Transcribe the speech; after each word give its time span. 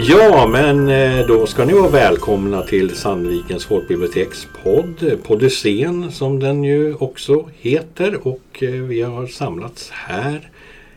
Ja, 0.00 0.46
men 0.46 0.88
eh, 0.88 1.26
då 1.26 1.46
ska 1.46 1.64
ni 1.64 1.72
vara 1.72 1.88
välkomna 1.88 2.62
till 2.62 2.96
Sandvikens 2.96 3.64
folkbiblioteks 3.64 4.46
podd, 4.64 5.18
Podysen 5.22 6.12
som 6.12 6.40
den 6.40 6.64
ju 6.64 6.94
också 6.94 7.48
heter 7.58 8.26
och 8.26 8.62
eh, 8.62 8.70
vi 8.70 9.02
har 9.02 9.26
samlats 9.26 9.90
här 9.90 10.50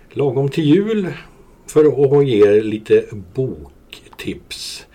lagom 0.10 0.50
till 0.50 0.64
jul 0.64 1.08
för 1.68 1.86
att 1.86 2.28
ge 2.28 2.48
er 2.48 2.62
lite 2.62 3.06
boktips. 3.34 4.86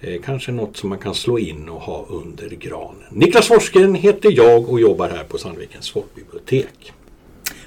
Eh, 0.00 0.20
kanske 0.24 0.52
något 0.52 0.76
som 0.76 0.88
man 0.88 0.98
kan 0.98 1.14
slå 1.14 1.38
in 1.38 1.68
och 1.68 1.80
ha 1.80 2.06
under 2.08 2.48
granen. 2.48 3.08
Niklas 3.10 3.46
Forsgren 3.46 3.94
heter 3.94 4.32
jag 4.36 4.68
och 4.68 4.80
jobbar 4.80 5.08
här 5.08 5.24
på 5.24 5.38
Sandvikens 5.38 5.90
folkbibliotek. 5.90 6.92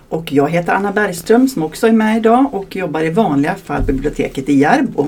Och 0.09 0.31
jag 0.31 0.49
heter 0.49 0.73
Anna 0.73 0.91
Bergström 0.91 1.47
som 1.47 1.63
också 1.63 1.87
är 1.87 1.91
med 1.91 2.17
idag 2.17 2.45
och 2.51 2.75
jobbar 2.75 3.01
i 3.01 3.09
vanliga 3.09 3.55
fall 3.55 3.81
på 3.81 3.93
biblioteket 3.93 4.49
i 4.49 4.53
Järbo. 4.59 5.07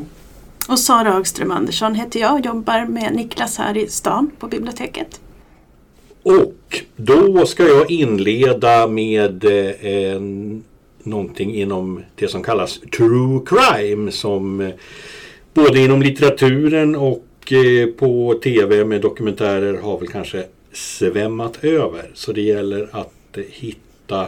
Och 0.67 0.79
Sara 0.79 1.11
Högström 1.11 1.51
Andersson 1.51 1.95
heter 1.95 2.19
jag 2.19 2.33
och 2.33 2.45
jobbar 2.45 2.85
med 2.85 3.15
Niklas 3.15 3.57
här 3.57 3.77
i 3.77 3.87
stan 3.87 4.31
på 4.39 4.47
biblioteket. 4.47 5.21
Och 6.23 6.83
då 6.95 7.45
ska 7.45 7.67
jag 7.67 7.91
inleda 7.91 8.87
med 8.87 9.45
eh, 9.45 10.21
någonting 11.03 11.55
inom 11.55 12.03
det 12.15 12.27
som 12.27 12.43
kallas 12.43 12.79
true 12.97 13.41
crime 13.45 14.11
som 14.11 14.61
eh, 14.61 14.73
både 15.53 15.79
inom 15.79 16.01
litteraturen 16.01 16.95
och 16.95 17.53
eh, 17.53 17.87
på 17.87 18.39
tv 18.43 18.85
med 18.85 19.01
dokumentärer 19.01 19.81
har 19.81 19.99
väl 19.99 20.07
kanske 20.07 20.45
svämmat 20.73 21.63
över. 21.63 22.11
Så 22.13 22.31
det 22.31 22.41
gäller 22.41 22.89
att 22.91 23.37
eh, 23.37 23.43
hitta 23.49 24.27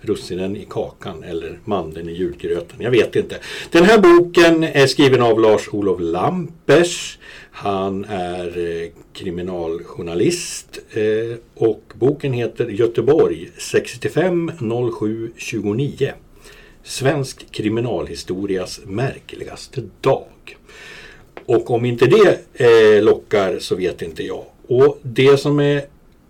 russinen 0.00 0.56
i 0.56 0.66
kakan 0.70 1.24
eller 1.24 1.58
mandeln 1.64 2.08
i 2.08 2.12
julgröten. 2.12 2.76
Jag 2.80 2.90
vet 2.90 3.16
inte. 3.16 3.36
Den 3.70 3.84
här 3.84 3.98
boken 3.98 4.64
är 4.64 4.86
skriven 4.86 5.22
av 5.22 5.40
Lars-Olof 5.40 6.00
Lampers. 6.00 7.18
Han 7.50 8.04
är 8.04 8.58
eh, 8.58 8.88
kriminaljournalist 9.12 10.78
eh, 10.90 11.38
och 11.54 11.82
boken 11.94 12.32
heter 12.32 12.66
Göteborg 12.66 13.50
65 13.58 14.52
07 14.98 15.30
29. 15.36 16.12
Svensk 16.82 17.52
kriminalhistorias 17.52 18.80
märkligaste 18.86 19.82
dag. 20.00 20.56
Och 21.46 21.70
om 21.70 21.84
inte 21.84 22.06
det 22.06 22.40
eh, 22.54 23.02
lockar 23.02 23.58
så 23.58 23.76
vet 23.76 24.02
inte 24.02 24.22
jag. 24.22 24.44
Och 24.66 24.98
det 25.02 25.36
som 25.36 25.60
är 25.60 25.84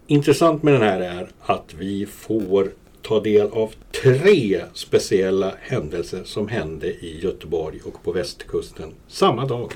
intressant 0.07 0.63
med 0.63 0.75
den 0.75 0.83
här 0.83 1.01
är 1.01 1.29
att 1.41 1.75
vi 1.79 2.07
får 2.07 2.71
ta 3.09 3.21
del 3.21 3.51
av 3.51 3.75
tre 4.03 4.65
speciella 4.75 5.55
händelser 5.61 6.25
som 6.25 6.49
hände 6.49 6.87
i 6.87 7.21
Göteborg 7.23 7.81
och 7.85 8.03
på 8.03 8.13
västkusten 8.13 8.95
samma 9.09 9.47
dag. 9.47 9.73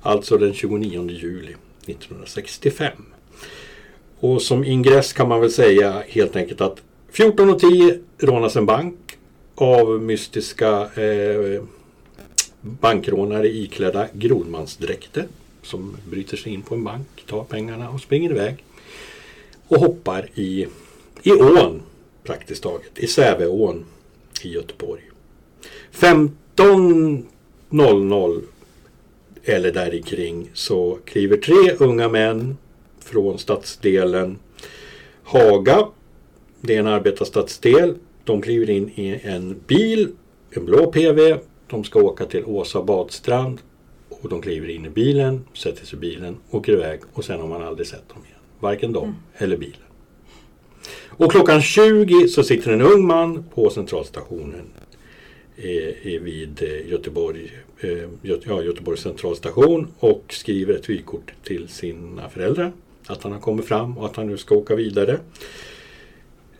Alltså 0.00 0.38
den 0.38 0.54
29 0.54 1.10
juli 1.10 1.54
1965. 1.86 2.92
Och 4.20 4.42
som 4.42 4.64
ingress 4.64 5.12
kan 5.12 5.28
man 5.28 5.40
väl 5.40 5.50
säga 5.50 6.02
helt 6.08 6.36
enkelt 6.36 6.60
att 6.60 6.82
14.10 7.12 8.00
rånas 8.18 8.56
en 8.56 8.66
bank 8.66 9.18
av 9.54 10.02
mystiska 10.02 10.88
eh, 11.02 11.62
bankrånare 12.60 13.48
iklädda 13.48 14.08
grodmansdräkter 14.12 15.26
som 15.62 15.96
bryter 16.10 16.36
sig 16.36 16.52
in 16.52 16.62
på 16.62 16.74
en 16.74 16.84
bank, 16.84 17.06
tar 17.26 17.44
pengarna 17.44 17.90
och 17.90 18.00
springer 18.00 18.30
iväg. 18.30 18.64
Och 19.68 19.80
hoppar 19.80 20.28
i, 20.34 20.66
i 21.22 21.32
ån 21.32 21.82
praktiskt 22.28 22.62
taget 22.62 22.98
i 22.98 23.06
Säveån 23.06 23.84
i 24.42 24.48
Göteborg. 24.48 25.02
15.00 25.92 28.42
eller 29.44 29.72
där 29.72 30.02
kring 30.02 30.50
så 30.54 30.98
kliver 31.04 31.36
tre 31.36 31.72
unga 31.78 32.08
män 32.08 32.56
från 33.00 33.38
stadsdelen 33.38 34.38
Haga. 35.22 35.88
Det 36.60 36.74
är 36.74 36.80
en 36.80 36.86
arbetarstadsdel. 36.86 37.94
De 38.24 38.42
kliver 38.42 38.70
in 38.70 38.88
i 38.88 39.20
en 39.22 39.60
bil, 39.66 40.08
en 40.50 40.64
blå 40.64 40.92
PV. 40.92 41.38
De 41.66 41.84
ska 41.84 42.02
åka 42.02 42.24
till 42.24 42.44
Åsa 42.44 42.82
badstrand 42.82 43.60
och 44.08 44.28
de 44.28 44.42
kliver 44.42 44.70
in 44.70 44.86
i 44.86 44.90
bilen, 44.90 45.44
sätter 45.54 45.86
sig 45.86 45.96
i 45.96 46.00
bilen, 46.00 46.36
åker 46.50 46.72
iväg 46.72 47.00
och 47.12 47.24
sen 47.24 47.40
har 47.40 47.48
man 47.48 47.62
aldrig 47.62 47.86
sett 47.86 48.08
dem 48.08 48.24
igen. 48.24 48.38
Varken 48.60 48.92
dem 48.92 49.04
mm. 49.04 49.16
eller 49.36 49.56
bilen. 49.56 49.87
Och 51.18 51.32
klockan 51.32 51.62
20 51.62 52.28
så 52.28 52.42
sitter 52.42 52.72
en 52.72 52.80
ung 52.80 53.06
man 53.06 53.44
på 53.54 53.70
centralstationen 53.70 54.66
eh, 55.56 56.20
vid 56.22 56.62
eh, 56.62 56.90
Göteborg, 56.90 57.52
eh, 57.80 58.08
ja, 58.22 58.62
Göteborgs 58.62 59.00
centralstation 59.00 59.88
och 59.98 60.24
skriver 60.28 60.74
ett 60.74 60.88
vykort 60.88 61.32
till 61.44 61.68
sina 61.68 62.28
föräldrar 62.28 62.72
att 63.06 63.22
han 63.22 63.32
har 63.32 63.40
kommit 63.40 63.66
fram 63.66 63.98
och 63.98 64.06
att 64.06 64.16
han 64.16 64.26
nu 64.26 64.36
ska 64.36 64.54
åka 64.54 64.74
vidare. 64.74 65.18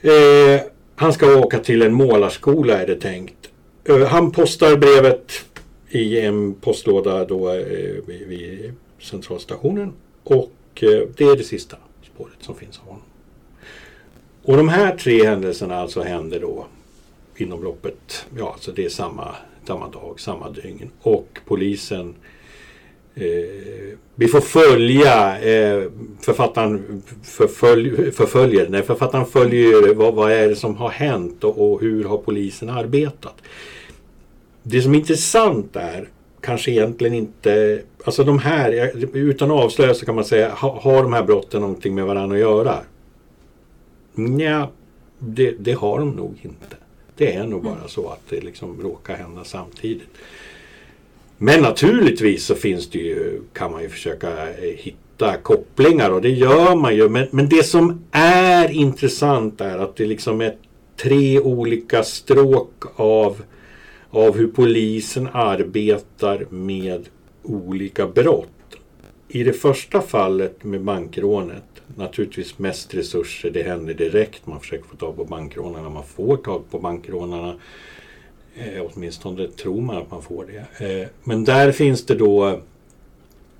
Eh, 0.00 0.60
han 0.96 1.12
ska 1.12 1.36
åka 1.36 1.58
till 1.58 1.82
en 1.82 1.92
målarskola 1.92 2.82
är 2.82 2.86
det 2.86 3.00
tänkt. 3.00 3.50
Eh, 3.84 4.06
han 4.06 4.30
postar 4.30 4.76
brevet 4.76 5.44
i 5.90 6.20
en 6.20 6.54
postlåda 6.54 7.24
då 7.24 7.50
eh, 7.50 7.94
vid, 8.06 8.26
vid 8.28 8.72
centralstationen 9.00 9.92
och 10.24 10.52
eh, 10.74 11.08
det 11.16 11.24
är 11.24 11.36
det 11.36 11.44
sista 11.44 11.76
spåret 12.14 12.36
som 12.40 12.54
finns 12.54 12.78
av 12.78 12.84
honom. 12.84 13.02
Och 14.48 14.56
de 14.56 14.68
här 14.68 14.96
tre 14.96 15.24
händelserna 15.24 15.76
alltså 15.76 16.02
händer 16.02 16.40
då 16.40 16.66
inom 17.36 17.62
loppet, 17.64 18.26
ja 18.38 18.52
alltså 18.52 18.72
det 18.72 18.84
är 18.84 18.88
samma, 18.88 19.34
samma 19.66 19.88
dag, 19.88 20.20
samma 20.20 20.50
dygn. 20.50 20.90
Och 21.00 21.38
polisen 21.46 22.14
eh, 23.14 23.98
vi 24.14 24.28
får 24.28 24.40
följa 24.40 25.40
eh, 25.40 25.90
författaren 26.20 27.02
förfölj, 27.22 28.12
förföljer, 28.12 28.68
nej 28.68 28.82
författaren 28.82 29.26
följer 29.26 29.94
vad, 29.94 30.14
vad 30.14 30.32
är 30.32 30.48
det 30.48 30.56
som 30.56 30.76
har 30.76 30.90
hänt 30.90 31.44
och, 31.44 31.72
och, 31.72 31.80
hur 31.80 32.04
har 32.04 32.18
polisen 32.18 32.70
arbetat. 32.70 33.34
Det 34.62 34.82
som 34.82 34.94
är 34.94 34.98
intressant 34.98 35.76
är 35.76 36.08
kanske 36.40 36.70
egentligen 36.70 37.14
inte, 37.14 37.82
alltså 38.04 38.24
de 38.24 38.38
här, 38.38 38.92
utan 39.12 39.50
att 39.50 39.64
avslöja 39.64 39.94
så 39.94 40.06
kan 40.06 40.14
man 40.14 40.24
säga, 40.24 40.50
har, 40.54 40.72
har 40.80 41.02
de 41.02 41.12
här 41.12 41.22
brotten 41.22 41.60
någonting 41.60 41.94
med 41.94 42.04
varandra 42.04 42.36
att 42.36 42.40
göra? 42.40 42.78
Nja, 44.18 44.68
det, 45.18 45.54
det, 45.58 45.72
har 45.72 45.98
de 45.98 46.10
nog 46.10 46.34
inte. 46.42 46.76
Det 47.16 47.34
är 47.34 47.46
nog 47.46 47.62
bara 47.62 47.88
så 47.88 48.08
att 48.08 48.22
det 48.28 48.40
liksom 48.40 48.82
råkar 48.82 49.16
hända 49.16 49.44
samtidigt. 49.44 50.08
Men 51.38 51.62
naturligtvis 51.62 52.44
så 52.44 52.54
finns 52.54 52.90
det 52.90 52.98
ju, 52.98 53.40
kan 53.52 53.72
man 53.72 53.82
ju 53.82 53.88
försöka 53.88 54.48
eh, 54.48 54.76
hitta 54.76 55.36
kopplingar 55.36 56.10
och 56.10 56.22
det 56.22 56.30
gör 56.30 56.76
man 56.76 56.96
ju. 56.96 57.08
Men, 57.08 57.26
men 57.30 57.48
det 57.48 57.62
som 57.62 58.04
är 58.10 58.70
intressant 58.70 59.60
är 59.60 59.78
att 59.78 59.96
det 59.96 60.06
liksom 60.06 60.40
är 60.40 60.56
tre 60.96 61.40
olika 61.40 62.02
stråk 62.02 62.84
av, 62.96 63.42
av 64.10 64.36
hur 64.36 64.46
polisen 64.46 65.28
arbetar 65.32 66.46
med 66.50 67.08
olika 67.42 68.06
brott. 68.06 68.48
I 69.28 69.42
det 69.42 69.52
första 69.52 70.00
fallet 70.00 70.64
med 70.64 70.80
bankrånet 70.80 71.67
naturligtvis 71.96 72.58
mest 72.58 72.94
resurser. 72.94 73.50
Det 73.50 73.62
händer 73.62 73.94
direkt. 73.94 74.46
Man 74.46 74.60
försöker 74.60 74.84
få 74.84 74.96
tag 74.96 75.16
på 75.16 75.24
bankrånarna. 75.24 75.88
Man 75.88 76.04
får 76.04 76.36
tag 76.36 76.70
på 76.70 76.78
bankrånarna. 76.78 77.54
Eh, 78.54 78.86
åtminstone 78.90 79.48
tror 79.48 79.80
man 79.80 79.96
att 79.96 80.10
man 80.10 80.22
får 80.22 80.44
det. 80.46 80.86
Eh, 80.86 81.08
men 81.24 81.44
där 81.44 81.72
finns 81.72 82.06
det 82.06 82.14
då 82.14 82.60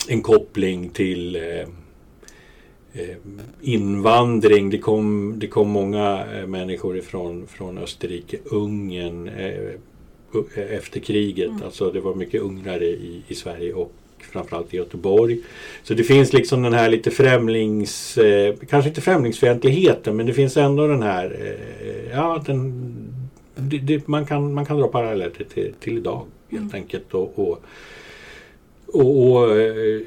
en 0.09 0.23
koppling 0.23 0.89
till 0.89 1.37
eh, 1.37 1.61
eh 2.93 3.17
invandring. 3.61 4.71
Det 4.71 4.79
kom, 4.79 5.35
det 5.39 5.47
kom 5.47 5.69
många 5.69 6.27
eh, 6.35 6.47
människor 6.47 6.99
ifrån, 6.99 7.47
från 7.47 7.79
Österrike, 7.79 8.39
Ungern 8.45 9.29
eh, 9.29 9.75
efter 10.55 11.01
kriget. 11.01 11.51
Mm. 11.51 11.63
Alltså 11.63 11.91
det 11.91 12.01
var 12.01 12.15
mycket 12.15 12.43
ungrare 12.43 12.85
i, 12.85 13.23
i 13.29 13.35
Sverige 13.35 13.73
och 13.73 13.93
framförallt 14.23 14.75
i 14.75 14.77
Göteborg. 14.77 15.41
Så 15.83 15.95
det 15.95 16.05
finns 16.05 16.33
liksom 16.33 16.63
den 16.63 16.73
här 16.73 16.89
lite 16.89 17.11
främlings, 17.11 18.19
eh, 18.19 18.55
kanske 18.71 18.89
inte 18.89 19.01
främlingsfientligheten 19.01 20.17
men 20.17 20.27
det 20.27 20.35
finns 20.35 20.57
ändå 20.57 20.87
den 20.87 21.03
här, 21.03 21.37
eh, 21.81 22.11
ja 22.11 22.43
den, 22.47 22.95
det, 23.55 23.79
det, 23.79 24.09
man, 24.09 24.27
kan, 24.27 24.55
man 24.55 24.67
kan 24.67 24.79
dra 24.79 24.89
paralleller 24.89 25.31
till, 25.55 25.75
till 25.81 25.99
idag 25.99 26.27
helt 26.51 26.63
mm. 26.63 26.75
enkelt. 26.75 27.15
Och, 27.15 27.39
och, 27.39 27.63
och, 28.87 29.33
och 29.33 29.61
eh, 29.61 30.01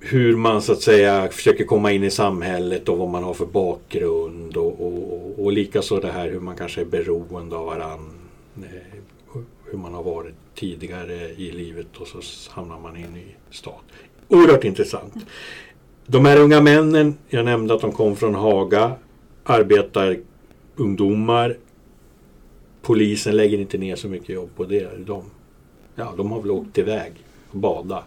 hur 0.00 0.36
man 0.36 0.62
så 0.62 0.72
att 0.72 0.82
säga 0.82 1.28
försöker 1.28 1.64
komma 1.64 1.92
in 1.92 2.04
i 2.04 2.10
samhället 2.10 2.88
och 2.88 2.98
vad 2.98 3.08
man 3.08 3.24
har 3.24 3.34
för 3.34 3.46
bakgrund 3.46 4.56
och, 4.56 4.86
och, 4.86 5.44
och 5.44 5.52
likaså 5.52 6.00
det 6.00 6.12
här 6.12 6.28
hur 6.28 6.40
man 6.40 6.56
kanske 6.56 6.80
är 6.80 6.84
beroende 6.84 7.56
av 7.56 7.66
varann. 7.66 8.10
Eh, 8.56 9.00
hur 9.70 9.78
man 9.78 9.94
har 9.94 10.02
varit 10.02 10.34
tidigare 10.56 11.14
i 11.36 11.52
livet 11.52 11.96
och 11.96 12.06
så 12.06 12.20
hamnar 12.50 12.78
man 12.78 12.96
i 12.96 13.02
en 13.02 13.12
ny 13.12 13.24
stad. 13.50 13.74
Oerhört 14.28 14.64
intressant. 14.64 15.14
De 16.06 16.24
här 16.24 16.40
unga 16.40 16.60
männen, 16.60 17.14
jag 17.28 17.44
nämnde 17.44 17.74
att 17.74 17.80
de 17.80 17.92
kom 17.92 18.16
från 18.16 18.34
Haga, 18.34 18.92
arbetar 19.44 20.18
ungdomar. 20.76 21.56
Polisen 22.82 23.36
lägger 23.36 23.58
inte 23.58 23.78
ner 23.78 23.96
så 23.96 24.08
mycket 24.08 24.28
jobb 24.28 24.50
på 24.56 24.64
det. 24.64 25.06
De, 25.06 25.24
ja, 25.94 26.14
de 26.16 26.32
har 26.32 26.40
väl 26.40 26.50
åkt 26.50 26.78
iväg. 26.78 27.12
och 27.50 27.58
badat. 27.58 28.04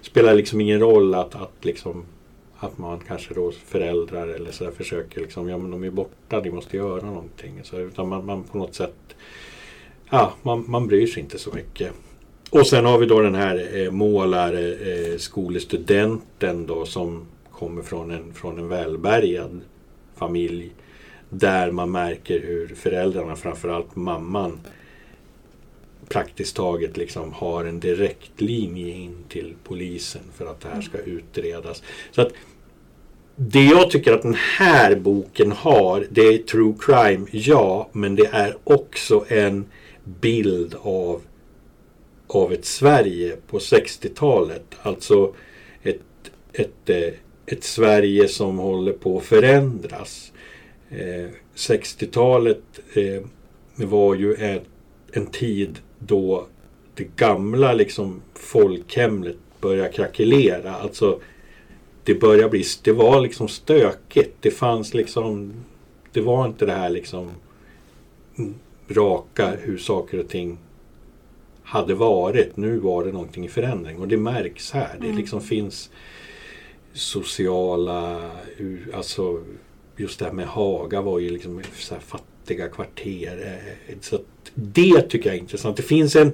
Spelar 0.00 0.34
liksom 0.34 0.60
ingen 0.60 0.80
roll 0.80 1.14
att, 1.14 1.34
att 1.34 1.64
liksom 1.64 2.04
att 2.64 2.78
man 2.78 3.00
kanske 3.06 3.34
då 3.34 3.50
föräldrar 3.50 4.28
eller 4.28 4.50
så 4.50 4.64
där 4.64 4.70
försöker 4.70 5.20
liksom, 5.20 5.48
ja 5.48 5.58
men 5.58 5.70
de 5.70 5.84
är 5.84 5.90
borta, 5.90 6.40
ni 6.40 6.50
måste 6.50 6.76
göra 6.76 7.06
någonting. 7.06 7.60
Så, 7.62 7.78
utan 7.78 8.08
man, 8.08 8.26
man 8.26 8.42
på 8.42 8.58
något 8.58 8.74
sätt, 8.74 9.16
ja 10.14 10.34
man, 10.42 10.64
man 10.68 10.86
bryr 10.86 11.06
sig 11.06 11.22
inte 11.22 11.38
så 11.38 11.52
mycket. 11.52 11.92
Och 12.50 12.66
sen 12.66 12.84
har 12.84 12.98
vi 12.98 13.06
då 13.06 13.20
den 13.20 13.34
här 13.34 13.82
eh, 13.82 13.90
målarskolestudenten 13.90 16.60
eh, 16.60 16.66
då 16.66 16.86
som 16.86 17.26
kommer 17.50 17.82
från 17.82 18.10
en, 18.10 18.34
från 18.34 18.58
en 18.58 18.68
välbärgad 18.68 19.60
familj. 20.16 20.70
Där 21.28 21.70
man 21.70 21.90
märker 21.90 22.40
hur 22.40 22.68
föräldrarna, 22.68 23.36
framförallt 23.36 23.96
mamman, 23.96 24.60
praktiskt 26.08 26.56
taget 26.56 26.96
liksom 26.96 27.32
har 27.32 27.64
en 27.64 27.80
direktlinje 27.80 28.94
in 28.94 29.16
till 29.28 29.54
polisen 29.64 30.22
för 30.34 30.46
att 30.46 30.60
det 30.60 30.68
här 30.68 30.80
ska 30.80 30.98
utredas. 30.98 31.82
Så 32.10 32.22
att 32.22 32.32
det 33.36 33.64
jag 33.64 33.90
tycker 33.90 34.12
att 34.12 34.22
den 34.22 34.36
här 34.58 34.94
boken 34.94 35.52
har, 35.52 36.06
det 36.10 36.26
är 36.26 36.38
true 36.38 36.74
crime, 36.80 37.26
ja, 37.30 37.88
men 37.92 38.14
det 38.14 38.26
är 38.26 38.56
också 38.64 39.24
en 39.28 39.66
bild 40.04 40.74
av, 40.82 41.22
av 42.26 42.52
ett 42.52 42.64
Sverige 42.64 43.36
på 43.46 43.58
60-talet. 43.58 44.64
Alltså 44.82 45.34
ett, 45.82 46.00
ett, 46.52 46.90
eh, 46.90 47.14
ett 47.46 47.64
Sverige 47.64 48.28
som 48.28 48.58
håller 48.58 48.92
på 48.92 49.18
att 49.18 49.24
förändras. 49.24 50.32
Eh, 50.90 51.28
60-talet 51.54 52.80
eh, 52.94 53.22
var 53.86 54.14
ju 54.14 54.34
en, 54.34 54.60
en 55.12 55.26
tid 55.26 55.78
då 55.98 56.46
det 56.94 57.16
gamla 57.16 57.72
liksom 57.72 58.22
folkhemmet 58.34 59.36
börjar 59.60 59.92
krackelera. 59.92 60.74
Alltså 60.74 61.20
det 62.04 62.14
börjar 62.14 62.48
bli, 62.48 62.64
det 62.82 62.92
var 62.92 63.20
liksom 63.20 63.48
stökigt. 63.48 64.36
Det 64.40 64.50
fanns 64.50 64.94
liksom, 64.94 65.52
det 66.12 66.20
var 66.20 66.46
inte 66.46 66.66
det 66.66 66.72
här 66.72 66.90
liksom 66.90 67.30
raka 68.88 69.50
hur 69.60 69.78
saker 69.78 70.18
och 70.18 70.28
ting 70.28 70.58
hade 71.62 71.94
varit. 71.94 72.56
Nu 72.56 72.78
var 72.78 73.04
det 73.04 73.12
någonting 73.12 73.44
i 73.44 73.48
förändring 73.48 73.98
och 73.98 74.08
det 74.08 74.16
märks 74.16 74.70
här. 74.70 74.96
Det 75.00 75.06
mm. 75.06 75.16
liksom 75.16 75.40
finns 75.40 75.90
sociala, 76.92 78.30
alltså 78.94 79.40
just 79.96 80.18
det 80.18 80.24
här 80.24 80.32
med 80.32 80.46
Haga 80.46 81.00
var 81.00 81.18
ju 81.18 81.30
liksom 81.30 81.62
så 81.78 81.94
fattiga 81.94 82.68
kvarter. 82.68 83.60
Eh, 83.88 83.96
så 84.00 84.18
det 84.54 85.02
tycker 85.02 85.28
jag 85.28 85.36
är 85.36 85.40
intressant. 85.40 85.76
Det 85.76 85.82
finns 85.82 86.16
en, 86.16 86.32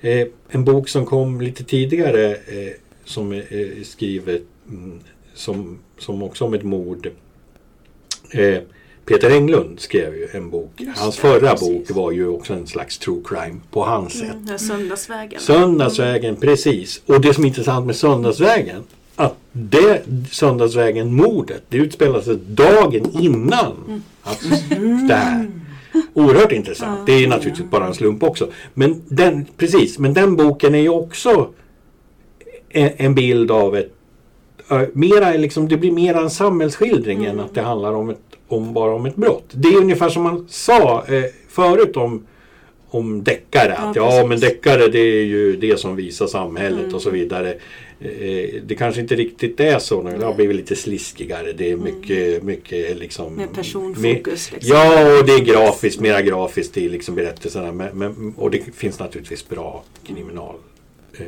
eh, 0.00 0.26
en 0.48 0.64
bok 0.64 0.88
som 0.88 1.06
kom 1.06 1.40
lite 1.40 1.64
tidigare 1.64 2.34
eh, 2.34 2.72
som 3.04 3.32
är 3.32 3.84
skrivet 3.84 4.42
mm, 4.68 5.00
som, 5.34 5.78
som 5.98 6.22
också 6.22 6.44
om 6.44 6.54
ett 6.54 6.62
mord. 6.62 7.10
Peter 9.06 9.30
Englund 9.30 9.80
skrev 9.80 10.14
ju 10.14 10.28
en 10.32 10.50
bok. 10.50 10.70
Just 10.76 10.98
hans 10.98 11.16
förra 11.16 11.50
precis. 11.50 11.68
bok 11.68 11.96
var 11.96 12.12
ju 12.12 12.28
också 12.28 12.52
en 12.52 12.66
slags 12.66 12.98
true 12.98 13.22
crime 13.24 13.60
på 13.70 13.84
hans 13.84 14.22
mm, 14.22 14.46
sätt. 14.46 14.60
Söndagsvägen. 14.60 15.40
Söndagsvägen, 15.40 16.30
mm. 16.30 16.40
precis. 16.40 17.02
Och 17.06 17.20
det 17.20 17.34
som 17.34 17.44
är 17.44 17.48
intressant 17.48 17.86
med 17.86 17.96
Söndagsvägen 17.96 18.82
att 19.16 19.36
det 19.52 20.02
Söndagsvägen-mordet 20.30 21.62
det 21.68 21.76
utspelar 21.76 22.20
sig 22.20 22.36
dagen 22.36 23.10
innan. 23.20 23.76
Mm. 23.86 24.02
Alltså, 24.22 24.48
det 25.08 25.14
här. 25.14 25.50
Oerhört 26.14 26.52
intressant. 26.52 27.06
Det 27.06 27.12
är 27.12 27.28
naturligtvis 27.28 27.70
bara 27.70 27.86
en 27.86 27.94
slump 27.94 28.22
också. 28.22 28.48
Men 28.74 29.02
den, 29.08 29.46
precis, 29.56 29.98
men 29.98 30.14
den 30.14 30.36
boken 30.36 30.74
är 30.74 30.78
ju 30.78 30.88
också 30.88 31.48
en, 32.68 32.90
en 32.96 33.14
bild 33.14 33.50
av 33.50 33.76
ett 33.76 33.95
mera, 34.92 35.32
liksom, 35.32 35.68
det 35.68 35.76
blir 35.76 35.92
mer 35.92 36.14
en 36.14 36.30
samhällsskildring 36.30 37.18
mm. 37.18 37.30
än 37.30 37.44
att 37.44 37.54
det 37.54 37.60
handlar 37.62 37.92
om, 37.92 38.10
ett, 38.10 38.20
om 38.48 38.74
bara 38.74 38.94
om 38.94 39.06
ett 39.06 39.16
brott. 39.16 39.48
Det 39.52 39.68
är 39.68 39.76
ungefär 39.76 40.08
som 40.08 40.22
man 40.22 40.46
sa 40.48 41.04
eh, 41.08 41.24
förut 41.48 41.96
om, 41.96 42.26
om 42.88 43.24
deckare. 43.24 43.74
Ja, 43.78 43.90
att, 43.90 43.96
ja 43.96 44.26
men 44.26 44.40
deckare 44.40 44.88
det 44.88 44.98
är 44.98 45.24
ju 45.24 45.56
det 45.56 45.80
som 45.80 45.96
visar 45.96 46.26
samhället 46.26 46.82
mm. 46.82 46.94
och 46.94 47.02
så 47.02 47.10
vidare. 47.10 47.54
Eh, 48.00 48.62
det 48.66 48.74
kanske 48.78 49.00
inte 49.00 49.14
riktigt 49.14 49.60
är 49.60 49.78
så 49.78 50.02
nu. 50.02 50.18
Det 50.18 50.24
har 50.24 50.34
blivit 50.34 50.56
lite 50.56 50.76
sliskigare. 50.76 51.52
Det 51.52 51.70
är 51.70 51.74
mm. 51.74 51.84
mycket, 51.84 52.34
mm. 52.34 52.46
mycket 52.46 52.98
liksom... 52.98 53.34
Med 53.34 53.54
personfokus. 53.54 54.52
Liksom. 54.52 54.76
Ja, 54.76 55.18
och 55.18 55.26
det 55.26 55.32
är 55.32 55.44
grafiskt, 55.44 56.00
mera 56.00 56.22
grafiskt 56.22 56.76
i 56.76 56.88
liksom 56.88 57.14
berättelserna. 57.14 57.72
Men, 57.72 57.98
men, 57.98 58.34
och 58.36 58.50
det 58.50 58.62
finns 58.74 58.98
naturligtvis 58.98 59.48
bra 59.48 59.84
kriminalberättelser 60.06 60.60
eh, 61.18 61.26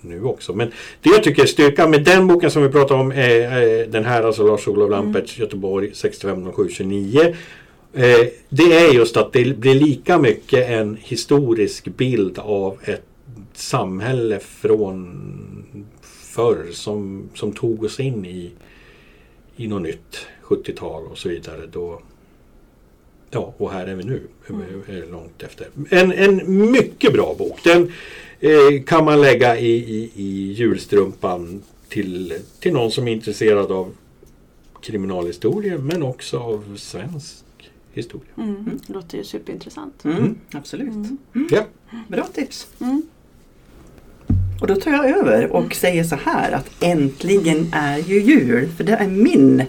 nu 0.00 0.24
också. 0.24 0.54
Men 0.54 0.72
det 1.02 1.10
jag 1.10 1.22
tycker 1.22 1.42
är 1.42 1.46
styrkan 1.46 1.90
med 1.90 2.04
den 2.04 2.26
boken 2.26 2.50
som 2.50 2.62
vi 2.62 2.68
pratar 2.68 2.94
om 2.94 3.12
är, 3.12 3.86
den 3.86 4.04
här, 4.04 4.22
alltså 4.22 4.46
Lars-Olof 4.46 4.90
Lamperts 4.90 5.36
mm. 5.36 5.46
Göteborg 5.46 5.90
650729. 5.94 7.34
Eh, 7.94 8.26
det 8.48 8.72
är 8.72 8.92
just 8.92 9.16
att 9.16 9.32
det 9.32 9.58
blir 9.58 9.74
lika 9.74 10.18
mycket 10.18 10.70
en 10.70 10.98
historisk 11.00 11.84
bild 11.84 12.38
av 12.38 12.78
ett 12.84 13.04
samhälle 13.52 14.40
från 14.40 15.84
förr 16.02 16.66
som, 16.72 17.28
som 17.34 17.52
tog 17.52 17.84
oss 17.84 18.00
in 18.00 18.26
i, 18.26 18.50
i 19.56 19.68
något 19.68 19.82
nytt. 19.82 20.26
70-tal 20.42 21.06
och 21.06 21.18
så 21.18 21.28
vidare. 21.28 21.66
Då, 21.72 22.00
ja, 23.30 23.54
och 23.56 23.70
här 23.70 23.86
är 23.86 23.94
vi 23.94 24.04
nu. 24.04 24.20
Mm. 24.48 25.10
Långt 25.10 25.42
efter. 25.42 25.66
En, 25.90 26.12
en 26.12 26.70
mycket 26.70 27.12
bra 27.12 27.34
bok. 27.38 27.64
Den 27.64 27.92
eh, 28.42 28.82
kan 28.86 29.04
man 29.04 29.20
lägga 29.20 29.58
i, 29.58 29.72
i, 29.72 30.10
i 30.14 30.52
julstrumpan 30.52 31.62
till, 31.88 32.38
till 32.60 32.72
någon 32.72 32.90
som 32.90 33.08
är 33.08 33.12
intresserad 33.12 33.72
av 33.72 33.92
kriminalhistoria 34.80 35.78
men 35.78 36.02
också 36.02 36.38
av 36.38 36.76
svensk 36.76 37.44
historia. 37.92 38.30
Mm. 38.36 38.80
Det 38.86 38.92
låter 38.92 39.18
ju 39.18 39.24
superintressant. 39.24 40.04
Mm. 40.04 40.34
Absolut. 40.52 40.88
Mm. 40.88 41.18
Ja. 41.50 41.64
Bra 42.08 42.24
tips. 42.24 42.68
Mm. 42.80 43.02
Och 44.60 44.66
då 44.66 44.74
tar 44.74 44.90
jag 44.90 45.18
över 45.18 45.50
och 45.50 45.58
mm. 45.58 45.70
säger 45.70 46.04
så 46.04 46.16
här 46.16 46.52
att 46.52 46.82
äntligen 46.82 47.68
är 47.72 47.98
ju 47.98 48.22
jul. 48.22 48.68
För 48.68 48.84
det 48.84 48.92
är 48.92 49.08
min 49.08 49.62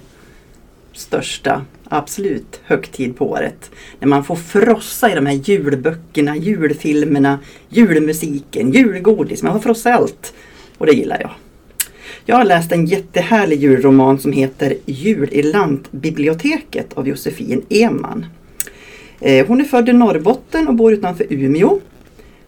största, 0.93 1.65
absolut, 1.93 2.62
högtid 2.63 3.17
på 3.17 3.29
året. 3.29 3.71
När 4.00 4.07
man 4.07 4.23
får 4.23 4.35
frossa 4.35 5.12
i 5.12 5.15
de 5.15 5.25
här 5.25 5.33
julböckerna, 5.33 6.38
julfilmerna, 6.38 7.39
julmusiken, 7.69 8.71
julgodis. 8.71 9.43
Man 9.43 9.53
får 9.53 9.59
frossa 9.59 9.89
i 9.89 9.93
allt. 9.93 10.33
Och 10.77 10.85
det 10.85 10.93
gillar 10.93 11.21
jag. 11.21 11.31
Jag 12.25 12.35
har 12.35 12.45
läst 12.45 12.71
en 12.71 12.85
jättehärlig 12.85 13.59
julroman 13.59 14.19
som 14.19 14.31
heter 14.31 14.75
Jul 14.85 15.29
i 15.31 15.43
lantbiblioteket 15.43 16.93
av 16.93 17.07
Josefin 17.07 17.65
Eman. 17.69 18.25
Eh, 19.19 19.47
hon 19.47 19.62
är 19.62 19.65
född 19.65 19.89
i 19.89 19.93
Norrbotten 19.93 20.67
och 20.67 20.75
bor 20.75 20.93
utanför 20.93 21.25
Umeå. 21.29 21.79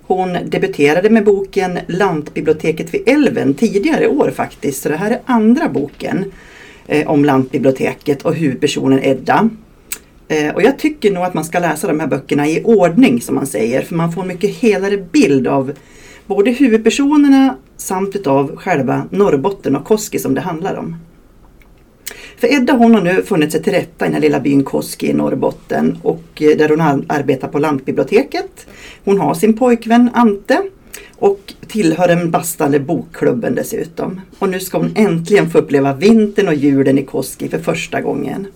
Hon 0.01 0.37
debuterade 0.45 1.09
med 1.09 1.23
boken 1.23 1.79
Lantbiblioteket 1.87 2.93
vid 2.93 3.03
älven 3.05 3.53
tidigare 3.53 4.07
år 4.07 4.31
faktiskt. 4.35 4.83
Så 4.83 4.89
det 4.89 4.97
här 4.97 5.11
är 5.11 5.19
andra 5.25 5.69
boken 5.69 6.31
eh, 6.87 7.07
om 7.07 7.25
lantbiblioteket 7.25 8.21
och 8.21 8.35
huvudpersonen 8.35 9.03
Edda. 9.03 9.49
Eh, 10.27 10.55
och 10.55 10.61
jag 10.61 10.79
tycker 10.79 11.11
nog 11.11 11.23
att 11.23 11.33
man 11.33 11.45
ska 11.45 11.59
läsa 11.59 11.87
de 11.87 11.99
här 11.99 12.07
böckerna 12.07 12.47
i 12.47 12.63
ordning 12.63 13.21
som 13.21 13.35
man 13.35 13.47
säger. 13.47 13.81
För 13.81 13.95
man 13.95 14.11
får 14.11 14.21
en 14.21 14.27
mycket 14.27 14.55
helare 14.55 14.97
bild 14.97 15.47
av 15.47 15.71
både 16.25 16.51
huvudpersonerna 16.51 17.57
samt 17.77 18.15
utav 18.15 18.55
själva 18.55 19.03
Norrbotten 19.09 19.75
och 19.75 19.85
Koski 19.85 20.19
som 20.19 20.33
det 20.33 20.41
handlar 20.41 20.75
om. 20.75 20.95
För 22.37 22.53
Edda 22.53 22.73
hon 22.73 22.93
har 22.95 23.01
nu 23.01 23.23
funnit 23.23 23.51
sig 23.51 23.63
till 23.63 23.73
rätta 23.73 24.05
i 24.05 24.07
den 24.07 24.13
här 24.13 24.21
lilla 24.21 24.39
byn 24.39 24.63
Koski 24.63 25.09
i 25.09 25.13
Norrbotten 25.13 25.97
och 26.03 26.41
eh, 26.41 26.57
där 26.57 26.69
hon 26.69 26.81
arbetar 26.81 27.47
på 27.47 27.59
lantbiblioteket. 27.59 28.67
Hon 29.03 29.19
har 29.19 29.33
sin 29.33 29.57
pojkvän 29.57 30.09
Ante 30.13 30.61
och 31.15 31.53
tillhör 31.67 32.07
den 32.07 32.31
bastande 32.31 32.79
bokklubben 32.79 33.55
dessutom. 33.55 34.21
Och 34.39 34.49
nu 34.49 34.59
ska 34.59 34.77
hon 34.77 34.93
äntligen 34.95 35.49
få 35.49 35.57
uppleva 35.57 35.93
vintern 35.93 36.47
och 36.47 36.55
julen 36.55 36.97
i 36.97 37.03
Koski 37.03 37.49
för 37.49 37.59
första 37.59 38.01
gången. 38.01 38.47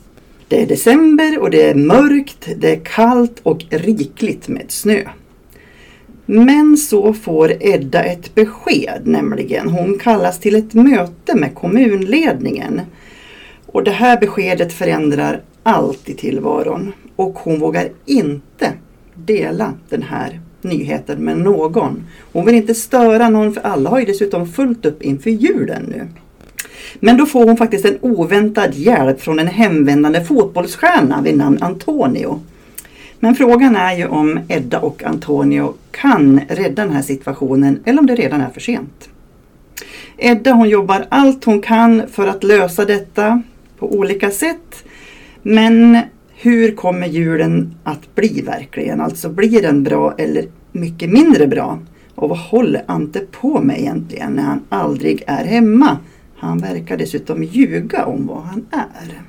Det 0.48 0.62
är 0.62 0.68
december 0.68 1.40
och 1.40 1.50
det 1.50 1.70
är 1.70 1.76
mörkt, 1.76 2.50
det 2.58 2.72
är 2.72 2.80
kallt 2.84 3.40
och 3.44 3.66
rikligt 3.70 4.48
med 4.48 4.66
snö. 4.68 5.04
Men 6.26 6.78
så 6.78 7.14
får 7.14 7.64
Edda 7.64 8.04
ett 8.04 8.36
besked, 8.36 9.02
nämligen 9.04 9.70
hon 9.70 10.00
kallas 10.00 10.40
till 10.40 10.56
ett 10.56 10.74
möte 10.74 11.36
med 11.36 11.56
kommunledningen 11.56 12.82
och 13.66 13.84
det 13.84 13.92
här 13.92 14.20
beskedet 14.20 14.74
förändrar 14.74 15.42
allt 15.64 16.10
i 16.10 16.14
tillvaron 16.14 16.94
och 17.16 17.40
hon 17.40 17.60
vågar 17.60 17.90
inte 18.06 18.74
dela 19.16 19.74
den 19.90 20.04
här 20.04 20.42
nyheten 20.64 21.26
med 21.26 21.38
någon. 21.38 22.04
Hon 22.34 22.46
vill 22.46 22.56
inte 22.56 22.76
störa 22.76 23.30
någon 23.30 23.54
för 23.54 23.62
alla 23.62 23.90
har 23.90 24.00
ju 24.00 24.06
dessutom 24.06 24.48
fullt 24.48 24.86
upp 24.86 25.02
inför 25.02 25.30
julen 25.30 25.84
nu. 25.84 26.08
Men 27.00 27.18
då 27.18 27.26
får 27.26 27.46
hon 27.46 27.58
faktiskt 27.58 27.86
en 27.86 27.98
oväntad 28.02 28.74
hjälp 28.74 29.22
från 29.22 29.40
en 29.40 29.48
hemvändande 29.48 30.24
fotbollsstjärna 30.24 31.22
vid 31.22 31.38
namn 31.38 31.58
Antonio. 31.62 32.40
Men 33.20 33.36
frågan 33.36 33.76
är 33.76 33.98
ju 33.98 34.08
om 34.08 34.40
Edda 34.48 34.80
och 34.80 35.04
Antonio 35.04 35.74
kan 35.92 36.42
rädda 36.50 36.84
den 36.84 36.94
här 36.94 37.02
situationen 37.02 37.80
eller 37.86 38.00
om 38.00 38.06
det 38.06 38.16
redan 38.16 38.42
är 38.42 38.50
för 38.50 38.60
sent. 38.60 39.10
Edda 40.18 40.52
hon 40.52 40.70
jobbar 40.70 41.06
allt 41.10 41.44
hon 41.44 41.62
kan 41.62 42.08
för 42.08 42.28
att 42.28 42.44
lösa 42.44 42.86
detta 42.86 43.42
på 43.78 43.94
olika 43.94 44.32
sätt. 44.32 44.84
Men 45.42 45.98
hur 46.42 46.76
kommer 46.76 47.08
julen 47.08 47.76
att 47.84 48.16
bli 48.16 48.42
verkligen? 48.42 49.02
Alltså 49.02 49.30
blir 49.30 49.62
den 49.62 49.84
bra 49.84 50.16
eller 50.18 50.46
mycket 50.72 51.10
mindre 51.10 51.48
bra? 51.48 51.80
Och 52.16 52.30
vad 52.30 52.38
håller 52.38 52.84
Ante 52.88 53.20
på 53.20 53.62
med 53.62 53.80
egentligen 53.80 54.34
när 54.34 54.44
han 54.44 54.62
aldrig 54.70 55.24
är 55.28 55.46
hemma? 55.46 55.98
Han 56.38 56.58
verkar 56.58 56.98
dessutom 56.98 57.44
ljuga 57.44 58.06
om 58.06 58.28
vad 58.28 58.44
han 58.44 58.66
är. 58.72 59.22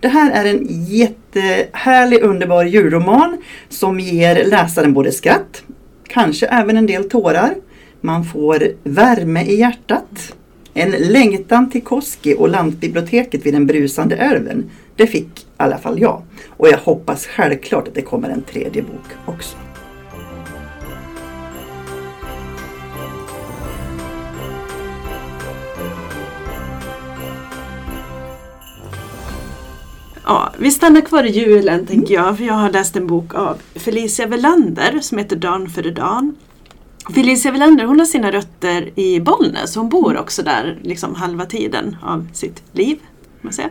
Det 0.00 0.08
här 0.08 0.44
är 0.44 0.50
en 0.50 0.66
jättehärlig 0.68 2.22
underbar 2.22 2.64
julroman 2.64 3.36
som 3.68 4.00
ger 4.00 4.44
läsaren 4.44 4.92
både 4.92 5.12
skratt, 5.12 5.62
kanske 6.08 6.46
även 6.46 6.76
en 6.76 6.86
del 6.86 7.08
tårar. 7.08 7.54
Man 8.00 8.24
får 8.24 8.62
värme 8.84 9.44
i 9.44 9.58
hjärtat. 9.58 10.34
En 10.74 10.90
längtan 10.90 11.70
till 11.70 11.82
Koski 11.82 12.34
och 12.38 12.48
lantbiblioteket 12.48 13.46
vid 13.46 13.54
den 13.54 13.66
brusande 13.66 14.16
älven. 14.16 14.70
Det 14.96 15.06
fick 15.06 15.46
i 15.60 15.62
alla 15.62 15.78
fall 15.78 16.00
jag. 16.00 16.22
Och 16.56 16.68
jag 16.68 16.78
hoppas 16.78 17.26
självklart 17.26 17.88
att 17.88 17.94
det 17.94 18.02
kommer 18.02 18.28
en 18.28 18.42
tredje 18.42 18.82
bok 18.82 19.06
också. 19.26 19.56
Ja, 30.24 30.52
vi 30.58 30.70
stannar 30.70 31.00
kvar 31.00 31.24
i 31.24 31.30
julen 31.30 31.86
tänker 31.86 32.14
jag, 32.14 32.36
för 32.36 32.44
jag 32.44 32.54
har 32.54 32.70
läst 32.70 32.96
en 32.96 33.06
bok 33.06 33.34
av 33.34 33.58
Felicia 33.74 34.26
Velander 34.26 35.00
som 35.00 35.18
heter 35.18 35.36
Dan 35.36 35.68
före 35.68 35.90
dan. 35.90 36.36
Felicia 37.14 37.52
Velander 37.52 37.84
hon 37.84 37.98
har 37.98 38.06
sina 38.06 38.32
rötter 38.32 38.98
i 38.98 39.20
Bollnäs, 39.20 39.76
hon 39.76 39.88
bor 39.88 40.16
också 40.16 40.42
där 40.42 40.78
liksom 40.82 41.14
halva 41.14 41.46
tiden 41.46 41.96
av 42.02 42.28
sitt 42.32 42.62
liv. 42.72 42.98
Man 43.40 43.52
säga. 43.52 43.70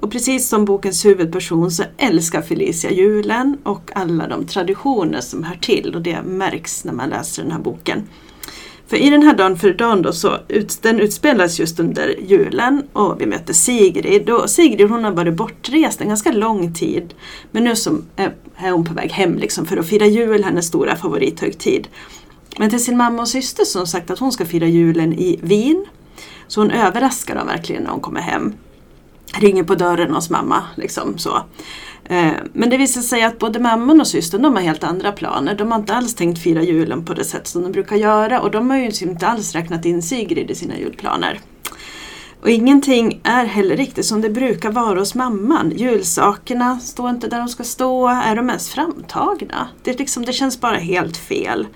Och 0.00 0.12
precis 0.12 0.48
som 0.48 0.64
bokens 0.64 1.04
huvudperson 1.04 1.70
så 1.70 1.84
älskar 1.96 2.42
Felicia 2.42 2.90
julen 2.90 3.56
och 3.62 3.90
alla 3.94 4.28
de 4.28 4.46
traditioner 4.46 5.20
som 5.20 5.44
hör 5.44 5.56
till 5.56 5.94
och 5.94 6.02
det 6.02 6.22
märks 6.22 6.84
när 6.84 6.92
man 6.92 7.08
läser 7.08 7.42
den 7.42 7.52
här 7.52 7.58
boken. 7.58 8.08
För 8.86 8.96
i 8.96 9.10
den 9.10 9.22
här 9.22 9.34
dagen 9.34 9.56
för 9.56 9.72
dagen 9.72 10.02
då 10.02 10.12
så 10.12 10.36
ut, 10.48 10.82
den 10.82 11.00
utspelas 11.00 11.60
just 11.60 11.80
under 11.80 12.14
julen 12.20 12.82
och 12.92 13.20
vi 13.20 13.26
möter 13.26 13.52
Sigrid 13.52 14.30
och 14.30 14.50
Sigrid 14.50 14.90
hon 14.90 15.04
har 15.04 15.12
varit 15.12 15.34
bortrest 15.34 16.00
en 16.00 16.08
ganska 16.08 16.32
lång 16.32 16.74
tid. 16.74 17.14
Men 17.50 17.64
nu 17.64 17.76
så 17.76 17.90
eh, 18.16 18.30
är 18.56 18.70
hon 18.70 18.84
på 18.84 18.94
väg 18.94 19.10
hem 19.10 19.38
liksom 19.38 19.66
för 19.66 19.76
att 19.76 19.88
fira 19.88 20.06
jul, 20.06 20.44
hennes 20.44 20.66
stora 20.66 20.96
favorithögtid. 20.96 21.88
Men 22.58 22.70
till 22.70 22.84
sin 22.84 22.96
mamma 22.96 23.22
och 23.22 23.28
syster 23.28 23.64
så 23.64 23.78
har 23.78 23.80
hon 23.80 23.86
sagt 23.86 24.10
att 24.10 24.18
hon 24.18 24.32
ska 24.32 24.44
fira 24.44 24.66
julen 24.66 25.12
i 25.12 25.38
Wien. 25.42 25.86
Så 26.46 26.60
hon 26.60 26.70
överraskar 26.70 27.34
dem 27.34 27.46
verkligen 27.46 27.82
när 27.82 27.90
hon 27.90 28.00
kommer 28.00 28.20
hem. 28.20 28.54
Ringer 29.34 29.64
på 29.64 29.74
dörren 29.74 30.14
hos 30.14 30.30
mamma. 30.30 30.62
Liksom 30.76 31.18
så. 31.18 31.42
Eh, 32.04 32.32
men 32.52 32.70
det 32.70 32.76
visar 32.76 33.00
sig 33.00 33.22
att 33.22 33.38
både 33.38 33.58
mamman 33.58 34.00
och 34.00 34.06
systern 34.06 34.42
de 34.42 34.56
har 34.56 34.62
helt 34.62 34.84
andra 34.84 35.12
planer. 35.12 35.54
De 35.54 35.72
har 35.72 35.78
inte 35.78 35.94
alls 35.94 36.14
tänkt 36.14 36.42
fira 36.42 36.62
julen 36.62 37.04
på 37.04 37.14
det 37.14 37.24
sätt 37.24 37.46
som 37.46 37.62
de 37.62 37.72
brukar 37.72 37.96
göra 37.96 38.40
och 38.40 38.50
de 38.50 38.70
har 38.70 38.76
ju 38.76 38.84
liksom 38.84 39.10
inte 39.10 39.26
alls 39.26 39.54
räknat 39.54 39.84
in 39.84 40.02
Sigrid 40.02 40.50
i 40.50 40.54
sina 40.54 40.78
julplaner. 40.78 41.40
Och 42.42 42.50
ingenting 42.50 43.20
är 43.24 43.44
heller 43.44 43.76
riktigt 43.76 44.06
som 44.06 44.20
det 44.20 44.30
brukar 44.30 44.70
vara 44.70 44.98
hos 44.98 45.14
mamman. 45.14 45.70
Julsakerna 45.70 46.80
står 46.80 47.10
inte 47.10 47.28
där 47.28 47.38
de 47.38 47.48
ska 47.48 47.64
stå. 47.64 48.08
Är 48.08 48.36
de 48.36 48.48
ens 48.48 48.70
framtagna? 48.70 49.68
Det, 49.82 49.98
liksom, 49.98 50.24
det 50.24 50.32
känns 50.32 50.60
bara 50.60 50.76
helt 50.76 51.16
fel. 51.16 51.66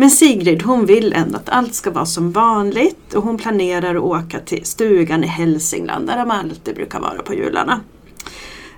Men 0.00 0.10
Sigrid 0.10 0.62
hon 0.62 0.86
vill 0.86 1.12
ändå 1.12 1.36
att 1.36 1.48
allt 1.48 1.74
ska 1.74 1.90
vara 1.90 2.06
som 2.06 2.32
vanligt 2.32 3.14
och 3.14 3.22
hon 3.22 3.38
planerar 3.38 3.94
att 3.94 4.02
åka 4.02 4.40
till 4.40 4.64
stugan 4.64 5.24
i 5.24 5.26
Hälsingland 5.26 6.06
där 6.06 6.16
de 6.16 6.30
alltid 6.30 6.74
brukar 6.74 7.00
vara 7.00 7.22
på 7.22 7.34
jularna. 7.34 7.80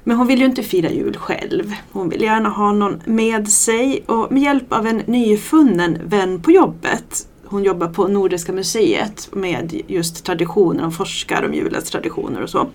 Men 0.05 0.17
hon 0.17 0.27
vill 0.27 0.39
ju 0.39 0.45
inte 0.45 0.63
fira 0.63 0.91
jul 0.91 1.17
själv. 1.17 1.75
Hon 1.93 2.09
vill 2.09 2.23
gärna 2.23 2.49
ha 2.49 2.73
någon 2.73 3.03
med 3.05 3.49
sig 3.49 4.05
och 4.07 4.33
med 4.33 4.43
hjälp 4.43 4.73
av 4.73 4.87
en 4.87 4.97
nyfunnen 4.97 5.99
vän 6.05 6.43
på 6.43 6.51
jobbet 6.51 7.27
hon 7.53 7.65
jobbar 7.65 7.89
på 7.89 8.09
Nordiska 8.09 8.53
museet 8.53 9.29
med 9.33 9.83
just 9.87 10.25
traditioner 10.25 10.87
och 10.87 10.95
forskar 10.95 11.43
om 11.43 11.55
julens 11.55 11.91
traditioner 11.91 12.43
och 12.43 12.51
så. 12.51 12.69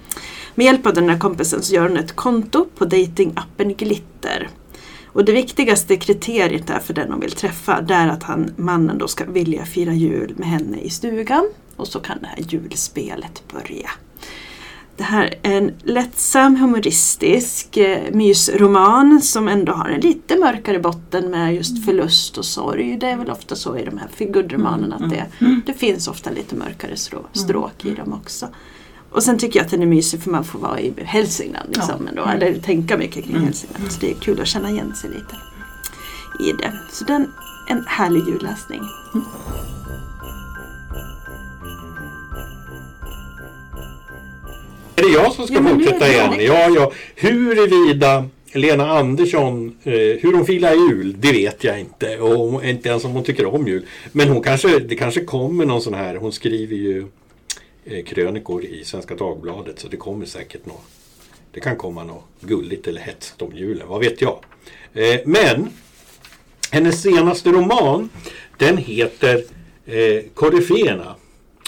Med 0.55 0.65
hjälp 0.65 0.85
av 0.85 0.93
den 0.93 1.09
här 1.09 1.19
kompisen 1.19 1.61
så 1.61 1.75
gör 1.75 1.87
hon 1.87 1.97
ett 1.97 2.15
konto 2.15 2.65
på 2.77 2.85
datingappen 2.85 3.73
Glitter. 3.73 4.49
Och 5.17 5.25
det 5.25 5.31
viktigaste 5.31 5.97
kriteriet 5.97 6.67
där 6.67 6.79
för 6.79 6.93
den 6.93 7.11
hon 7.11 7.19
vill 7.19 7.31
träffa 7.31 7.81
det 7.81 7.93
är 7.93 8.07
att 8.07 8.23
han, 8.23 8.53
mannen 8.55 8.97
då 8.97 9.07
ska 9.07 9.25
vilja 9.25 9.65
fira 9.65 9.93
jul 9.93 10.33
med 10.37 10.47
henne 10.47 10.77
i 10.79 10.89
stugan. 10.89 11.49
Och 11.75 11.87
så 11.87 11.99
kan 11.99 12.17
det 12.21 12.27
här 12.27 12.43
julspelet 12.49 13.43
börja. 13.53 13.89
Det 14.97 15.03
här 15.03 15.33
är 15.41 15.57
en 15.57 15.71
lättsam, 15.83 16.55
humoristisk 16.55 17.77
eh, 17.77 18.11
mysroman 18.11 19.21
som 19.21 19.47
ändå 19.47 19.73
har 19.73 19.89
en 19.89 20.01
lite 20.01 20.37
mörkare 20.37 20.79
botten 20.79 21.31
med 21.31 21.55
just 21.55 21.71
mm. 21.71 21.83
förlust 21.83 22.37
och 22.37 22.45
sorg. 22.45 22.97
Det 22.97 23.07
är 23.07 23.17
väl 23.17 23.31
ofta 23.31 23.55
så 23.55 23.77
i 23.77 23.85
de 23.85 23.97
här 23.97 24.07
figurromanerna 24.15 24.95
att 24.95 25.09
det, 25.09 25.25
mm. 25.39 25.61
det 25.65 25.73
finns 25.73 26.07
ofta 26.07 26.29
lite 26.29 26.55
mörkare 26.55 26.95
stråk 27.33 27.85
i 27.85 27.91
dem 27.91 28.13
också. 28.13 28.47
Och 29.17 29.23
sen 29.23 29.37
tycker 29.37 29.59
jag 29.59 29.65
att 29.65 29.71
den 29.71 29.81
är 29.81 29.85
mysig 29.85 30.21
för 30.21 30.31
man 30.31 30.43
får 30.43 30.59
vara 30.59 30.79
i 30.79 30.93
Hälsingland 30.97 31.67
liksom, 31.67 31.95
ja. 32.03 32.09
ändå, 32.09 32.25
eller 32.25 32.59
tänka 32.59 32.97
mycket 32.97 33.23
kring 33.23 33.35
mm. 33.35 33.45
Hälsingland. 33.45 33.91
Så 33.91 33.99
det 33.99 34.11
är 34.11 34.15
kul 34.15 34.41
att 34.41 34.47
känna 34.47 34.69
igen 34.69 34.95
sig 34.95 35.09
lite 35.09 35.35
i 36.49 36.51
det. 36.51 36.73
Så 36.91 37.03
den 37.03 37.21
är 37.69 37.71
en 37.71 37.83
härlig 37.87 38.19
julläsning. 38.27 38.79
Mm. 39.13 39.25
Är 44.95 45.01
det 45.01 45.09
jag 45.09 45.33
som 45.33 45.47
ska 45.47 45.55
ja, 45.55 45.63
fortsätta 45.63 46.07
igen? 46.07 46.33
Ja, 46.39 46.69
ja. 46.75 46.91
Huruvida 47.15 48.25
Lena 48.53 48.91
Andersson, 48.97 49.77
eh, 49.83 49.93
hur 49.93 50.33
hon 50.33 50.45
firar 50.45 50.73
jul, 50.73 51.15
det 51.19 51.31
vet 51.31 51.63
jag 51.63 51.79
inte. 51.79 52.19
Och 52.19 52.65
inte 52.65 52.89
ens 52.89 53.05
om 53.05 53.11
hon 53.11 53.23
tycker 53.23 53.45
om 53.45 53.67
jul. 53.67 53.85
Men 54.11 54.29
hon 54.29 54.43
kanske, 54.43 54.79
det 54.79 54.95
kanske 54.95 55.25
kommer 55.25 55.65
någon 55.65 55.81
sån 55.81 55.93
här, 55.93 56.15
hon 56.15 56.31
skriver 56.31 56.75
ju 56.75 57.05
krönikor 58.05 58.63
i 58.63 58.83
Svenska 58.85 59.15
Dagbladet 59.15 59.79
så 59.79 59.87
det 59.87 59.97
kommer 59.97 60.25
säkert 60.25 60.65
något. 60.65 60.85
Det 61.51 61.59
kan 61.59 61.75
komma 61.75 62.03
något 62.03 62.25
gulligt 62.41 62.87
eller 62.87 63.01
hetskt 63.01 63.41
om 63.41 63.55
julen, 63.55 63.87
vad 63.87 63.99
vet 63.99 64.21
jag. 64.21 64.39
Eh, 64.93 65.19
men 65.25 65.69
hennes 66.71 67.01
senaste 67.01 67.49
roman, 67.49 68.09
den 68.57 68.77
heter 68.77 69.43
eh, 69.85 70.23
Koryféerna. 70.33 71.15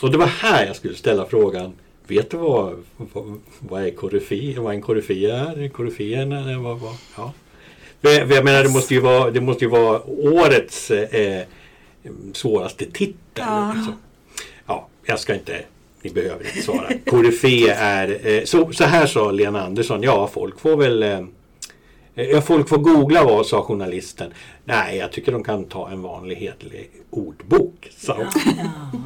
Och 0.01 0.11
det 0.11 0.17
var 0.17 0.27
här 0.27 0.65
jag 0.65 0.75
skulle 0.75 0.95
ställa 0.95 1.25
frågan 1.25 1.73
Vet 2.09 2.31
du 2.31 2.37
vad, 2.37 2.83
vad, 2.97 3.39
vad 3.59 3.83
är 3.83 3.91
koryfi, 3.91 4.55
vad 4.57 4.73
en 4.73 4.81
koryfi 4.81 5.25
är? 5.25 5.69
Koryféerna? 5.69 6.59
Vad, 6.59 6.79
vad, 6.79 6.95
ja. 7.17 7.33
Jag 8.01 8.45
menar 8.45 8.63
det 8.63 8.69
måste 8.69 8.93
ju 8.93 8.99
vara, 8.99 9.31
det 9.31 9.41
måste 9.41 9.65
ju 9.65 9.71
vara 9.71 10.01
årets 10.07 10.91
eh, 10.91 11.43
svåraste 12.33 12.85
titel. 12.85 13.15
Ja. 13.33 13.73
Liksom. 13.75 13.93
ja, 14.65 14.87
jag 15.05 15.19
ska 15.19 15.33
inte, 15.33 15.65
ni 16.01 16.09
behöver 16.09 16.45
inte 16.45 16.61
svara. 16.61 16.89
Koryfé 17.05 17.69
är, 17.69 18.27
eh, 18.27 18.43
så, 18.43 18.73
så 18.73 18.83
här 18.83 19.05
sa 19.05 19.31
Lena 19.31 19.65
Andersson, 19.65 20.03
ja 20.03 20.27
folk 20.27 20.59
får 20.59 20.77
väl 20.77 21.03
eh, 21.03 21.19
Ja, 22.13 22.41
folk 22.41 22.69
får 22.69 22.77
googla 22.77 23.23
vad 23.23 23.45
sa 23.45 23.63
journalisten. 23.63 24.33
Nej, 24.65 24.97
jag 24.97 25.11
tycker 25.11 25.31
de 25.31 25.43
kan 25.43 25.63
ta 25.63 25.89
en 25.89 26.01
vanlig 26.01 26.35
hedlig 26.35 26.89
ordbok. 27.09 27.89
Så. 27.97 28.27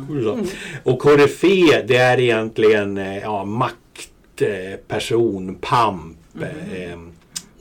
Ja. 0.10 0.38
Och 0.84 1.00
koryfé 1.00 1.82
det 1.88 1.96
är 1.96 2.20
egentligen 2.20 2.98
eh, 2.98 3.18
ja, 3.18 3.46
makt, 3.46 4.42
eh, 4.42 4.80
person, 4.88 5.56
pamp. 5.62 6.18
Mm. 6.36 6.92
Eh, 6.92 7.00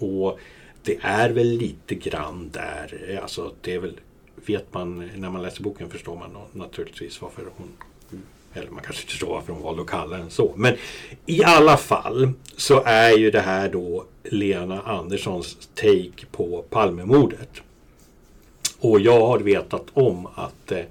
och 0.09 0.39
det 0.83 0.99
är 1.03 1.31
väl 1.31 1.49
lite 1.49 1.95
grann 1.95 2.51
där. 2.53 3.19
Alltså, 3.23 3.53
det 3.61 3.75
är 3.75 3.79
väl, 3.79 4.01
vet 4.47 4.75
man 4.75 5.11
när 5.17 5.31
man 5.31 5.43
läser 5.43 5.63
boken 5.63 5.91
förstår 5.91 6.17
man 6.17 6.37
naturligtvis 6.53 7.23
varför 7.23 7.43
hon 7.57 7.69
eller 8.55 8.71
man 8.71 8.83
kanske 8.85 9.03
inte 9.03 9.11
förstår 9.11 9.35
varför 9.35 9.53
hon 9.53 9.63
valde 9.63 9.83
att 9.83 9.89
kalla 9.89 10.17
den 10.17 10.31
så. 10.31 10.53
Men 10.57 10.75
i 11.27 11.45
alla 11.45 11.77
fall 11.77 12.33
så 12.57 12.83
är 12.85 13.11
ju 13.11 13.31
det 13.31 13.41
här 13.41 13.69
då 13.69 14.05
Lena 14.25 14.81
Anderssons 14.81 15.69
take 15.75 16.27
på 16.31 16.65
Palmemordet. 16.71 17.51
Och 18.79 19.01
jag 19.01 19.27
har 19.27 19.39
vetat 19.39 19.87
om 19.93 20.27
att 20.35 20.73
eh, 20.73 20.85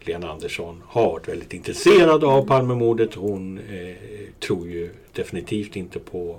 Lena 0.00 0.30
Andersson 0.30 0.82
har 0.86 1.12
varit 1.12 1.28
väldigt 1.28 1.54
intresserad 1.54 2.24
av 2.24 2.46
Palmemordet. 2.46 3.14
Hon 3.14 3.58
eh, 3.58 3.96
tror 4.40 4.68
ju 4.68 4.90
definitivt 5.12 5.76
inte 5.76 5.98
på 5.98 6.38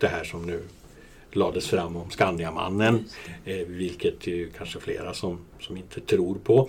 det 0.00 0.06
här 0.08 0.24
som 0.24 0.46
nu 0.46 0.60
lades 1.32 1.66
fram 1.66 1.96
om 1.96 2.10
Skandiamannen. 2.10 3.04
Eh, 3.44 3.66
vilket 3.66 4.26
ju 4.26 4.50
kanske 4.58 4.80
flera 4.80 5.14
som, 5.14 5.38
som 5.60 5.76
inte 5.76 6.00
tror 6.00 6.34
på. 6.34 6.68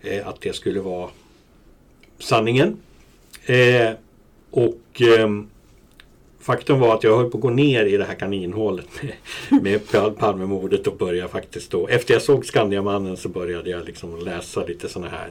Eh, 0.00 0.28
att 0.28 0.40
det 0.40 0.52
skulle 0.52 0.80
vara 0.80 1.10
sanningen. 2.18 2.76
Eh, 3.48 3.92
och 4.50 5.02
eh, 5.02 5.28
faktum 6.40 6.80
var 6.80 6.94
att 6.94 7.04
jag 7.04 7.16
höll 7.16 7.30
på 7.30 7.38
att 7.38 7.42
gå 7.42 7.50
ner 7.50 7.84
i 7.84 7.96
det 7.96 8.04
här 8.04 8.14
kaninhålet 8.14 8.88
med, 9.50 9.62
med 9.62 10.16
Palmemordet 10.18 10.86
och 10.86 10.96
började 10.96 11.28
faktiskt 11.28 11.70
då. 11.70 11.88
Efter 11.88 12.14
jag 12.14 12.22
såg 12.22 12.46
Skandiamannen 12.46 13.16
så 13.16 13.28
började 13.28 13.70
jag 13.70 13.86
liksom 13.86 14.18
läsa 14.18 14.64
lite 14.64 14.88
sådana 14.88 15.10
här 15.10 15.30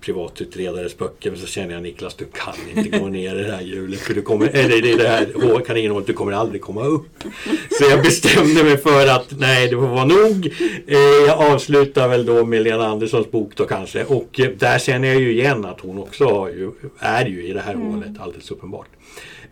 privatutredares 0.00 0.98
böcker. 0.98 1.30
Men 1.30 1.40
så 1.40 1.46
känner 1.46 1.74
jag 1.74 1.82
Niklas, 1.82 2.14
du 2.14 2.24
kan 2.24 2.54
inte 2.84 2.98
gå 2.98 3.08
ner 3.08 3.36
i 3.36 3.42
det 3.42 3.52
här 3.52 3.62
hjulet. 3.62 4.00
För 4.00 4.14
du 4.14 4.22
kommer, 4.22 4.48
eller 4.48 4.86
i 4.86 4.94
det 4.94 5.08
här 5.08 5.64
kaninhålet, 5.64 6.06
du 6.06 6.12
kommer 6.12 6.32
aldrig 6.32 6.62
komma 6.62 6.84
upp. 6.84 7.24
Så 7.70 7.84
jag 7.90 8.02
bestämde 8.02 8.64
mig 8.64 8.76
för 8.76 9.06
att 9.06 9.26
nej, 9.38 9.68
det 9.68 9.76
får 9.76 9.86
vara 9.86 10.04
nog. 10.04 10.54
Eh, 10.86 10.98
jag 11.26 11.52
avslutar 11.52 12.08
väl 12.08 12.26
då 12.26 12.44
med 12.44 12.62
Lena 12.62 12.86
Anderssons 12.86 13.30
bok 13.30 13.52
då 13.56 13.64
kanske. 13.64 14.04
Och 14.04 14.40
eh, 14.40 14.50
där 14.58 14.78
känner 14.78 15.08
jag 15.08 15.20
ju 15.20 15.32
igen 15.32 15.64
att 15.64 15.80
hon 15.80 15.98
också 15.98 16.24
ju, 16.24 16.72
är 16.98 17.26
ju 17.26 17.46
i 17.46 17.52
det 17.52 17.60
här 17.60 17.74
mm. 17.74 17.86
hålet 17.86 18.20
alldeles 18.20 18.50
uppenbart. 18.50 18.88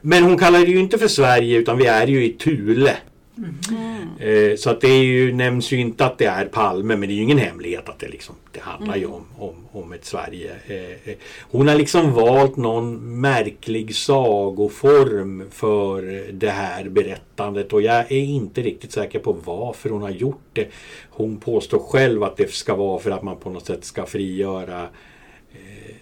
Men 0.01 0.23
hon 0.23 0.39
kallar 0.39 0.59
det 0.59 0.71
ju 0.71 0.79
inte 0.79 0.99
för 0.99 1.09
Sverige 1.09 1.59
utan 1.59 1.79
vi 1.79 1.87
är 1.87 2.07
ju 2.07 2.25
i 2.25 2.33
Thule. 2.33 2.97
Mm. 3.39 4.57
Så 4.57 4.71
att 4.71 4.81
det 4.81 4.99
ju, 4.99 5.33
nämns 5.33 5.73
ju 5.73 5.77
inte 5.77 6.05
att 6.05 6.19
det 6.19 6.25
är 6.25 6.45
Palme 6.45 6.97
men 6.97 7.09
det 7.09 7.15
är 7.15 7.17
ju 7.17 7.23
ingen 7.23 7.39
hemlighet 7.39 7.89
att 7.89 7.99
det, 7.99 8.09
liksom, 8.09 8.35
det 8.53 8.61
handlar 8.61 8.97
ju 8.97 9.05
mm. 9.05 9.15
om, 9.15 9.27
om, 9.39 9.55
om 9.83 9.93
ett 9.93 10.05
Sverige. 10.05 10.53
Eh, 10.67 11.11
eh, 11.11 11.17
hon 11.41 11.69
har 11.69 11.75
liksom 11.75 12.13
valt 12.13 12.57
någon 12.57 13.21
märklig 13.21 13.95
sagoform 13.95 15.45
för 15.51 16.33
det 16.33 16.51
här 16.51 16.89
berättandet 16.89 17.73
och 17.73 17.83
jag 17.83 18.13
är 18.13 18.25
inte 18.25 18.63
riktigt 18.63 18.93
säker 18.93 19.19
på 19.19 19.33
varför 19.33 19.91
hon 19.91 20.03
har 20.03 20.11
gjort 20.11 20.49
det. 20.53 20.69
Hon 21.11 21.37
påstår 21.37 21.79
själv 21.79 22.23
att 22.23 22.37
det 22.37 22.51
ska 22.51 22.75
vara 22.75 22.99
för 22.99 23.11
att 23.11 23.23
man 23.23 23.37
på 23.37 23.51
något 23.51 23.67
sätt 23.67 23.85
ska 23.85 24.07
frigöra 24.07 24.89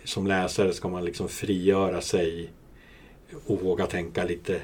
som 0.04 0.26
läsare 0.26 0.72
ska 0.72 0.88
man 0.88 1.04
liksom 1.04 1.28
frigöra 1.28 2.00
sig 2.00 2.50
och 3.46 3.62
våga 3.62 3.86
tänka 3.86 4.24
lite 4.24 4.60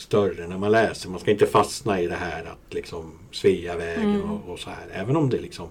större 0.00 0.46
när 0.46 0.58
man 0.58 0.72
läser. 0.72 1.08
Man 1.08 1.20
ska 1.20 1.30
inte 1.30 1.46
fastna 1.46 2.00
i 2.00 2.06
det 2.06 2.14
här 2.14 2.44
att 2.44 2.74
liksom 2.74 3.12
Sveavägen 3.32 4.14
mm. 4.14 4.30
och, 4.30 4.52
och, 4.52 4.58
så 4.58 4.70
här. 4.70 5.02
Även 5.02 5.16
om 5.16 5.30
det 5.30 5.40
liksom 5.40 5.68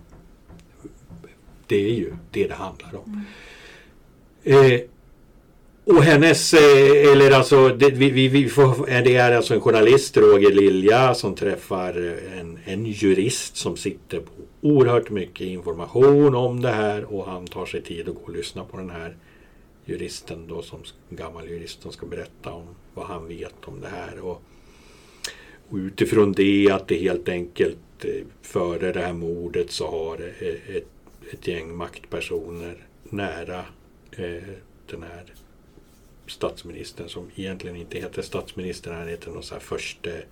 Det 1.67 1.75
är 1.75 1.93
ju 1.93 2.13
det 2.31 2.47
det 2.47 2.53
handlar 2.53 2.95
om. 2.95 3.25
Mm. 4.45 4.73
Eh, 4.73 4.81
och 5.85 6.03
hennes, 6.03 6.53
eh, 6.53 7.11
eller 7.11 7.31
alltså 7.31 7.69
det, 7.69 7.89
vi, 7.89 8.27
vi 8.27 8.49
får, 8.49 9.01
det 9.03 9.15
är 9.15 9.31
alltså 9.31 9.53
en 9.53 9.61
journalist, 9.61 10.17
Roger 10.17 10.51
Lilja, 10.51 11.13
som 11.13 11.35
träffar 11.35 12.17
en, 12.39 12.59
en 12.65 12.85
jurist 12.85 13.57
som 13.57 13.77
sitter 13.77 14.19
på 14.19 14.31
oerhört 14.61 15.09
mycket 15.09 15.47
information 15.47 16.35
om 16.35 16.61
det 16.61 16.71
här 16.71 17.13
och 17.13 17.25
han 17.25 17.47
tar 17.47 17.65
sig 17.65 17.81
tid 17.81 18.09
att 18.09 18.15
gå 18.15 18.21
och 18.21 18.35
lyssna 18.35 18.63
på 18.63 18.77
den 18.77 18.89
här 18.89 19.15
juristen 19.89 20.47
då 20.47 20.61
som 20.61 20.83
gammal 21.09 21.49
jurist 21.49 21.81
som 21.81 21.91
ska 21.91 22.05
berätta 22.05 22.51
om 22.51 22.75
vad 22.93 23.05
han 23.05 23.27
vet 23.27 23.55
om 23.65 23.81
det 23.81 23.87
här. 23.87 24.19
Och, 24.19 24.41
och 25.69 25.77
utifrån 25.77 26.31
det 26.31 26.71
att 26.71 26.87
det 26.87 26.97
helt 26.97 27.29
enkelt 27.29 28.05
eh, 28.05 28.25
före 28.41 28.91
det 28.91 29.01
här 29.01 29.13
mordet 29.13 29.71
så 29.71 29.87
har 29.87 30.33
eh, 30.39 30.75
ett, 30.75 30.87
ett 31.33 31.47
gäng 31.47 31.75
maktpersoner 31.75 32.87
nära 33.03 33.65
eh, 34.11 34.53
den 34.87 35.03
här 35.03 35.33
statsministern 36.27 37.09
som 37.09 37.31
egentligen 37.35 37.75
inte 37.75 37.97
heter 37.99 38.21
statsministern, 38.21 38.95
han 38.95 39.07
heter 39.07 39.31
någon 39.31 39.43
sån 39.43 39.55
här 39.55 39.65
förste 39.65 40.23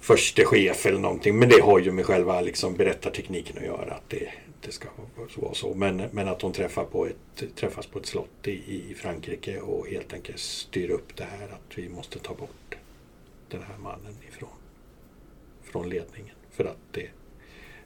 förste 0.00 0.44
chef 0.44 0.86
eller 0.86 0.98
någonting. 0.98 1.38
Men 1.38 1.48
det 1.48 1.60
har 1.60 1.78
ju 1.78 1.92
med 1.92 2.06
själva 2.06 2.40
liksom 2.40 2.76
berättartekniken 2.76 3.58
att 3.58 3.64
göra. 3.64 3.94
Att 3.94 4.10
det, 4.10 4.28
det 4.64 4.72
ska 4.72 4.88
vara 5.36 5.54
så. 5.54 5.74
Men, 5.74 6.02
men 6.12 6.28
att 6.28 6.40
de 6.40 6.52
träffar 6.52 6.84
på 6.84 7.06
ett, 7.06 7.56
träffas 7.56 7.86
på 7.86 7.98
ett 7.98 8.06
slott 8.06 8.48
i, 8.48 8.50
i 8.90 8.94
Frankrike 8.94 9.60
och 9.60 9.88
helt 9.88 10.12
enkelt 10.12 10.38
styr 10.38 10.90
upp 10.90 11.16
det 11.16 11.24
här 11.24 11.48
att 11.48 11.78
vi 11.78 11.88
måste 11.88 12.18
ta 12.18 12.34
bort 12.34 12.74
den 13.48 13.62
här 13.62 13.78
mannen 13.78 14.14
ifrån 14.28 14.48
från 15.74 15.88
ledningen. 15.88 16.34
För 16.50 16.64
att 16.64 16.78
det, 16.92 17.06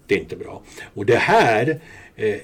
det 0.07 0.15
är 0.15 0.19
inte 0.19 0.37
bra. 0.37 0.63
Och 0.95 1.07
det 1.07 1.17
här 1.17 1.81
eh, 2.17 2.41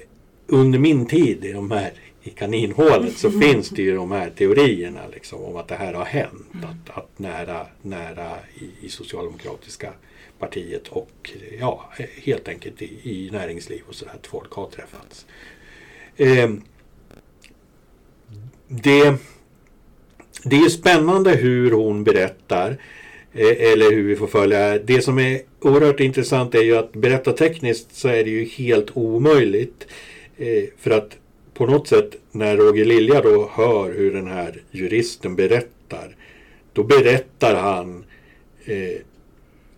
under 0.47 0.79
min 0.79 1.05
tid 1.05 1.45
i 1.45 1.51
de 1.51 1.71
här 1.71 1.93
i 2.23 2.29
kaninhålet 2.29 3.17
så 3.17 3.31
finns 3.41 3.69
det 3.69 3.81
ju 3.81 3.95
de 3.95 4.11
här 4.11 4.29
teorierna 4.29 5.07
liksom, 5.13 5.43
om 5.43 5.55
att 5.55 5.67
det 5.67 5.75
här 5.75 5.93
har 5.93 6.05
hänt. 6.05 6.53
Mm. 6.53 6.65
Att, 6.65 6.97
att 6.97 7.19
nära, 7.19 7.67
nära 7.81 8.31
i, 8.55 8.85
i 8.85 8.89
socialdemokratiska 8.89 9.93
partiet 10.39 10.87
och 10.87 11.31
ja, 11.59 11.91
helt 12.23 12.47
enkelt 12.47 12.81
i, 12.81 12.85
i 13.03 13.29
näringsliv 13.31 13.81
och 13.87 13.95
sådär 13.95 14.13
att 14.13 14.27
folk 14.27 14.51
har 14.51 14.69
träffats. 14.69 15.25
Eh, 16.17 16.49
det, 18.67 19.15
det 20.43 20.55
är 20.55 20.69
spännande 20.69 21.31
hur 21.31 21.71
hon 21.71 22.03
berättar 22.03 22.77
eh, 23.33 23.71
eller 23.71 23.91
hur 23.91 24.03
vi 24.03 24.15
får 24.15 24.27
följa. 24.27 24.79
Det 24.79 25.01
som 25.01 25.19
är 25.19 25.41
oerhört 25.59 25.99
intressant 25.99 26.55
är 26.55 26.63
ju 26.63 26.77
att 26.77 26.93
berätta 26.93 27.33
tekniskt 27.33 27.95
så 27.95 28.07
är 28.07 28.23
det 28.23 28.29
ju 28.29 28.45
helt 28.45 28.97
omöjligt. 28.97 29.87
Eh, 30.37 30.63
för 30.77 30.91
att 30.91 31.17
på 31.53 31.65
något 31.65 31.87
sätt 31.87 32.15
när 32.31 32.57
Roger 32.57 32.85
Lilja 32.85 33.21
då 33.21 33.49
hör 33.53 33.93
hur 33.93 34.13
den 34.13 34.27
här 34.27 34.61
juristen 34.71 35.35
berättar. 35.35 36.15
Då 36.73 36.83
berättar 36.83 37.55
han 37.55 38.03
eh, 38.65 39.01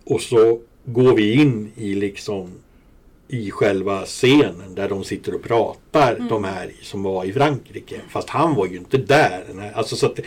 och 0.08 0.20
så 0.20 0.58
går 0.84 1.14
vi 1.14 1.32
in 1.32 1.72
i 1.76 1.94
liksom 1.94 2.50
i 3.28 3.50
själva 3.50 4.04
scenen 4.04 4.74
där 4.74 4.88
de 4.88 5.04
sitter 5.04 5.34
och 5.34 5.42
pratar, 5.42 6.14
mm. 6.14 6.28
de 6.28 6.44
här 6.44 6.70
som 6.82 7.02
var 7.02 7.24
i 7.24 7.32
Frankrike. 7.32 8.00
Fast 8.08 8.28
han 8.28 8.54
var 8.54 8.66
ju 8.66 8.76
inte 8.76 8.98
där. 8.98 9.44
Alltså, 9.74 9.96
så 9.96 10.06
att, 10.06 10.20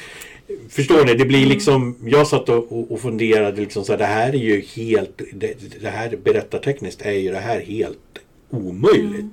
förstår 0.69 1.05
ni? 1.05 1.13
Det 1.13 1.25
blir 1.25 1.39
mm. 1.39 1.49
liksom, 1.49 1.95
jag 2.05 2.27
satt 2.27 2.49
och, 2.49 2.91
och 2.91 2.99
funderade 2.99 3.61
liksom 3.61 3.83
så 3.83 3.91
här, 3.91 3.99
det 3.99 4.05
här 4.05 4.29
är 4.29 4.37
ju 4.37 4.61
helt, 4.61 5.21
det, 5.33 5.53
det 5.81 5.89
här 5.89 6.17
berättartekniskt 6.23 7.01
är 7.01 7.11
ju 7.11 7.31
det 7.31 7.39
här 7.39 7.59
helt 7.59 8.19
omöjligt. 8.49 9.19
Mm 9.19 9.31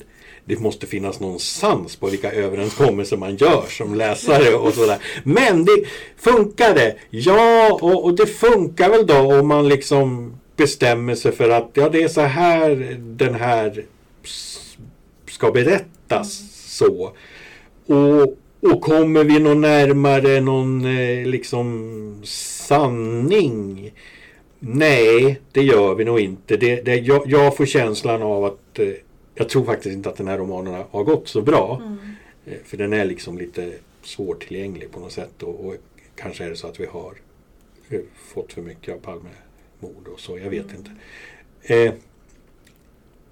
det 0.49 0.61
måste 0.61 0.87
finnas 0.87 1.21
någon 1.21 1.39
sans 1.39 1.97
på 1.97 2.07
vilka 2.07 2.33
överenskommelser 2.33 3.17
man 3.17 3.37
gör 3.37 3.65
som 3.69 3.95
läsare 3.95 4.55
och 4.55 4.75
sådär. 4.75 4.99
Men 5.25 5.65
det 5.65 5.85
funkade! 6.17 6.97
Ja, 7.11 7.73
och, 7.73 8.05
och, 8.05 8.17
det 8.17 8.27
funkar 8.27 8.91
väl 8.91 9.07
då 9.07 9.39
om 9.41 9.49
man 9.49 9.69
liksom 9.69 10.33
bestämmer 10.57 11.15
sig 11.15 11.33
för 11.33 11.51
att 11.51 11.71
ja, 11.75 11.89
det 11.89 12.03
är 12.03 12.09
så 12.09 12.21
här 12.21 12.97
den 12.99 13.35
här 13.35 13.85
ska 15.27 15.51
berättas 15.51 16.43
så. 16.67 17.13
Och, 17.87 18.37
och 18.73 18.81
kommer 18.81 19.25
vi 19.25 19.39
någon 19.39 19.61
närmare 19.61 20.41
någon 20.41 20.85
eh, 20.85 21.27
liksom 21.27 22.21
sanning? 22.25 23.93
Nej, 24.59 25.41
det 25.53 25.63
gör 25.63 25.95
vi 25.95 26.05
nog 26.05 26.21
inte. 26.21 26.57
Det, 26.57 26.81
det, 26.81 26.97
jag, 26.97 27.23
jag 27.27 27.57
får 27.57 27.67
känslan 27.67 28.23
av 28.23 28.45
att 28.45 28.79
eh, 28.79 28.89
jag 29.39 29.49
tror 29.49 29.65
faktiskt 29.65 29.93
inte 29.93 30.09
att 30.09 30.17
den 30.17 30.29
här 30.29 30.39
romanen 30.39 30.85
har 30.91 31.05
gått 31.05 31.29
så 31.29 31.43
bra. 31.43 31.83
Mm. 31.85 31.99
Eh, 32.47 32.59
för 32.65 32.77
den 32.77 32.93
är 32.93 33.05
liksom 33.05 33.39
lite 33.39 33.73
svårtillgänglig 34.03 34.93
på 34.93 35.01
något 35.01 35.13
sätt. 35.13 35.43
Och, 35.43 35.67
och, 35.67 35.75
kanske 36.15 36.45
är 36.45 36.51
det 36.51 36.57
så 36.57 36.67
att 36.67 36.81
vi 36.81 36.87
har 36.87 37.15
eh, 37.89 38.01
fått 38.35 38.53
för 38.53 38.63
mycket 38.63 38.95
av 38.95 38.99
Palmemord 38.99 40.09
och 40.13 40.21
så. 40.21 40.39
Jag 40.39 40.51
vet 40.51 40.65
mm. 40.65 40.77
inte. 40.77 40.91
Eh, 41.75 41.93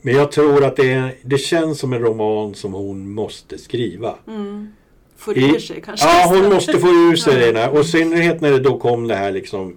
men 0.00 0.14
jag 0.14 0.32
tror 0.32 0.64
att 0.64 0.76
det, 0.76 1.10
det 1.22 1.38
känns 1.38 1.78
som 1.78 1.92
en 1.92 2.00
roman 2.00 2.54
som 2.54 2.72
hon 2.72 3.10
måste 3.10 3.58
skriva. 3.58 4.14
Mm. 4.26 4.72
Får 5.16 5.38
ur 5.38 5.58
sig 5.58 5.80
kanske? 5.80 6.06
Ja, 6.06 6.26
hon 6.28 6.54
måste 6.54 6.78
få 6.78 6.88
ur 6.88 7.16
sig 7.16 7.52
det. 7.52 7.68
Och 7.68 7.80
i 7.80 7.84
synnerhet 7.84 8.40
när 8.40 8.50
det 8.50 8.60
då 8.60 8.78
kom 8.78 9.08
det 9.08 9.14
här 9.14 9.32
liksom 9.32 9.76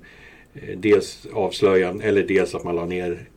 eh, 0.53 0.77
dels 0.77 1.27
avslöjan 1.33 2.01
eller 2.01 2.23
dels 2.23 2.55
att 2.55 2.63
man 2.63 2.75
la 2.75 2.85
ner 2.85 3.29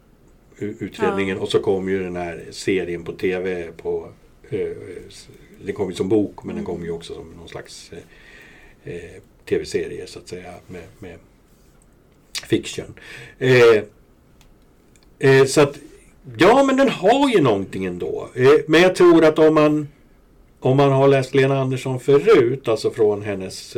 utredningen 0.62 1.37
ja. 1.37 1.42
och 1.42 1.48
så 1.48 1.59
kom 1.59 1.88
ju 1.88 2.03
den 2.03 2.16
här 2.16 2.44
serien 2.51 3.05
på 3.05 3.12
tv 3.12 3.72
på 3.77 4.09
eh, 4.51 4.68
den 5.64 5.75
kom 5.75 5.90
ju 5.90 5.94
som 5.94 6.09
bok 6.09 6.44
men 6.44 6.57
den 6.57 6.64
kom 6.64 6.85
ju 6.85 6.90
också 6.90 7.14
som 7.14 7.31
någon 7.38 7.48
slags 7.48 7.92
eh, 7.92 8.94
eh, 8.94 9.22
tv-serie 9.48 10.07
så 10.07 10.18
att 10.18 10.29
säga 10.29 10.55
med, 10.66 10.85
med 10.98 11.18
fiction. 12.46 12.94
Eh, 13.38 13.83
eh, 15.18 15.44
så 15.46 15.61
att 15.61 15.79
ja 16.38 16.64
men 16.64 16.77
den 16.77 16.88
har 16.88 17.31
ju 17.31 17.40
någonting 17.40 17.85
ändå. 17.85 18.29
Eh, 18.35 18.51
men 18.66 18.83
jag 18.83 18.94
tror 18.94 19.25
att 19.25 19.38
om 19.38 19.55
man 19.55 19.88
om 20.61 20.77
man 20.77 20.92
har 20.92 21.09
läst 21.09 21.35
Lena 21.35 21.61
Andersson 21.61 22.01
förut, 22.01 22.68
alltså 22.68 22.90
från 22.90 23.22
hennes 23.22 23.77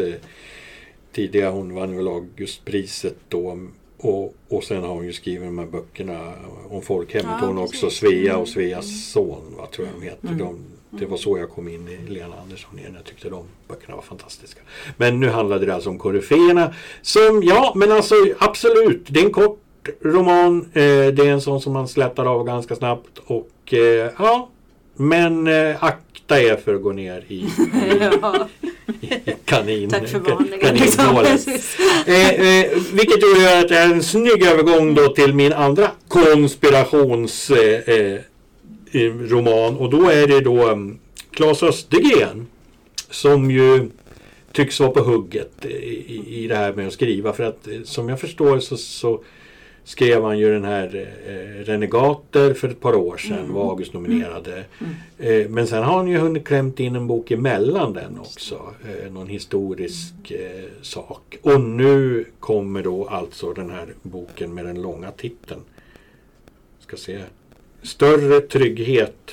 tidiga, 1.13 1.51
hon 1.51 1.75
vann 1.75 1.97
väl 1.97 2.09
Augustpriset 2.09 3.17
då 3.29 3.69
och, 4.05 4.35
och 4.49 4.65
sen 4.65 4.83
har 4.83 4.95
hon 4.95 5.07
ju 5.07 5.13
skrivit 5.13 5.49
de 5.49 5.59
här 5.59 5.67
böckerna 5.67 6.33
om 6.71 6.83
folkhemmet. 6.83 7.37
Ja, 7.41 7.47
hon 7.47 7.59
också 7.59 7.91
Svea 7.91 8.33
och 8.33 8.37
mm. 8.37 8.47
Sveas 8.47 8.87
mm. 8.87 8.99
son, 8.99 9.55
vad 9.59 9.71
tror 9.71 9.87
jag 9.87 10.01
de 10.01 10.05
heter. 10.05 10.29
Mm. 10.29 10.39
De, 10.39 10.65
det 10.91 11.07
var 11.07 11.17
så 11.17 11.39
jag 11.39 11.51
kom 11.51 11.69
in 11.69 11.89
i 11.89 12.11
Lena 12.11 12.35
Andersson 12.43 12.79
igen. 12.79 12.93
Jag 12.97 13.05
tyckte 13.05 13.29
de 13.29 13.45
böckerna 13.69 13.97
var 13.97 14.03
fantastiska. 14.03 14.61
Men 14.97 15.21
nu 15.21 15.29
handlade 15.29 15.67
det 15.67 15.75
alltså 15.75 15.91
om 15.91 15.99
koryféerna. 15.99 16.75
Som, 17.03 17.43
ja 17.45 17.73
men 17.77 17.93
alltså 17.93 18.15
absolut, 18.39 19.07
det 19.09 19.21
är 19.21 19.25
en 19.25 19.33
kort 19.33 19.89
roman. 20.01 20.61
Eh, 20.73 20.83
det 20.83 21.19
är 21.19 21.31
en 21.31 21.41
sån 21.41 21.61
som 21.61 21.73
man 21.73 21.89
slätar 21.89 22.27
av 22.27 22.45
ganska 22.45 22.77
snabbt. 22.77 23.19
Och 23.27 23.75
eh, 23.75 24.11
ja, 24.19 24.49
men 24.97 25.47
eh, 25.47 25.85
akta 25.85 26.41
er 26.41 26.57
för 26.57 26.75
att 26.75 26.83
gå 26.83 26.93
ner 26.93 27.25
i, 27.29 27.35
i, 27.35 27.49
kanin, 29.45 29.91
Tack 29.91 30.09
för 30.09 30.19
varningen. 30.19 30.79
Eh, 32.07 32.31
eh, 32.31 32.71
vilket 32.93 33.23
gör 33.23 33.61
att 33.61 33.69
det 33.69 33.79
är 33.79 33.93
en 33.93 34.03
snygg 34.03 34.47
övergång 34.47 34.95
då 34.95 35.09
till 35.09 35.35
min 35.35 35.53
andra 35.53 35.91
konspirationsroman. 36.09 37.29
Eh, 38.93 39.73
eh, 39.73 39.77
och 39.77 39.91
då 39.91 40.09
är 40.09 40.27
det 40.27 40.41
då 40.41 40.69
um, 40.69 40.99
Claes 41.31 41.63
Östergren 41.63 42.47
som 43.11 43.51
ju 43.51 43.91
tycks 44.53 44.81
vara 44.81 44.91
på 44.91 45.01
hugget 45.01 45.65
i, 45.65 46.45
i 46.45 46.47
det 46.49 46.57
här 46.57 46.73
med 46.73 46.87
att 46.87 46.93
skriva. 46.93 47.33
För 47.33 47.45
att 47.45 47.69
eh, 47.69 47.83
som 47.85 48.09
jag 48.09 48.21
förstår 48.21 48.61
så, 48.61 48.77
så 48.77 49.25
skrev 49.85 50.23
han 50.25 50.39
ju 50.39 50.53
den 50.53 50.65
här 50.65 51.09
eh, 51.27 51.65
Renegater 51.65 52.55
för 52.55 52.69
ett 52.69 52.81
par 52.81 52.95
år 52.95 53.17
sedan, 53.17 53.39
Mm. 53.39 53.53
var 53.53 53.71
August-nominerade. 53.71 54.65
Eh, 55.19 55.49
men 55.49 55.67
sen 55.67 55.83
har 55.83 55.97
han 55.97 56.09
ju 56.09 56.19
hunnit 56.19 56.45
klämt 56.45 56.81
in 56.81 56.97
en 56.97 57.07
bok 57.07 57.31
emellan 57.31 57.93
den 57.93 58.19
också. 58.19 58.61
Eh, 59.05 59.13
någon 59.13 59.29
historisk 59.29 60.31
eh, 60.31 60.65
sak. 60.83 61.37
Och 61.43 61.61
nu 61.61 62.25
kommer 62.41 62.83
då 62.83 63.07
alltså 63.09 63.53
den 63.53 63.71
här 63.71 63.95
boken 64.03 64.55
med 64.55 64.65
den 64.67 64.83
långa 64.83 65.11
titeln. 65.11 65.61
Ska 66.81 66.97
se. 66.97 67.23
Större 67.83 68.41
trygghet. 68.41 69.31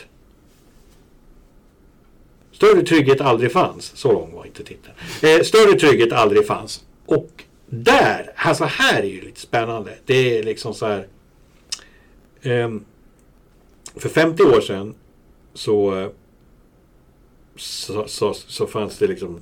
Större 2.52 2.82
trygghet 2.84 3.22
aldrig 3.22 3.52
fanns. 3.52 3.92
Så 3.96 4.12
lång 4.12 4.34
var 4.34 4.46
inte 4.46 4.64
titeln. 4.64 4.94
Eh, 5.24 5.44
större 5.44 5.80
trygghet 5.80 6.12
aldrig 6.14 6.48
fanns. 6.48 6.84
Och 7.06 7.30
där, 7.74 8.32
alltså 8.36 8.64
här 8.64 9.02
är 9.02 9.08
ju 9.08 9.22
lite 9.22 9.40
spännande. 9.40 9.94
Det 10.06 10.40
är 10.40 10.44
liksom 10.44 10.74
så 10.74 10.86
här. 10.86 11.08
Um, 12.44 12.86
för 13.96 14.10
50 14.10 14.44
år 14.44 14.62
sedan 14.62 14.96
så, 15.54 16.10
så, 17.56 18.08
så, 18.08 18.34
så 18.34 18.68
fanns 18.68 18.98
det 18.98 19.08
liksom 19.08 19.40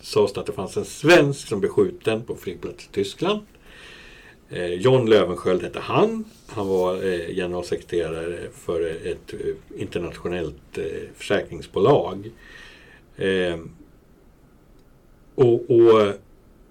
sades 0.00 0.32
det 0.32 0.40
att 0.40 0.46
det 0.46 0.52
fanns 0.52 0.76
en 0.76 0.84
svensk 0.84 1.48
som 1.48 1.60
blev 1.60 1.70
skjuten 1.70 2.22
på 2.24 2.36
flygplats 2.36 2.84
i 2.84 2.88
Tyskland. 2.92 3.40
Eh, 4.50 4.72
John 4.74 5.06
Lövenskiöld 5.06 5.62
hette 5.62 5.80
han. 5.80 6.24
Han 6.46 6.68
var 6.68 6.94
eh, 6.94 7.34
generalsekreterare 7.34 8.38
för 8.52 8.80
ett 9.06 9.32
eh, 9.32 9.80
internationellt 9.80 10.78
eh, 10.78 10.84
försäkringsbolag. 11.14 12.30
Eh, 13.16 13.58
och, 15.34 15.70
och, 15.70 16.12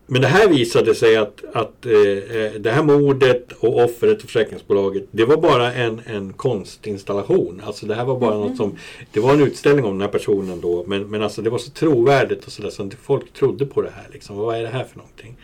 men 0.10 0.22
det 0.22 0.28
här 0.28 0.50
visade 0.50 0.96
sig 0.96 1.18
att, 1.18 1.44
att 1.54 1.86
eh, 1.86 1.92
eh, 1.92 2.52
det 2.54 2.72
här 2.72 2.84
mordet 2.84 3.52
och 3.60 3.84
offret 3.84 4.18
och 4.18 4.30
försäkringsbolaget 4.30 5.08
det 5.12 5.26
var 5.26 5.38
bara 5.38 5.74
en, 5.74 6.02
en 6.06 6.34
konstinstallation. 6.34 7.62
Alltså 7.66 7.86
det 7.86 7.96
här 7.96 8.06
var 8.06 8.20
bara 8.20 8.36
något 8.38 8.58
som 8.58 8.78
Det 9.14 9.20
var 9.20 9.34
en 9.34 9.42
utställning 9.42 9.86
om 9.86 9.92
den 9.92 10.02
här 10.02 10.08
personen 10.08 10.62
då 10.62 10.84
men, 10.88 11.10
men 11.10 11.24
alltså 11.24 11.42
det 11.42 11.50
var 11.50 11.58
så 11.58 11.72
trovärdigt 11.72 12.46
och 12.46 12.52
sådär 12.52 12.70
så 12.70 12.84
att 12.84 12.94
folk 12.94 13.34
trodde 13.34 13.66
på 13.66 13.82
det 13.82 13.90
här. 13.90 14.08
Liksom. 14.14 14.38
Vad 14.38 14.58
är 14.58 14.62
det 14.62 14.68
här 14.68 14.84
för 14.84 14.98
någonting? 14.98 15.38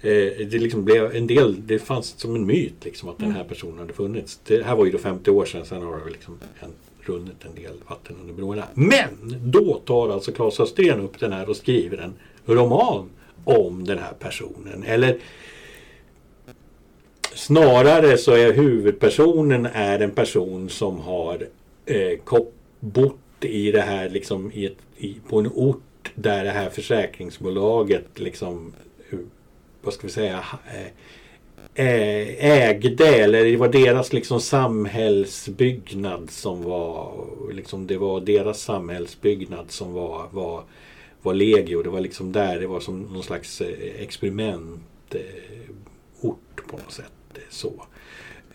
Eh, 0.00 0.46
det 0.46 0.58
liksom 0.58 0.84
blev 0.84 1.16
en 1.16 1.26
del, 1.26 1.66
det 1.66 1.78
fanns 1.78 2.20
som 2.20 2.34
en 2.34 2.46
myt 2.46 2.84
liksom 2.84 3.08
att 3.08 3.18
den 3.18 3.32
här 3.32 3.44
personen 3.44 3.78
hade 3.78 3.92
funnits. 3.92 4.40
Det 4.46 4.62
här 4.62 4.76
var 4.76 4.84
ju 4.84 4.90
då 4.90 4.98
50 4.98 5.30
år 5.30 5.44
sedan, 5.44 5.64
sen 5.64 5.82
har 5.82 6.00
det 6.04 6.10
liksom 6.10 6.38
en, 6.60 6.70
runnit 7.00 7.44
en 7.44 7.62
del 7.62 7.74
vatten 7.88 8.16
under 8.20 8.34
broarna. 8.34 8.64
Men 8.74 9.36
då 9.44 9.82
tar 9.84 10.10
alltså 10.10 10.32
Claes 10.32 10.60
Östergren 10.60 11.00
upp 11.00 11.20
den 11.20 11.32
här 11.32 11.48
och 11.48 11.56
skriver 11.56 11.98
en 11.98 12.14
roman 12.46 13.08
om 13.48 13.84
den 13.84 13.98
här 13.98 14.12
personen. 14.18 14.84
Eller 14.86 15.16
snarare 17.34 18.18
så 18.18 18.32
är 18.32 18.52
huvudpersonen 18.52 19.66
är 19.66 20.00
en 20.00 20.10
person 20.10 20.68
som 20.68 20.98
har 20.98 21.48
eh, 21.86 22.18
bott 22.80 23.14
i 23.40 23.72
det 23.72 23.80
här 23.80 24.08
liksom 24.08 24.52
i 24.54 24.66
ett, 24.66 24.78
i, 24.96 25.16
på 25.28 25.38
en 25.38 25.50
ort 25.54 26.12
där 26.14 26.44
det 26.44 26.50
här 26.50 26.70
försäkringsbolaget 26.70 28.18
liksom 28.18 28.72
vad 29.82 29.94
ska 29.94 30.06
vi 30.06 30.12
säga 30.12 30.44
eh, 31.74 32.44
ägde 32.68 33.06
eller 33.06 33.44
det 33.44 33.56
var 33.56 33.68
deras 33.68 34.12
liksom 34.12 34.40
samhällsbyggnad 34.40 36.30
som 36.30 36.62
var 36.62 37.26
liksom 37.52 37.86
det 37.86 37.96
var 37.96 38.20
deras 38.20 38.60
samhällsbyggnad 38.60 39.70
som 39.70 39.92
var, 39.92 40.28
var, 40.30 40.62
var 41.22 41.34
legio. 41.34 41.82
Det 41.82 41.90
var 41.90 42.00
liksom 42.00 42.32
där 42.32 42.60
det 42.60 42.66
var 42.66 42.80
som 42.80 43.02
någon 43.02 43.22
slags 43.22 43.60
eh, 43.60 44.02
experimentort 44.02 44.80
på 46.68 46.76
något 46.76 46.92
sätt. 46.92 47.12
eh, 47.34 47.40
Så. 47.50 47.84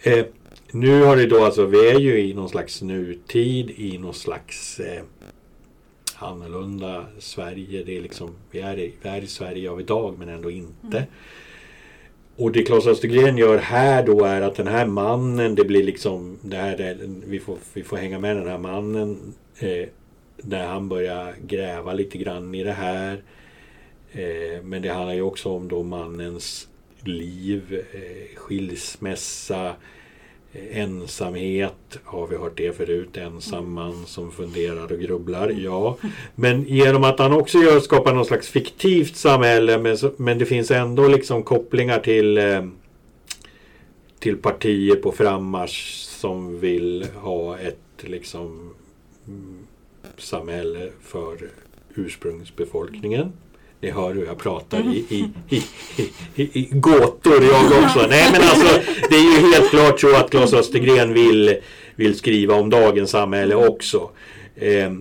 Eh, 0.04 0.26
nu 0.72 1.04
har 1.04 1.16
det 1.16 1.26
då 1.26 1.44
alltså, 1.46 1.66
vi 1.66 1.90
är 1.90 2.00
ju 2.00 2.20
i 2.20 2.34
någon 2.34 2.50
slags 2.50 2.82
nutid 2.82 3.70
i 3.78 3.98
någon 3.98 4.14
slags 4.14 4.80
eh, 4.80 5.04
annorlunda 6.16 7.06
Sverige. 7.20 7.84
Det 7.84 7.98
är 7.98 8.02
liksom, 8.02 8.30
vi, 8.52 8.60
är 8.60 8.80
i, 8.80 8.94
vi 9.02 9.10
är 9.10 9.22
i 9.22 9.28
Sverige 9.28 9.70
av 9.72 9.80
idag 9.80 10.16
men 10.20 10.30
ändå 10.30 10.52
inte. 10.52 11.08
Och 12.36 12.52
det 12.52 12.64
Claes 12.64 12.88
Östergren 12.88 13.38
gör 13.38 13.58
här 13.58 14.06
då 14.06 14.24
är 14.26 14.42
att 14.42 14.56
den 14.56 14.68
här 14.68 14.86
mannen, 14.86 15.56
det 15.56 15.66
blir 15.66 15.84
liksom, 15.84 16.38
det 16.42 16.58
här 16.58 16.82
är, 16.82 16.98
vi, 17.26 17.40
får, 17.40 17.58
vi 17.74 17.84
får 17.84 17.98
hänga 17.98 18.20
med 18.20 18.36
den 18.36 18.48
här 18.48 18.58
mannen 18.58 19.34
eh, 19.60 19.88
när 20.48 20.68
han 20.68 20.90
börjar 20.90 21.34
gräva 21.48 21.94
lite 21.94 22.18
grann 22.18 22.56
i 22.56 22.64
det 22.64 22.72
här. 22.72 23.24
Eh, 24.12 24.64
men 24.64 24.82
det 24.82 24.90
handlar 24.90 25.14
ju 25.14 25.22
också 25.22 25.50
om 25.50 25.68
då 25.68 25.84
mannens 25.84 26.68
liv, 27.04 27.86
eh, 27.94 28.38
skilsmässa, 28.38 29.76
eh, 30.54 30.78
ensamhet. 30.80 32.00
Har 32.04 32.28
vi 32.28 32.38
hört 32.38 32.58
det 32.58 32.78
förut? 32.78 33.18
Ensam 33.18 33.74
man 33.74 34.06
som 34.06 34.32
funderar 34.32 34.92
och 34.92 35.00
grubblar. 35.00 35.50
Ja. 35.50 35.98
Men 36.36 36.64
genom 36.64 37.04
att 37.04 37.20
han 37.20 37.34
också 37.34 37.58
gör, 37.58 37.80
skapar 37.80 38.14
någon 38.14 38.26
slags 38.26 38.50
fiktivt 38.50 39.16
samhälle 39.16 39.98
men, 40.18 40.38
det 40.38 40.46
finns 40.46 40.72
ändå 40.72 41.08
liksom 41.08 41.44
kopplingar 41.44 42.00
till 42.00 42.40
till 44.24 44.38
partier 44.38 44.96
på 44.96 45.12
frammarsch 45.12 46.06
som 46.08 46.60
vill 46.60 47.08
ha 47.16 47.58
ett 47.58 47.78
liksom 48.02 48.74
mm, 50.14 50.22
samhälle 50.22 50.90
för 51.02 51.38
ursprungsbefolkningen. 51.96 53.32
Ni 53.80 53.92
hör 53.92 54.14
hur 54.14 54.26
jag 54.26 54.38
pratar 54.38 54.80
i, 54.80 54.98
i, 55.10 55.32
i, 55.56 55.64
i, 56.36 56.60
i 56.60 56.70
gåtor 56.72 57.44
jag 57.44 57.84
också. 57.84 58.08
Nej 58.10 58.30
men 58.32 58.42
alltså 58.42 58.80
det 59.10 59.16
är 59.16 59.42
ju 59.42 59.52
helt 59.52 59.70
klart 59.70 60.00
så 60.00 60.16
att 60.16 60.30
Claes 60.30 60.54
Östergren 60.54 61.14
vill, 61.14 61.56
vill 61.96 62.18
skriva 62.18 62.56
om 62.56 62.70
dagens 62.70 63.10
samhälle 63.10 63.56
också. 63.56 64.10
Eh, 64.56 64.92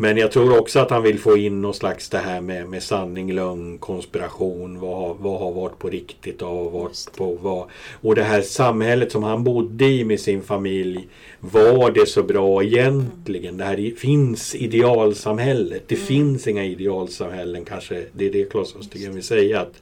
men 0.00 0.16
jag 0.16 0.32
tror 0.32 0.58
också 0.58 0.78
att 0.78 0.90
han 0.90 1.02
vill 1.02 1.18
få 1.18 1.36
in 1.36 1.62
någon 1.62 1.74
slags 1.74 2.08
det 2.08 2.18
här 2.18 2.40
med, 2.40 2.68
med 2.68 2.82
sanning, 2.82 3.32
lögn, 3.32 3.78
konspiration. 3.78 4.80
Vad, 4.80 5.16
vad 5.16 5.40
har 5.40 5.52
varit 5.52 5.78
på 5.78 5.90
riktigt 5.90 6.42
och 6.42 6.48
vad 6.48 6.72
varit 6.72 7.16
på 7.16 7.32
vad. 7.32 7.68
Och 8.00 8.14
det 8.14 8.22
här 8.22 8.42
samhället 8.42 9.12
som 9.12 9.22
han 9.22 9.44
bodde 9.44 9.84
i 9.84 10.04
med 10.04 10.20
sin 10.20 10.42
familj. 10.42 11.08
Var 11.40 11.90
det 11.90 12.06
så 12.06 12.22
bra 12.22 12.64
egentligen? 12.64 13.56
Det 13.56 13.64
här 13.64 13.96
finns 13.96 14.54
idealsamhället. 14.54 15.88
Det 15.88 15.96
finns 15.96 16.46
inga 16.46 16.64
idealsamhällen 16.64 17.64
kanske. 17.64 18.04
Det 18.12 18.26
är 18.26 18.32
det 18.32 18.50
Claes 18.50 18.76
Östergren 18.76 19.14
vill 19.14 19.22
säga. 19.22 19.60
Att, 19.60 19.80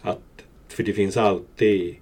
att, 0.00 0.44
för 0.68 0.82
det 0.82 0.92
finns 0.92 1.16
alltid 1.16 1.96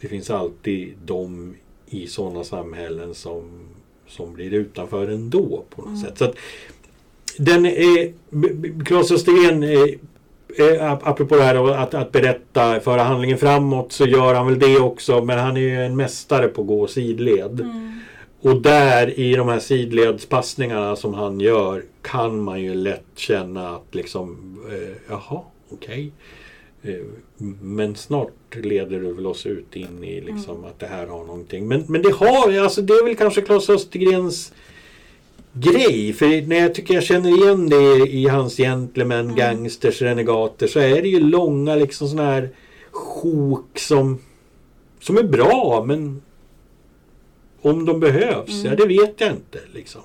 det 0.00 0.08
finns 0.08 0.30
alltid 0.30 0.94
de 1.04 1.54
i 1.86 2.06
sådana 2.06 2.44
samhällen 2.44 3.14
som, 3.14 3.60
som 4.08 4.34
blir 4.34 4.54
utanför 4.54 5.08
ändå 5.08 5.64
på 5.70 5.82
något 5.82 6.00
sätt. 6.00 6.18
Så 6.18 6.24
att, 6.24 6.34
den 7.38 7.66
är, 7.66 8.12
Claes 8.84 9.10
Östergren 9.10 9.64
apropå 11.02 11.36
det 11.36 11.42
här 11.42 11.74
att, 11.74 11.94
att 11.94 12.12
berätta, 12.12 12.80
föra 12.80 13.02
handlingen 13.02 13.38
framåt 13.38 13.92
så 13.92 14.06
gör 14.06 14.34
han 14.34 14.46
väl 14.46 14.58
det 14.58 14.78
också 14.78 15.24
men 15.24 15.38
han 15.38 15.56
är 15.56 15.60
ju 15.60 15.84
en 15.84 15.96
mästare 15.96 16.48
på 16.48 16.60
att 16.60 16.68
gå 16.68 16.86
sidled. 16.86 17.68
Och 18.40 18.62
där 18.62 19.18
i 19.20 19.34
de 19.34 19.48
här 19.48 19.58
sidledspassningarna 19.58 20.96
som 20.96 21.14
han 21.14 21.40
gör 21.40 21.84
kan 22.02 22.40
man 22.40 22.62
ju 22.62 22.74
lätt 22.74 23.06
känna 23.14 23.68
att 23.68 23.94
liksom 23.94 24.56
eh, 24.70 24.96
jaha, 25.08 25.40
okej. 25.70 26.06
Eh, 26.06 26.45
Men 27.60 27.96
snart 27.96 28.32
leder 28.52 29.00
du 29.00 29.12
väl 29.12 29.26
oss 29.26 29.46
ut 29.46 29.76
in 29.76 30.04
i 30.04 30.20
liksom 30.20 30.64
att 30.64 30.78
det 30.78 30.86
här 30.86 31.06
har 31.06 31.24
någonting. 31.24 31.68
Men, 31.68 31.84
men 31.88 32.02
det 32.02 32.12
har 32.12 32.58
alltså 32.58 32.82
det 32.82 32.92
är 32.92 33.04
väl 33.04 33.16
kanske 33.16 33.40
Claes 33.40 33.70
Östergrens 33.70 34.52
grej. 35.52 36.12
För 36.12 36.46
när 36.46 36.56
jag 36.56 36.74
tycker 36.74 36.94
jag 36.94 37.02
känner 37.02 37.30
igen 37.30 37.68
det 37.68 38.06
i 38.06 38.28
hans 38.28 38.56
gentlemen, 38.56 39.34
gangsters, 39.34 40.02
renegater 40.02 40.66
så 40.66 40.78
är 40.78 41.02
det 41.02 41.08
ju 41.08 41.20
långa 41.20 41.74
liksom 41.74 42.08
sådana 42.08 42.30
här 42.30 42.48
sjok 42.90 43.78
som, 43.78 44.18
som 45.00 45.18
är 45.18 45.22
bra 45.22 45.84
men 45.86 46.22
om 47.60 47.84
de 47.84 48.00
behövs, 48.00 48.64
ja 48.64 48.74
det 48.74 48.86
vet 48.86 49.20
jag 49.20 49.30
inte. 49.30 49.60
Liksom. 49.74 50.00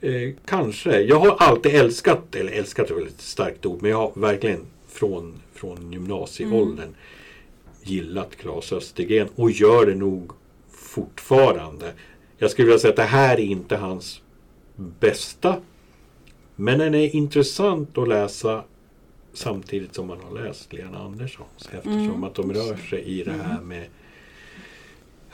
Eh, 0.00 0.30
kanske. 0.46 1.00
Jag 1.00 1.20
har 1.20 1.36
alltid 1.38 1.74
älskat, 1.74 2.34
eller 2.34 2.52
älskat 2.52 2.90
är 2.90 2.94
väl 2.94 3.06
ett 3.06 3.20
starkt 3.20 3.66
ord, 3.66 3.82
men 3.82 3.90
jag 3.90 3.98
har 3.98 4.12
verkligen 4.14 4.60
från, 4.88 5.42
från 5.54 5.92
gymnasieåldern 5.92 6.94
gillat 7.82 8.36
Claes 8.36 8.72
Östergren 8.72 9.28
och 9.34 9.50
gör 9.50 9.86
det 9.86 9.94
nog 9.94 10.32
fortfarande. 10.70 11.92
Jag 12.38 12.50
skulle 12.50 12.66
vilja 12.66 12.78
säga 12.78 12.90
att 12.90 12.96
det 12.96 13.02
här 13.02 13.34
är 13.34 13.44
inte 13.44 13.76
hans 13.76 14.20
bästa 14.76 15.56
Men 16.56 16.78
den 16.78 16.94
är 16.94 17.16
intressant 17.16 17.98
att 17.98 18.08
läsa 18.08 18.64
samtidigt 19.32 19.94
som 19.94 20.06
man 20.06 20.18
har 20.20 20.44
läst 20.44 20.72
Lena 20.72 20.98
Anderssons 20.98 21.68
eftersom 21.72 22.00
Mm. 22.00 22.24
att 22.24 22.34
de 22.34 22.52
rör 22.52 22.76
sig 22.90 23.02
i 23.02 23.22
det 23.22 23.32
här 23.32 23.60
med 23.60 23.86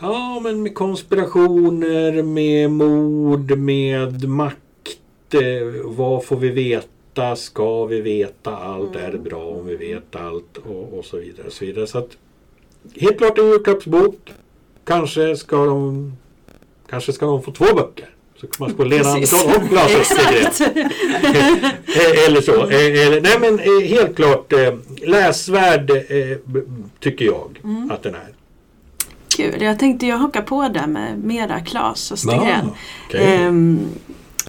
Ja, 0.00 0.40
men 0.42 0.62
med 0.62 0.74
konspirationer, 0.74 2.22
med 2.22 2.70
mord, 2.70 3.58
med 3.58 4.28
makt. 4.28 5.34
Eh, 5.34 5.82
vad 5.84 6.24
får 6.24 6.36
vi 6.36 6.48
veta? 6.48 6.86
Ska 7.36 7.84
vi 7.84 8.00
veta 8.00 8.56
allt? 8.56 8.96
Är 8.96 9.12
det 9.12 9.18
bra 9.18 9.44
om 9.44 9.66
vi 9.66 9.76
vet 9.76 10.16
allt? 10.16 10.56
Och, 10.56 10.98
och 10.98 11.04
så 11.04 11.16
vidare. 11.16 11.46
Och 11.46 11.52
så 11.52 11.64
vidare. 11.64 11.86
Så 11.86 11.98
att, 11.98 12.08
helt 13.00 13.18
klart 13.18 13.38
en 13.38 13.48
julklappsbok. 13.48 14.32
Kanske 14.84 15.36
ska 15.36 15.64
de 15.64 16.12
Kanske 16.90 17.12
ska 17.12 17.26
de 17.26 17.42
få 17.42 17.52
två 17.52 17.64
böcker. 17.64 18.10
Så 18.36 18.46
kan 18.46 18.66
man 18.68 18.76
få 18.76 18.84
Lena. 18.84 19.08
Andersson 19.08 19.50
och 19.56 19.72
Lars 19.72 19.94
Östergren. 20.00 20.90
Eh, 21.86 22.26
Eller 22.26 22.40
så. 22.40 22.52
Eh, 22.70 23.06
eller- 23.06 23.20
Nej 23.20 23.36
men 23.40 23.58
eh, 23.58 23.88
helt 23.88 24.16
klart 24.16 24.52
läsvärd 25.06 25.90
tycker 27.00 27.24
jag 27.24 27.60
Mm. 27.64 27.90
att 27.90 28.02
den 28.02 28.14
är. 28.14 28.28
Kul. 29.36 29.62
Jag 29.62 29.78
tänkte 29.78 30.06
jag 30.06 30.16
haka 30.18 30.42
på 30.42 30.68
där 30.68 30.86
med 30.86 31.18
mera 31.24 31.60
Klas 31.60 32.12
Östergren. 32.12 32.42
Ja, 32.46 32.74
okej. 33.08 33.20
Ehm, 33.36 33.78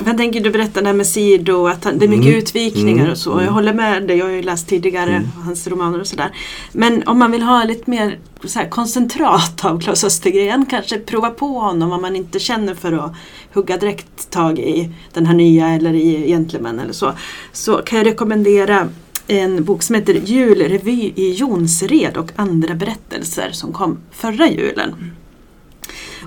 jag 0.06 0.18
tänker 0.18 0.42
du 0.42 0.50
berättade 0.52 0.82
det 0.82 0.88
här 0.88 0.94
med 0.94 1.08
Sido, 1.08 1.68
att 1.68 1.84
han, 1.84 1.98
det 1.98 2.06
är 2.06 2.10
mycket 2.10 2.26
Mm. 2.26 2.40
utvikningar 2.40 3.00
Mm. 3.02 3.12
och 3.12 3.18
så. 3.18 3.42
Jag 3.46 3.52
håller 3.52 3.74
med 3.74 4.08
dig, 4.08 4.18
jag 4.18 4.26
har 4.26 4.32
ju 4.32 4.42
läst 4.42 4.68
tidigare 4.68 5.10
Mm. 5.16 5.28
hans 5.46 5.68
romaner 5.68 6.00
och 6.02 6.08
sådär. 6.08 6.32
Men 6.72 7.04
om 7.08 7.20
man 7.20 7.32
vill 7.32 7.42
ha 7.44 7.64
lite 7.64 7.90
mer 7.90 8.20
så 8.46 8.60
här, 8.60 8.70
koncentrat 8.70 9.66
av 9.66 9.80
Klas 9.82 10.04
Östergren, 10.04 10.66
kanske 10.70 10.98
prova 11.00 11.30
på 11.30 11.48
honom 11.48 11.92
om 11.92 12.02
man 12.02 12.16
inte 12.16 12.40
känner 12.40 12.76
för 12.76 12.92
att 12.94 13.14
hugga 13.54 13.78
direkt 13.78 14.30
tag 14.30 14.60
i 14.60 14.90
den 15.14 15.26
här 15.26 15.34
nya 15.34 15.70
eller 15.70 15.94
i 15.94 16.28
Gentleman 16.28 16.80
eller 16.80 16.94
så. 16.94 17.12
Så 17.52 17.78
kan 17.78 17.98
jag 17.98 18.08
rekommendera 18.08 18.88
en 19.28 19.64
bok 19.64 19.84
som 19.84 19.96
heter 19.96 20.14
Julrevy 20.14 21.12
i 21.16 21.34
Jonsred 21.34 22.18
och 22.18 22.32
andra 22.36 22.76
berättelser 22.76 23.50
som 23.52 23.74
kom 23.74 23.98
förra 24.12 24.50
julen. 24.50 24.96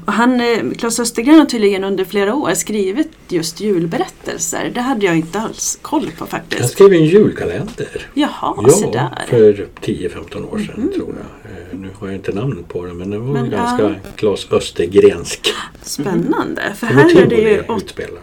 Och 0.07 0.12
han, 0.12 0.40
eh, 0.40 0.70
Claes 0.78 1.00
Östergren 1.00 1.38
har 1.38 1.46
tydligen 1.46 1.85
under 1.85 2.04
flera 2.04 2.35
år 2.35 2.54
skrivit 2.54 3.09
just 3.28 3.61
julberättelser. 3.61 4.70
Det 4.74 4.80
hade 4.80 5.07
jag 5.07 5.16
inte 5.16 5.40
alls 5.40 5.78
koll 5.83 6.02
på 6.07 6.11
Jag 6.18 6.28
faktiskt. 6.28 6.70
skrev 6.72 6.92
en 6.92 7.04
julkalender. 7.04 8.07
Jaha, 8.14 8.70
se 8.70 8.85
Ja, 8.85 8.90
där. 8.92 9.26
för 9.28 9.66
10-15 9.80 10.44
år 10.44 10.59
sedan 10.59 10.74
Mhm. 10.76 10.92
tror 10.94 11.09
jag. 11.09 11.52
Eh, 11.52 11.78
Nu 11.80 11.90
har 11.98 12.07
jag 12.07 12.16
inte 12.16 12.33
namnet 12.33 12.68
på 12.68 12.85
den 12.87 12.96
men 12.98 13.11
den 13.11 13.26
var 13.26 13.33
Men, 13.33 13.50
ganska 13.50 13.83
ja. 13.85 13.94
Claes 14.16 14.46
Östergrensk. 14.52 15.48
Spännande. 15.83 16.62
För 16.76 16.87
här 16.87 17.16
är 17.22 17.26
det 17.26 17.37
ju 17.37 17.62
så 17.66 17.80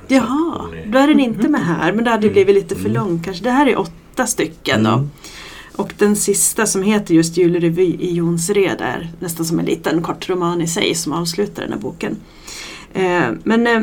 Jaha, 0.08 0.70
är- 0.74 0.92
då 0.92 1.00
är 1.00 1.08
den 1.08 1.20
inte 1.20 1.48
med 1.50 1.62
här 1.66 1.94
men 1.94 2.04
det 2.04 2.10
hade 2.10 2.28
ju 2.28 2.34
blivit 2.34 2.56
lite 2.56 2.76
för 2.76 2.90
Mm. 2.90 2.94
lång 2.94 3.22
kanske. 3.26 3.44
Det 3.44 3.50
här 3.52 3.68
är 3.68 3.80
åtta 3.80 4.26
stycken 4.28 4.84
då. 4.84 5.08
Och 5.82 5.94
den 5.98 6.16
sista 6.16 6.66
som 6.66 6.84
heter 6.84 7.14
just 7.14 7.38
Julrevy 7.38 7.96
i 8.00 8.14
Jonsered 8.14 8.82
är 8.82 9.10
nästan 9.20 9.46
som 9.46 9.60
en 9.60 9.66
liten 9.66 10.02
kort 10.02 10.30
roman 10.30 10.62
i 10.62 10.68
sig 10.68 10.96
som 10.96 11.14
avslutar 11.14 11.64
den 11.64 11.72
här 11.72 11.80
boken. 11.80 12.18
Eh, 12.94 13.32
men 13.44 13.68
eh, 13.68 13.82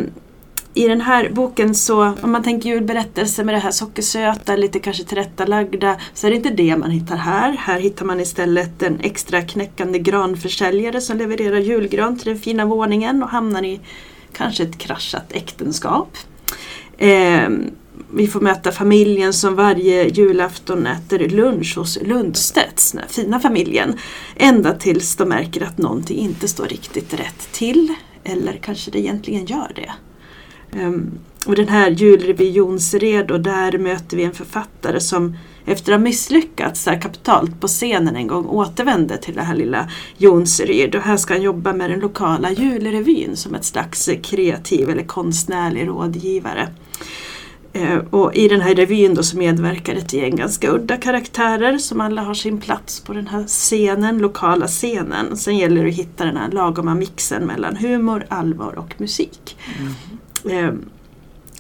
i 0.75 0.89
den 0.89 1.01
här 1.01 1.31
boken 1.31 1.75
så, 1.75 2.13
om 2.23 2.33
man 2.33 2.43
tänker 2.43 2.69
julberättelser 2.69 3.45
med 3.45 3.55
det 3.55 3.59
här 3.59 3.71
sockersöta, 3.71 4.57
lite 4.57 4.79
kanske 4.79 5.05
tillrättalagda, 5.05 5.97
så 6.15 6.27
är 6.27 6.31
det 6.31 6.37
inte 6.37 6.51
det 6.51 6.77
man 6.77 6.91
hittar 6.91 7.17
här. 7.17 7.53
Här 7.53 7.81
hittar 7.81 8.05
man 8.05 8.21
istället 8.21 8.83
en 8.83 9.01
extra 9.01 9.43
knäckande 9.43 9.99
granförsäljare 9.99 11.01
som 11.01 11.19
levererar 11.19 11.59
julgran 11.59 12.19
till 12.19 12.29
den 12.29 12.39
fina 12.39 12.65
våningen 12.65 13.23
och 13.23 13.29
hamnar 13.29 13.63
i 13.63 13.81
kanske 14.33 14.63
ett 14.63 14.79
kraschat 14.79 15.33
äktenskap. 15.33 16.17
Eh, 16.99 17.49
vi 18.15 18.27
får 18.27 18.41
möta 18.41 18.73
familjen 18.73 19.33
som 19.33 19.55
varje 19.55 20.09
julafton 20.09 20.87
äter 20.87 21.29
lunch 21.29 21.77
hos 21.77 21.99
Lundstedts, 22.03 22.93
den 22.93 23.01
här 23.01 23.09
fina 23.09 23.41
familjen. 23.41 23.99
Ända 24.37 24.75
tills 24.75 25.17
de 25.17 25.29
märker 25.29 25.63
att 25.63 25.79
någonting 25.79 26.19
inte 26.19 26.49
står 26.49 26.67
riktigt 26.67 27.15
rätt 27.15 27.53
till. 27.53 27.95
Eller 28.25 28.53
kanske 28.63 28.91
det 28.91 28.99
egentligen 28.99 29.47
gör 29.47 29.73
det. 29.75 29.93
Ehm, 30.79 31.11
och 31.47 31.55
den 31.55 31.69
här 31.69 31.91
julrevy 31.91 32.51
Jonsred 32.51 33.31
och 33.31 33.41
där 33.41 33.79
möter 33.79 34.17
vi 34.17 34.25
en 34.25 34.35
författare 34.35 35.01
som 35.01 35.37
efter 35.67 35.93
att 35.93 35.99
ha 35.99 36.05
misslyckats 36.05 36.83
så 36.83 36.91
här 36.91 37.01
kapitalt 37.01 37.61
på 37.61 37.67
scenen 37.67 38.17
en 38.17 38.27
gång 38.27 38.47
återvände 38.47 39.17
till 39.17 39.35
det 39.35 39.43
här 39.43 39.55
lilla 39.55 39.91
Jonseryd 40.17 40.95
och 40.95 41.03
här 41.03 41.17
ska 41.17 41.35
han 41.35 41.43
jobba 41.43 41.73
med 41.73 41.91
den 41.91 42.01
lokala 42.01 42.51
julrevyn 42.51 43.37
som 43.37 43.55
ett 43.55 43.65
slags 43.65 44.11
kreativ 44.23 44.91
eller 44.91 45.05
konstnärlig 45.05 45.89
rådgivare. 45.89 46.69
Eh, 47.73 47.99
Och 48.11 48.35
i 48.35 48.49
den 48.49 48.61
här 48.61 48.75
revyn 48.75 49.15
då 49.15 49.23
så 49.23 49.37
medverkar 49.39 49.95
ett 49.95 50.13
gäng 50.13 50.37
ganska 50.37 50.71
udda 50.71 50.97
karaktärer 50.97 51.79
som 51.79 52.01
alla 52.01 52.23
har 52.23 52.35
sin 52.35 52.61
plats 52.61 53.01
på 53.01 53.13
den 53.13 53.27
här 53.27 53.45
scenen, 53.47 54.19
lokala 54.19 54.67
scenen. 54.67 55.37
Sen 55.37 55.57
gäller 55.57 55.83
det 55.83 55.89
att 55.89 55.95
hitta 55.97 56.25
den 56.25 56.37
här 56.37 56.51
lagoma 56.51 56.95
mixen 56.95 57.47
mellan 57.47 57.77
humor, 57.77 58.27
allvar 58.29 58.79
och 58.79 58.95
musik. 59.01 59.57
Eh, 60.51 60.71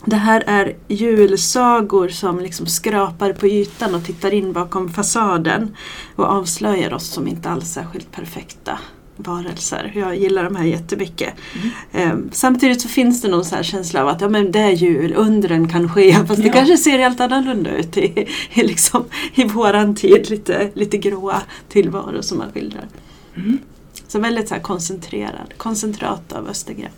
Det 0.04 0.16
här 0.16 0.44
är 0.46 0.76
julsagor 0.88 2.08
som 2.08 2.40
liksom 2.40 2.66
skrapar 2.66 3.32
på 3.32 3.46
ytan 3.46 3.94
och 3.94 4.04
tittar 4.04 4.34
in 4.34 4.52
bakom 4.52 4.88
fasaden 4.92 5.76
och 6.16 6.24
avslöjar 6.24 6.94
oss 6.94 7.06
som 7.06 7.28
inte 7.28 7.50
alls 7.50 7.68
särskilt 7.72 8.12
perfekta 8.12 8.78
varelser. 9.18 9.92
Jag 9.94 10.16
gillar 10.16 10.44
de 10.44 10.56
här 10.56 10.64
jättemycket. 10.64 11.34
Eh, 11.92 12.12
samtidigt 12.32 12.80
så 12.80 12.88
finns 12.88 13.22
det 13.22 13.28
någon 13.28 13.44
så 13.44 13.56
här 13.56 13.62
känsla 13.62 14.02
av 14.02 14.08
att 14.08 14.20
ja, 14.20 14.28
men 14.28 14.52
det 14.52 14.58
är 14.58 14.70
jul, 14.70 15.14
undren 15.16 15.68
kan 15.68 15.88
ske. 15.88 16.12
Fast 16.28 16.42
det 16.42 16.48
Ja. 16.48 16.52
kanske 16.52 16.76
ser 16.76 16.98
helt 16.98 17.20
annorlunda 17.20 17.70
ut 17.76 17.96
i, 17.96 18.26
i, 18.54 18.62
liksom, 18.62 19.04
i 19.34 19.44
våran 19.44 19.94
tid. 19.94 20.30
Lite, 20.30 20.70
lite 20.74 20.98
gråa 20.98 21.42
tillvaro 21.68 22.22
som 22.22 22.38
man 22.38 22.52
skildrar. 22.52 22.88
Mm. 23.36 23.58
Så 24.08 24.18
väldigt 24.18 24.48
så 24.48 24.54
här 24.54 24.62
koncentrerad, 24.62 25.54
koncentrat 25.56 26.32
av 26.32 26.48
Östergren. 26.48 26.90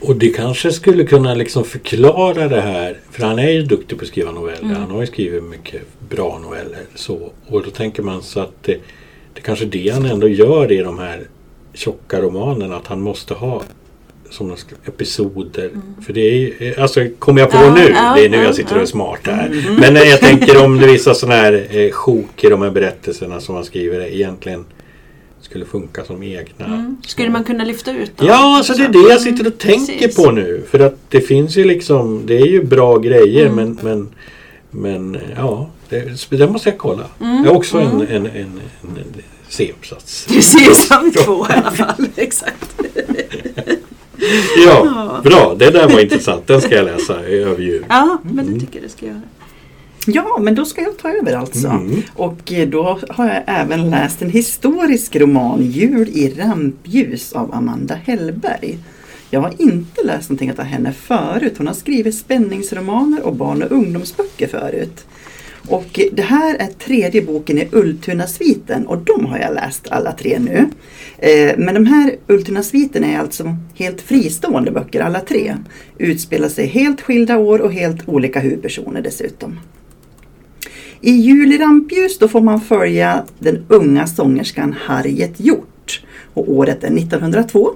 Och 0.00 0.16
det 0.16 0.28
kanske 0.28 0.72
skulle 0.72 1.04
kunna 1.04 1.34
liksom 1.34 1.64
förklara 1.64 2.48
det 2.48 2.60
här. 2.60 3.00
För 3.10 3.22
han 3.26 3.38
är 3.38 3.50
ju 3.50 3.62
duktig 3.62 3.98
på 3.98 4.02
att 4.02 4.08
skriva 4.08 4.32
noveller. 4.32 4.62
Mm. 4.62 4.76
Han 4.76 4.90
har 4.90 5.00
ju 5.00 5.06
skrivit 5.06 5.42
mycket 5.44 5.82
bra 6.08 6.38
noveller. 6.42 6.82
Så, 6.94 7.32
och 7.46 7.62
då 7.62 7.70
tänker 7.70 8.02
man 8.02 8.22
så 8.22 8.40
att 8.40 8.62
det, 8.62 8.80
det 9.38 9.42
kanske 9.44 9.64
är 9.64 9.68
det 9.68 9.88
han 9.88 10.04
ändå 10.04 10.28
gör 10.28 10.72
i 10.72 10.76
de 10.82 10.98
här 10.98 11.20
tjocka 11.74 12.20
romanerna. 12.20 12.76
Att 12.76 12.86
han 12.86 13.00
måste 13.00 13.34
ha 13.34 13.62
sådana 14.30 14.56
episoder. 14.86 15.70
För 16.06 16.12
det 16.12 16.20
är 16.20 16.34
ju, 16.34 16.74
alltså 16.78 17.06
kommer 17.18 17.40
jag 17.40 17.50
på 17.50 17.56
Ja, 17.56 17.74
nu. 17.74 17.90
ja, 17.94 18.14
det 18.16 18.24
är 18.24 18.28
nu 18.28 18.36
ja, 18.36 18.42
jag 18.42 18.54
sitter 18.54 18.76
och 18.76 18.82
är 18.82 18.86
smart 18.86 19.20
här. 19.24 19.76
Men 19.80 19.94
när 19.94 20.04
jag 20.04 20.20
tänker 20.20 20.64
om 20.64 20.78
det 20.78 20.86
vissa 20.86 21.14
sådana 21.14 21.34
här 21.40 21.66
eh, 21.70 21.90
sjok 21.90 22.44
i 22.44 22.48
de 22.48 22.62
här 22.62 22.70
berättelserna 22.70 23.40
som 23.40 23.54
han 23.54 23.64
skriver 23.64 24.00
egentligen 24.00 24.64
skulle 25.40 25.64
funka 25.64 26.04
som 26.04 26.22
egna. 26.22 26.66
Mm. 26.66 26.96
Skulle 27.06 27.30
man 27.30 27.44
kunna 27.44 27.64
lyfta 27.64 27.92
ut 27.92 28.16
dem? 28.16 28.26
Ja, 28.26 28.56
alltså 28.56 28.72
det 28.74 28.84
är 28.84 28.88
det 28.88 29.08
jag 29.08 29.20
sitter 29.20 29.46
och 29.46 29.64
Mm, 29.64 29.76
tänker 29.86 29.98
precis. 30.06 30.16
på 30.24 30.30
nu. 30.30 30.62
För 30.70 30.80
att 30.80 30.94
det 31.08 31.20
finns 31.20 31.56
ju 31.56 31.64
liksom, 31.64 32.22
det 32.26 32.36
är 32.36 32.46
ju 32.46 32.62
bra 32.64 32.98
grejer 32.98 33.46
Mm. 33.46 33.54
men, 33.56 33.78
men, 33.82 34.08
men 34.70 35.16
ja, 35.36 35.70
det, 35.88 36.28
det 36.30 36.48
måste 36.48 36.68
jag 36.68 36.78
kolla. 36.78 37.04
Mm, 37.20 37.44
Jag 37.44 37.50
har 37.50 37.56
också 37.56 37.78
mm. 37.80 38.00
en, 38.00 38.06
en, 38.08 38.26
en, 38.26 38.32
en, 38.36 38.96
en 38.96 39.22
C-uppsats. 39.48 40.26
Precis, 40.28 40.86
som 40.88 41.12
två 41.24 41.46
i 41.46 41.52
alla 41.52 41.70
fall. 41.86 42.06
Exakt. 42.16 42.74
Ja, 44.66 44.82
Ja. 44.84 45.20
bra. 45.24 45.54
Det 45.58 45.70
där 45.70 45.88
var 45.88 46.00
intressant. 46.00 46.46
Den 46.46 46.60
ska 46.60 46.74
jag 46.74 46.84
läsa 46.84 47.20
över 47.20 47.62
jul. 47.62 47.84
Ja, 47.88 48.18
men 48.22 48.38
Mm. 48.38 48.54
det 48.54 48.60
tycker 48.60 48.78
jag 48.78 48.84
det 48.88 48.92
ska 48.92 49.06
göra. 49.06 49.20
Ja, 50.06 50.38
men 50.40 50.54
då 50.54 50.64
ska 50.64 50.82
jag 50.82 50.98
ta 50.98 51.08
över 51.10 51.32
alltså. 51.36 51.68
Mm. 51.68 52.02
Och 52.14 52.52
eh, 52.52 52.68
då 52.68 52.98
har 53.08 53.26
jag 53.26 53.42
även 53.46 53.90
läst 53.90 54.22
en 54.22 54.30
historisk 54.30 55.16
roman, 55.16 55.62
Jul 55.62 56.08
i 56.08 56.34
rampljus 56.38 57.32
av 57.32 57.54
Amanda 57.54 57.94
Hellberg. 57.94 58.78
Jag 59.30 59.40
har 59.40 59.54
inte 59.58 60.02
läst 60.04 60.30
någonting 60.30 60.52
av 60.52 60.60
henne 60.60 60.92
förut. 60.92 61.54
Hon 61.58 61.66
har 61.66 61.74
skrivit 61.74 62.14
spänningsromaner 62.14 63.22
och 63.22 63.34
barn 63.34 63.62
och 63.62 63.72
ungdomsböcker 63.72 64.46
förut. 64.46 65.06
Och 65.68 66.00
det 66.12 66.22
här 66.22 66.54
är 66.54 66.66
tredje 66.66 67.22
boken 67.22 67.58
i 67.58 67.68
Ultuna-sviten 67.72 68.86
och 68.86 68.98
de 68.98 69.26
har 69.26 69.38
jag 69.38 69.54
läst 69.54 69.88
alla 69.90 70.12
tre 70.12 70.38
nu. 70.38 70.68
Eh, 71.18 71.54
men 71.58 71.74
de 71.74 71.86
här 71.86 72.16
Ultuna-sviten 72.26 73.04
är 73.04 73.18
alltså 73.18 73.56
helt 73.74 74.00
fristående 74.00 74.70
böcker 74.70 75.00
alla 75.00 75.20
tre. 75.20 75.56
Utspelar 75.98 76.48
sig 76.48 76.66
helt 76.66 77.00
skilda 77.00 77.38
år 77.38 77.58
och 77.58 77.72
helt 77.72 78.08
olika 78.08 78.40
huvudpersoner 78.40 79.02
dessutom. 79.02 79.60
I 81.00 81.10
Jul 81.10 81.52
i 81.52 81.58
rampljus 81.58 82.18
då 82.18 82.28
får 82.28 82.40
man 82.40 82.60
följa 82.60 83.24
den 83.38 83.64
unga 83.68 84.06
sångerskan 84.06 84.74
Harriet 84.80 85.40
Hjort. 85.40 86.02
Och 86.34 86.52
året 86.52 86.84
är 86.84 86.96
1902. 86.98 87.74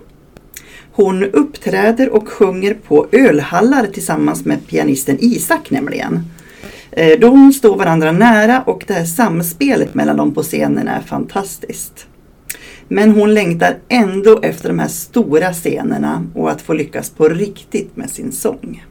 Hon 0.94 1.24
uppträder 1.24 2.08
och 2.08 2.28
sjunger 2.28 2.74
på 2.74 3.06
ölhallar 3.12 3.86
tillsammans 3.86 4.44
med 4.44 4.66
pianisten 4.66 5.18
Isak 5.20 5.70
nämligen. 5.70 6.24
Eh, 6.90 7.18
de 7.20 7.52
står 7.52 7.76
varandra 7.76 8.12
nära 8.12 8.62
och 8.62 8.84
det 8.86 8.94
här 8.94 9.04
samspelet 9.04 9.94
mellan 9.94 10.16
dem 10.16 10.34
på 10.34 10.42
scenen 10.42 10.88
är 10.88 11.00
fantastiskt. 11.00 12.06
Men 12.88 13.10
hon 13.10 13.34
längtar 13.34 13.76
ändå 13.88 14.40
efter 14.42 14.68
de 14.68 14.78
här 14.78 14.88
stora 14.88 15.52
scenerna 15.52 16.26
och 16.34 16.50
att 16.50 16.62
få 16.62 16.72
lyckas 16.72 17.10
på 17.10 17.28
riktigt 17.28 17.96
med 17.96 18.10
sin 18.10 18.32
sång. 18.32 18.84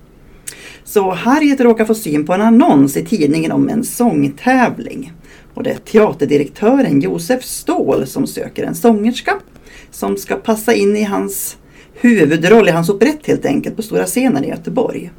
Så 0.83 1.11
Harriet 1.11 1.61
råkar 1.61 1.85
få 1.85 1.95
syn 1.95 2.25
på 2.25 2.33
en 2.33 2.41
annons 2.41 2.97
i 2.97 3.05
tidningen 3.05 3.51
om 3.51 3.69
en 3.69 3.83
sångtävling. 3.83 5.13
Och 5.53 5.63
det 5.63 5.71
är 5.71 5.77
teaterdirektören 5.77 7.01
Josef 7.01 7.43
Ståhl 7.43 8.07
som 8.07 8.27
söker 8.27 8.63
en 8.63 8.75
sångerska 8.75 9.39
som 9.91 10.17
ska 10.17 10.35
passa 10.35 10.73
in 10.73 10.97
i 10.97 11.03
hans 11.03 11.57
huvudroll 11.93 12.67
i 12.67 12.71
hans 12.71 12.89
operett 12.89 13.27
helt 13.27 13.45
enkelt 13.45 13.75
på 13.75 13.81
stora 13.81 14.05
scenen 14.05 14.43
i 14.43 14.49
Göteborg. 14.49 15.11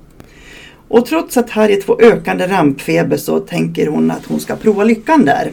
Och 0.89 1.07
trots 1.07 1.37
att 1.37 1.51
Harriet 1.51 1.85
får 1.85 2.03
ökande 2.03 2.47
rampfeber 2.47 3.17
så 3.17 3.41
tänker 3.41 3.87
hon 3.87 4.11
att 4.11 4.27
hon 4.27 4.41
ska 4.41 4.57
prova 4.57 4.85
lyckan 4.85 5.25
där. 5.25 5.51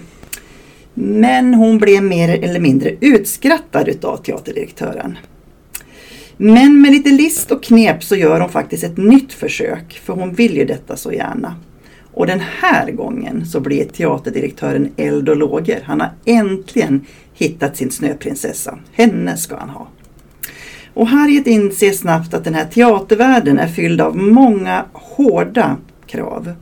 Men 0.93 1.53
hon 1.53 1.77
blev 1.77 2.03
mer 2.03 2.43
eller 2.43 2.59
mindre 2.59 2.95
utskrattad 2.99 3.87
utav 3.87 4.17
teaterdirektören. 4.17 5.17
Men 6.37 6.81
med 6.81 6.91
lite 6.91 7.09
list 7.09 7.51
och 7.51 7.63
knep 7.63 8.03
så 8.03 8.15
gör 8.15 8.39
hon 8.39 8.49
faktiskt 8.49 8.83
ett 8.83 8.97
nytt 8.97 9.33
försök 9.33 10.01
för 10.03 10.13
hon 10.13 10.33
vill 10.33 10.57
ju 10.57 10.65
detta 10.65 10.95
så 10.95 11.11
gärna. 11.11 11.55
Och 12.13 12.27
den 12.27 12.39
här 12.39 12.91
gången 12.91 13.45
så 13.45 13.59
blir 13.59 13.85
teaterdirektören 13.85 14.91
eld 14.97 15.29
och 15.29 15.37
lågor. 15.37 15.77
Han 15.83 16.01
har 16.01 16.11
äntligen 16.25 17.05
hittat 17.33 17.77
sin 17.77 17.91
snöprinsessa. 17.91 18.79
Henne 18.91 19.37
ska 19.37 19.55
han 19.57 19.69
ha. 19.69 19.87
Och 20.93 21.07
Harriet 21.07 21.47
inser 21.47 21.91
snabbt 21.91 22.33
att 22.33 22.43
den 22.43 22.53
här 22.53 22.65
teatervärlden 22.65 23.59
är 23.59 23.67
fylld 23.67 24.01
av 24.01 24.17
många 24.17 24.85
hårda 24.93 25.77
krav. 26.07 26.53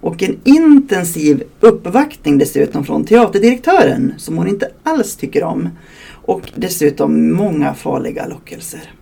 Och 0.00 0.22
en 0.22 0.40
intensiv 0.44 1.42
uppvaktning 1.60 2.38
dessutom 2.38 2.84
från 2.84 3.04
teaterdirektören 3.04 4.14
som 4.16 4.36
hon 4.36 4.48
inte 4.48 4.70
alls 4.82 5.16
tycker 5.16 5.44
om. 5.44 5.68
Och 6.10 6.52
dessutom 6.54 7.32
många 7.32 7.74
farliga 7.74 8.26
lockelser. 8.26 8.92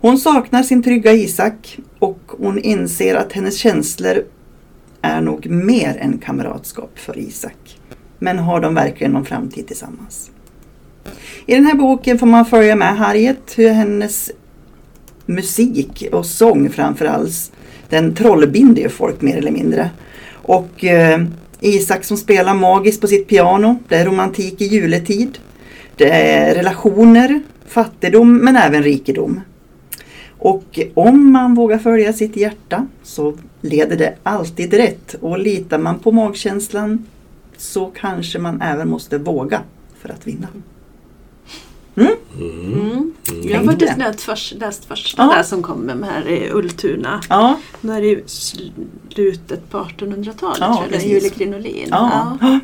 Hon 0.00 0.18
saknar 0.18 0.62
sin 0.62 0.82
trygga 0.82 1.12
Isak 1.12 1.78
och 1.98 2.20
hon 2.26 2.58
inser 2.58 3.14
att 3.14 3.32
hennes 3.32 3.56
känslor 3.56 4.24
är 5.02 5.20
nog 5.20 5.46
mer 5.46 5.96
än 5.96 6.18
kamratskap 6.18 6.98
för 6.98 7.18
Isak. 7.18 7.78
Men 8.18 8.38
har 8.38 8.60
de 8.60 8.74
verkligen 8.74 9.12
någon 9.12 9.24
framtid 9.24 9.66
tillsammans? 9.66 10.30
I 11.46 11.54
den 11.54 11.66
här 11.66 11.74
boken 11.74 12.18
får 12.18 12.26
man 12.26 12.46
följa 12.46 12.76
med 12.76 12.96
Harriet, 12.96 13.52
hur 13.56 13.68
hennes 13.70 14.30
musik 15.26 16.04
och 16.12 16.26
sång 16.26 16.70
framförallt, 16.70 17.52
den 17.88 18.14
trollbinder 18.14 18.82
ju 18.82 18.88
folk 18.88 19.20
mer 19.20 19.36
eller 19.36 19.50
mindre. 19.50 19.90
Och 20.32 20.84
eh, 20.84 21.22
Isak 21.60 22.04
som 22.04 22.16
spelar 22.16 22.54
magiskt 22.54 23.00
på 23.00 23.06
sitt 23.06 23.28
piano, 23.28 23.78
det 23.88 23.96
är 23.96 24.04
romantik 24.04 24.60
i 24.60 24.64
juletid. 24.64 25.38
Det 25.96 26.10
är 26.10 26.54
relationer, 26.54 27.42
fattigdom 27.66 28.36
men 28.36 28.56
även 28.56 28.82
rikedom. 28.82 29.40
Och 30.38 30.80
om 30.94 31.32
man 31.32 31.54
vågar 31.54 31.78
följa 31.78 32.12
sitt 32.12 32.36
hjärta 32.36 32.86
så 33.02 33.38
leder 33.60 33.96
det 33.96 34.14
alltid 34.22 34.74
rätt. 34.74 35.14
Och 35.20 35.38
litar 35.38 35.78
man 35.78 35.98
på 35.98 36.12
magkänslan 36.12 37.06
så 37.56 37.86
kanske 37.86 38.38
man 38.38 38.62
även 38.62 38.88
måste 38.88 39.18
våga 39.18 39.60
för 39.98 40.08
att 40.08 40.26
vinna. 40.26 40.48
Mm. 41.96 42.12
Mm. 42.38 43.12
Jag 43.42 43.58
har 43.58 43.66
faktiskt 43.66 43.98
läst, 43.98 44.20
först, 44.20 44.54
läst 44.54 44.84
första 44.84 45.22
ja. 45.22 45.36
där 45.36 45.42
som 45.42 45.62
kom 45.62 45.80
med 45.80 46.08
här 46.10 46.28
i 46.28 46.50
Ultuna. 46.50 47.20
Ja. 47.28 47.58
Det 47.80 47.92
är 47.92 48.02
i 48.02 48.22
slutet 48.26 49.70
på 49.70 49.78
1800-talet 49.78 50.58
ja, 50.60 50.76
tror 50.76 50.92
jag, 50.92 51.02
Julie 51.02 51.30
Krinolin. 51.30 51.88
Ja. 51.90 52.38
Ja. 52.40 52.58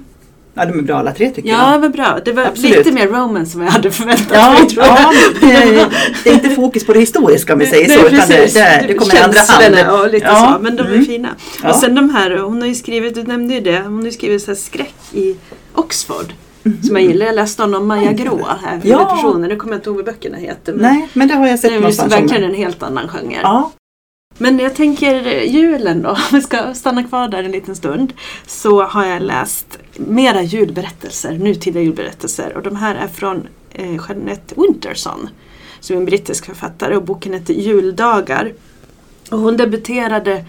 Ja, 0.58 0.66
de 0.66 0.78
är 0.78 0.82
bra 0.82 0.96
alla 0.96 1.12
tre 1.12 1.30
tycker 1.30 1.48
ja, 1.48 1.54
jag. 1.54 1.68
Ja, 1.68 1.72
det 1.72 1.78
var 1.78 1.88
bra. 1.88 2.18
Det 2.24 2.32
var 2.32 2.44
Absolut. 2.44 2.76
lite 2.76 2.92
mer 2.92 3.06
romance 3.06 3.52
som 3.52 3.62
jag 3.62 3.70
hade 3.70 3.90
förväntat 3.90 4.32
ja, 4.32 4.52
mig. 4.52 4.68
Tror 4.68 4.84
jag. 4.86 4.98
Ja, 4.98 5.12
det, 5.40 5.88
det, 6.24 6.30
är 6.30 6.34
inte 6.34 6.50
fokus 6.50 6.86
på 6.86 6.92
det 6.92 7.00
historiska 7.00 7.52
om 7.52 7.58
vi 7.58 7.66
säger 7.66 7.88
så. 7.88 8.06
Utan 8.06 8.28
det, 8.28 8.54
det, 8.54 8.84
det 8.88 8.94
kommer 8.94 9.14
i 9.14 9.18
andra 9.18 9.40
hand. 9.40 10.00
Och 10.00 10.10
lite 10.10 10.26
ja. 10.26 10.54
så, 10.56 10.62
men 10.62 10.76
de 10.76 10.82
är 10.82 10.92
mm. 10.92 11.04
fina. 11.04 11.28
Och 11.64 11.74
sen 11.74 11.94
de 11.94 12.10
här, 12.10 12.38
hon 12.38 12.60
har 12.60 12.68
ju 12.68 12.74
skrivit, 12.74 13.14
du 13.14 13.22
nämnde 13.22 13.54
ju 13.54 13.60
det, 13.60 13.80
hon 13.80 13.98
har 13.98 14.04
ju 14.04 14.12
skrivit 14.12 14.42
så 14.42 14.54
skräck 14.54 14.94
i 15.12 15.36
Oxford. 15.74 16.32
Mm. 16.64 16.82
Som 16.82 16.96
jag 16.96 17.04
gillar. 17.04 17.26
Jag 17.26 17.34
läste 17.34 17.62
om 17.62 17.86
Maja 17.86 18.12
Grå 18.12 18.46
här, 18.60 18.80
ja. 18.84 19.04
personer. 19.04 19.48
Nu 19.48 19.56
kommer 19.56 19.72
jag 19.72 19.78
inte 19.78 19.90
ihåg 19.90 19.96
vad 19.96 20.04
böckerna 20.04 20.36
heter. 20.36 20.72
Men 20.72 20.82
Nej, 20.82 21.08
men 21.12 21.28
det 21.28 21.34
har 21.34 21.46
jag 21.46 21.58
sett 21.58 21.72
någonstans. 21.72 22.10
Det 22.12 22.16
är 22.16 22.20
verkligen 22.20 22.44
en 22.44 22.54
helt 22.54 22.82
annan 22.82 23.08
genre. 23.08 23.40
Ja. 23.42 23.72
Men 24.38 24.58
jag 24.58 24.74
tänker 24.74 25.42
julen 25.42 26.02
då, 26.02 26.08
om 26.10 26.16
vi 26.32 26.40
ska 26.40 26.74
stanna 26.74 27.02
kvar 27.02 27.28
där 27.28 27.42
en 27.42 27.50
liten 27.50 27.76
stund. 27.76 28.12
Så 28.46 28.82
har 28.82 29.06
jag 29.06 29.22
läst 29.22 29.78
mera 29.96 30.42
julberättelser, 30.42 31.32
nutida 31.32 31.80
julberättelser. 31.80 32.56
Och 32.56 32.62
de 32.62 32.76
här 32.76 32.94
är 32.94 33.08
från 33.08 33.48
eh, 33.70 33.92
Jeanette 33.92 34.54
Winterson. 34.56 35.28
Som 35.80 35.96
är 35.96 36.00
en 36.00 36.06
brittisk 36.06 36.46
författare 36.46 36.96
och 36.96 37.02
boken 37.02 37.32
heter 37.32 37.54
Juldagar. 37.54 38.52
Och 39.30 39.38
hon 39.38 39.56
debuterade 39.56 40.44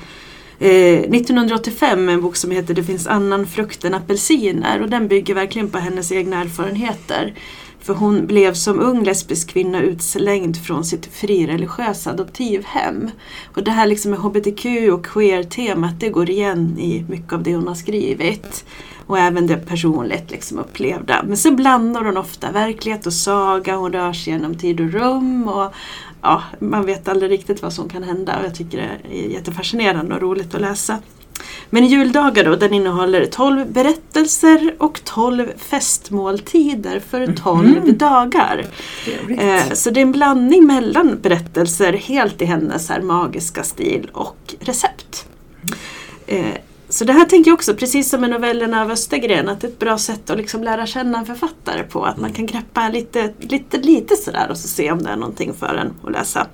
eh, 0.59 0.99
1985 0.99 2.05
med 2.05 2.13
en 2.15 2.21
bok 2.21 2.35
som 2.35 2.51
heter 2.51 2.73
Det 2.73 2.83
finns 2.83 3.07
annan 3.07 3.47
frukt 3.47 3.85
än 3.85 3.93
apelsiner. 3.93 4.81
Och 4.81 4.89
den 4.89 5.07
bygger 5.07 5.35
verkligen 5.35 5.69
på 5.69 5.77
hennes 5.77 6.11
egna 6.11 6.41
erfarenheter. 6.41 7.33
För 7.81 7.93
hon 7.93 8.27
blev 8.27 8.53
som 8.53 8.79
ung 8.79 9.03
lesbisk 9.03 9.49
kvinna 9.49 9.81
utslängd 9.81 10.57
från 10.57 10.85
sitt 10.85 11.05
frireligiösa 11.05 12.09
adoptivhem. 12.09 13.11
Och 13.55 13.63
det 13.63 13.71
här 13.71 13.87
liksom 13.87 14.11
med 14.11 14.19
hbtq 14.19 14.65
och 14.93 15.05
queer-temat 15.05 15.99
det 15.99 16.09
går 16.09 16.29
igen 16.29 16.79
i 16.79 17.05
mycket 17.09 17.33
av 17.33 17.43
det 17.43 17.55
hon 17.55 17.67
har 17.67 17.75
skrivit. 17.75 18.65
Och 19.07 19.19
även 19.19 19.47
det 19.47 19.57
personligt 19.57 20.31
liksom 20.31 20.59
upplevda. 20.59 21.23
Men 21.23 21.37
sen 21.37 21.55
blandar 21.55 22.03
hon 22.03 22.17
ofta 22.17 22.51
verklighet 22.51 23.05
och 23.05 23.13
saga, 23.13 23.75
hon 23.75 23.93
rör 23.93 24.13
sig 24.13 24.33
genom 24.33 24.55
tid 24.55 24.81
och 24.81 24.91
rum. 24.91 25.47
Och 25.47 25.73
ja, 26.21 26.43
Man 26.59 26.85
vet 26.85 27.07
aldrig 27.07 27.31
riktigt 27.31 27.61
vad 27.61 27.73
som 27.73 27.89
kan 27.89 28.03
hända 28.03 28.39
och 28.39 28.45
jag 28.45 28.55
tycker 28.55 28.77
det 28.77 29.17
är 29.17 29.27
jättefascinerande 29.29 30.15
och 30.15 30.21
roligt 30.21 30.55
att 30.55 30.61
läsa. 30.61 30.97
Men 31.69 31.87
juldagar 31.87 32.45
då, 32.45 32.55
den 32.55 32.73
innehåller 32.73 33.25
12 33.25 33.71
berättelser 33.71 34.75
och 34.77 35.03
12 35.03 35.51
festmåltider 35.57 36.99
för 36.99 37.33
12 37.33 37.67
mm. 37.67 37.97
dagar. 37.97 38.65
Eh, 39.29 39.73
så 39.73 39.89
det 39.89 39.99
är 39.99 40.01
en 40.01 40.11
blandning 40.11 40.67
mellan 40.67 41.19
berättelser 41.21 41.93
helt 41.93 42.41
i 42.41 42.45
hennes 42.45 42.89
här 42.89 43.01
magiska 43.01 43.63
stil 43.63 44.09
och 44.13 44.55
recept. 44.59 45.27
Mm. 46.27 46.45
Eh, 46.45 46.55
så 46.99 47.05
det 47.05 47.13
här 47.13 47.25
tänker 47.25 47.51
jag 47.51 47.55
också, 47.55 47.75
precis 47.75 48.09
som 48.09 48.21
med 48.21 48.29
novellerna 48.29 48.81
av 48.81 48.91
Östergren, 48.91 49.49
att 49.49 49.61
det 49.61 49.67
är 49.67 49.71
ett 49.71 49.79
bra 49.79 49.97
sätt 49.97 50.29
att 50.29 50.37
liksom 50.37 50.63
lära 50.63 50.85
känna 50.85 51.19
en 51.19 51.25
författare 51.25 51.83
på. 51.83 52.05
Att 52.05 52.17
man 52.17 52.33
kan 52.33 52.45
greppa 52.45 52.89
lite, 52.89 53.33
lite, 53.39 53.77
lite 53.77 54.15
sådär 54.15 54.47
och 54.49 54.57
så 54.57 54.67
se 54.67 54.91
om 54.91 55.03
det 55.03 55.09
är 55.09 55.15
någonting 55.15 55.53
för 55.53 55.75
en 55.75 55.93
att 56.03 56.11
läsa. 56.11 56.47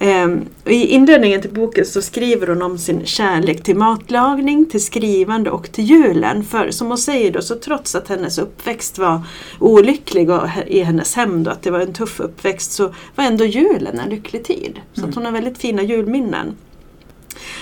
Um, 0.00 0.44
I 0.64 0.86
inledningen 0.86 1.42
till 1.42 1.52
boken 1.52 1.86
så 1.86 2.02
skriver 2.02 2.46
hon 2.46 2.62
om 2.62 2.78
sin 2.78 3.06
kärlek 3.06 3.62
till 3.62 3.76
matlagning, 3.76 4.66
till 4.66 4.84
skrivande 4.84 5.50
och 5.50 5.72
till 5.72 5.84
julen. 5.84 6.44
För 6.44 6.70
som 6.70 6.88
hon 6.88 6.98
säger 6.98 7.32
då, 7.32 7.42
så 7.42 7.54
trots 7.54 7.94
att 7.94 8.08
hennes 8.08 8.38
uppväxt 8.38 8.98
var 8.98 9.20
olycklig 9.58 10.30
och 10.30 10.48
i 10.66 10.80
hennes 10.80 11.14
hem 11.14 11.42
då, 11.42 11.50
att 11.50 11.62
det 11.62 11.70
var 11.70 11.80
en 11.80 11.92
tuff 11.92 12.20
uppväxt, 12.20 12.72
så 12.72 12.94
var 13.14 13.24
ändå 13.24 13.44
julen 13.44 13.98
en 13.98 14.10
lycklig 14.10 14.44
tid. 14.44 14.80
Så 14.92 15.02
mm. 15.02 15.14
hon 15.14 15.24
har 15.24 15.32
väldigt 15.32 15.58
fina 15.58 15.82
julminnen. 15.82 16.56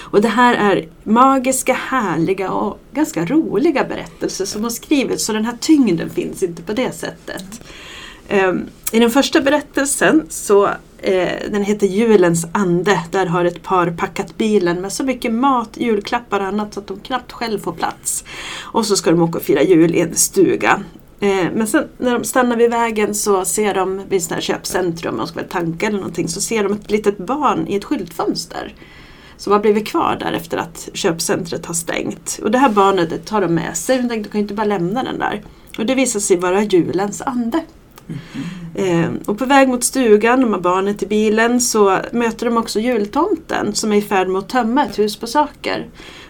Och 0.01 0.21
det 0.23 0.29
här 0.29 0.55
är 0.55 0.89
magiska, 1.05 1.73
härliga 1.73 2.51
och 2.51 2.79
ganska 2.93 3.25
roliga 3.25 3.85
berättelser 3.85 4.45
som 4.45 4.63
hon 4.63 4.71
skrivit 4.71 5.21
så 5.21 5.33
den 5.33 5.45
här 5.45 5.57
tyngden 5.61 6.11
finns 6.11 6.43
inte 6.43 6.63
på 6.63 6.73
det 6.73 6.93
sättet. 6.93 7.61
Um, 8.31 8.67
I 8.93 8.99
den 8.99 9.11
första 9.11 9.41
berättelsen 9.41 10.27
så 10.29 10.67
uh, 10.67 10.73
den 11.51 11.63
heter 11.63 11.87
Julens 11.87 12.47
ande. 12.53 13.01
Där 13.11 13.27
har 13.27 13.45
ett 13.45 13.63
par 13.63 13.91
packat 13.91 14.39
bilen 14.39 14.81
med 14.81 14.93
så 14.93 15.05
mycket 15.05 15.33
mat, 15.33 15.71
julklappar 15.75 16.41
och 16.41 16.47
annat 16.47 16.75
så 16.75 16.81
att 16.81 16.87
de 16.87 17.01
knappt 17.01 17.33
själv 17.33 17.59
får 17.59 17.73
plats. 17.73 18.25
Och 18.63 18.87
så 18.87 18.97
ska 18.97 19.11
de 19.11 19.23
åka 19.23 19.39
och 19.39 19.45
fira 19.45 19.63
jul 19.63 19.95
i 19.95 20.01
en 20.01 20.15
stuga. 20.15 20.83
Eh, 21.21 21.47
men 21.55 21.67
sen 21.67 21.89
när 21.99 22.13
de 22.13 22.25
stannar 22.25 22.57
vid 22.57 22.71
vägen 22.71 23.15
så 23.15 23.45
ser 23.45 23.75
de 23.75 24.03
vid 24.09 24.33
ett 24.33 24.43
köpcentrum, 24.43 25.13
om 25.13 25.19
de 25.19 25.27
ska 25.27 25.41
väl 25.41 25.49
tanka 25.49 25.87
eller 25.87 25.99
någonting, 25.99 26.29
så 26.29 26.41
ser 26.41 26.63
de 26.63 26.73
ett 26.73 26.91
litet 26.91 27.19
barn 27.19 27.67
i 27.69 27.77
ett 27.77 27.85
skyltfönster. 27.85 28.75
Som 29.41 29.53
har 29.53 29.61
blivit 29.61 29.89
kvar 29.89 30.17
där 30.21 30.33
efter 30.33 30.57
att 30.57 30.89
köpcentret 30.95 31.67
har 31.67 31.75
stängt. 31.75 32.41
Och 32.43 32.51
det 32.51 32.59
här 32.59 32.69
barnet 32.69 33.27
tar 33.27 33.41
de 33.41 33.55
med 33.55 33.77
sig, 33.77 33.97
de 33.97 34.09
tänkte 34.09 34.29
de 34.29 34.33
kan 34.33 34.41
inte 34.41 34.55
bara 34.55 34.67
lämna 34.67 35.03
den 35.03 35.19
där. 35.19 35.43
Och 35.79 35.87
det 35.87 35.95
visar 35.95 36.21
sig 36.21 36.37
vara 36.37 36.63
julens 36.63 37.23
ande. 37.23 37.65
Eh, 38.75 39.11
och 39.27 39.39
på 39.39 39.45
väg 39.45 39.69
mot 39.69 39.85
stugan 39.85 40.51
med 40.51 40.61
barnet 40.61 41.03
i 41.03 41.07
bilen 41.07 41.61
så 41.61 41.99
möter 42.13 42.47
de 42.47 42.57
också 42.57 42.81
jultomten 42.81 43.75
som 43.75 43.93
är 43.93 43.97
i 43.97 44.03
färd 44.03 44.29
med 44.29 44.39
att 44.39 44.49
tömma 44.49 44.85
ett 44.85 44.99
hus 44.99 45.17
på 45.17 45.27
saker. 45.27 45.89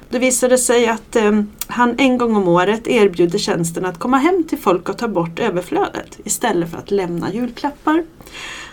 Det 0.08 0.18
visade 0.18 0.58
sig 0.58 0.86
att 0.86 1.16
eh, 1.16 1.42
han 1.66 1.94
en 1.98 2.18
gång 2.18 2.36
om 2.36 2.48
året 2.48 2.88
erbjuder 2.88 3.38
tjänsten 3.38 3.84
att 3.84 3.98
komma 3.98 4.18
hem 4.18 4.44
till 4.48 4.58
folk 4.58 4.88
och 4.88 4.98
ta 4.98 5.08
bort 5.08 5.38
överflödet 5.38 6.18
istället 6.24 6.70
för 6.70 6.78
att 6.78 6.90
lämna 6.90 7.32
julklappar. 7.32 8.04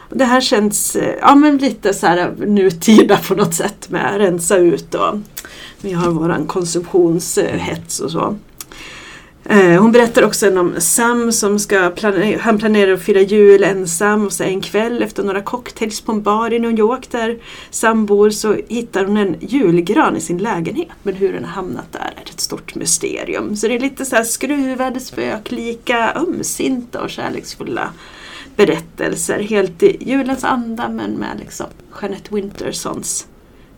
Det 0.10 0.26
här 0.26 0.42
känns 0.42 0.96
eh, 0.96 1.16
ja, 1.22 1.36
men 1.36 1.58
lite 1.58 1.94
så 1.94 2.08
här 2.08 2.34
nutida 2.38 3.18
på 3.18 3.36
något 3.36 3.54
sätt 3.54 3.90
med 3.90 4.18
rensa 4.18 4.58
ut 4.58 4.96
och 4.96 5.16
vi 5.82 5.94
har 5.94 6.12
våran 6.12 6.46
konsumtionshets 6.46 8.00
och 8.00 8.12
så. 8.12 8.36
Eh, 9.50 9.82
hon 9.82 9.92
berättar 9.92 10.24
också 10.24 10.60
om 10.60 10.74
Sam 10.78 11.32
som 11.32 11.60
ska 11.60 11.90
planera, 11.90 12.42
han 12.42 12.58
planerar 12.58 12.94
att 12.94 13.02
fira 13.02 13.22
jul 13.22 13.64
ensam 13.64 14.26
och 14.26 14.34
så 14.34 14.44
en 14.44 14.62
kväll 14.62 15.04
efter 15.04 15.24
några 15.24 15.42
cocktails 15.42 16.02
på 16.02 16.12
en 16.12 16.22
bar 16.22 16.54
i 16.54 16.60
New 16.60 16.80
York 16.80 17.12
där 17.12 17.38
Sam 17.70 18.06
bor 18.06 18.30
så 18.30 18.56
hittar 18.68 19.06
hon 19.06 19.18
en 19.18 19.36
julgran 19.40 20.18
i 20.18 20.22
sin 20.22 20.38
lägenhet. 20.38 20.88
Men 21.04 21.14
hur 21.14 21.34
den 21.34 21.44
har 21.44 21.52
hamnat 21.52 21.94
där 21.94 22.14
är 22.16 22.30
ett 22.30 22.40
stort 22.40 22.76
mysterium. 22.76 23.56
Så 23.56 23.68
det 23.68 23.76
är 23.76 23.80
lite 23.80 24.06
så 24.06 24.16
här 24.16 24.24
skruvade, 24.24 25.00
spöklika, 25.00 26.14
ömsinta 26.16 27.02
och 27.02 27.10
kärleksfulla 27.10 27.90
berättelser. 28.58 29.40
Helt 29.40 29.84
i 29.84 29.98
julens 30.00 30.44
anda 30.44 30.90
men 30.90 31.12
med 31.12 31.40
liksom 31.40 31.66
Jeanette 32.02 32.36
Wintersons 32.36 33.28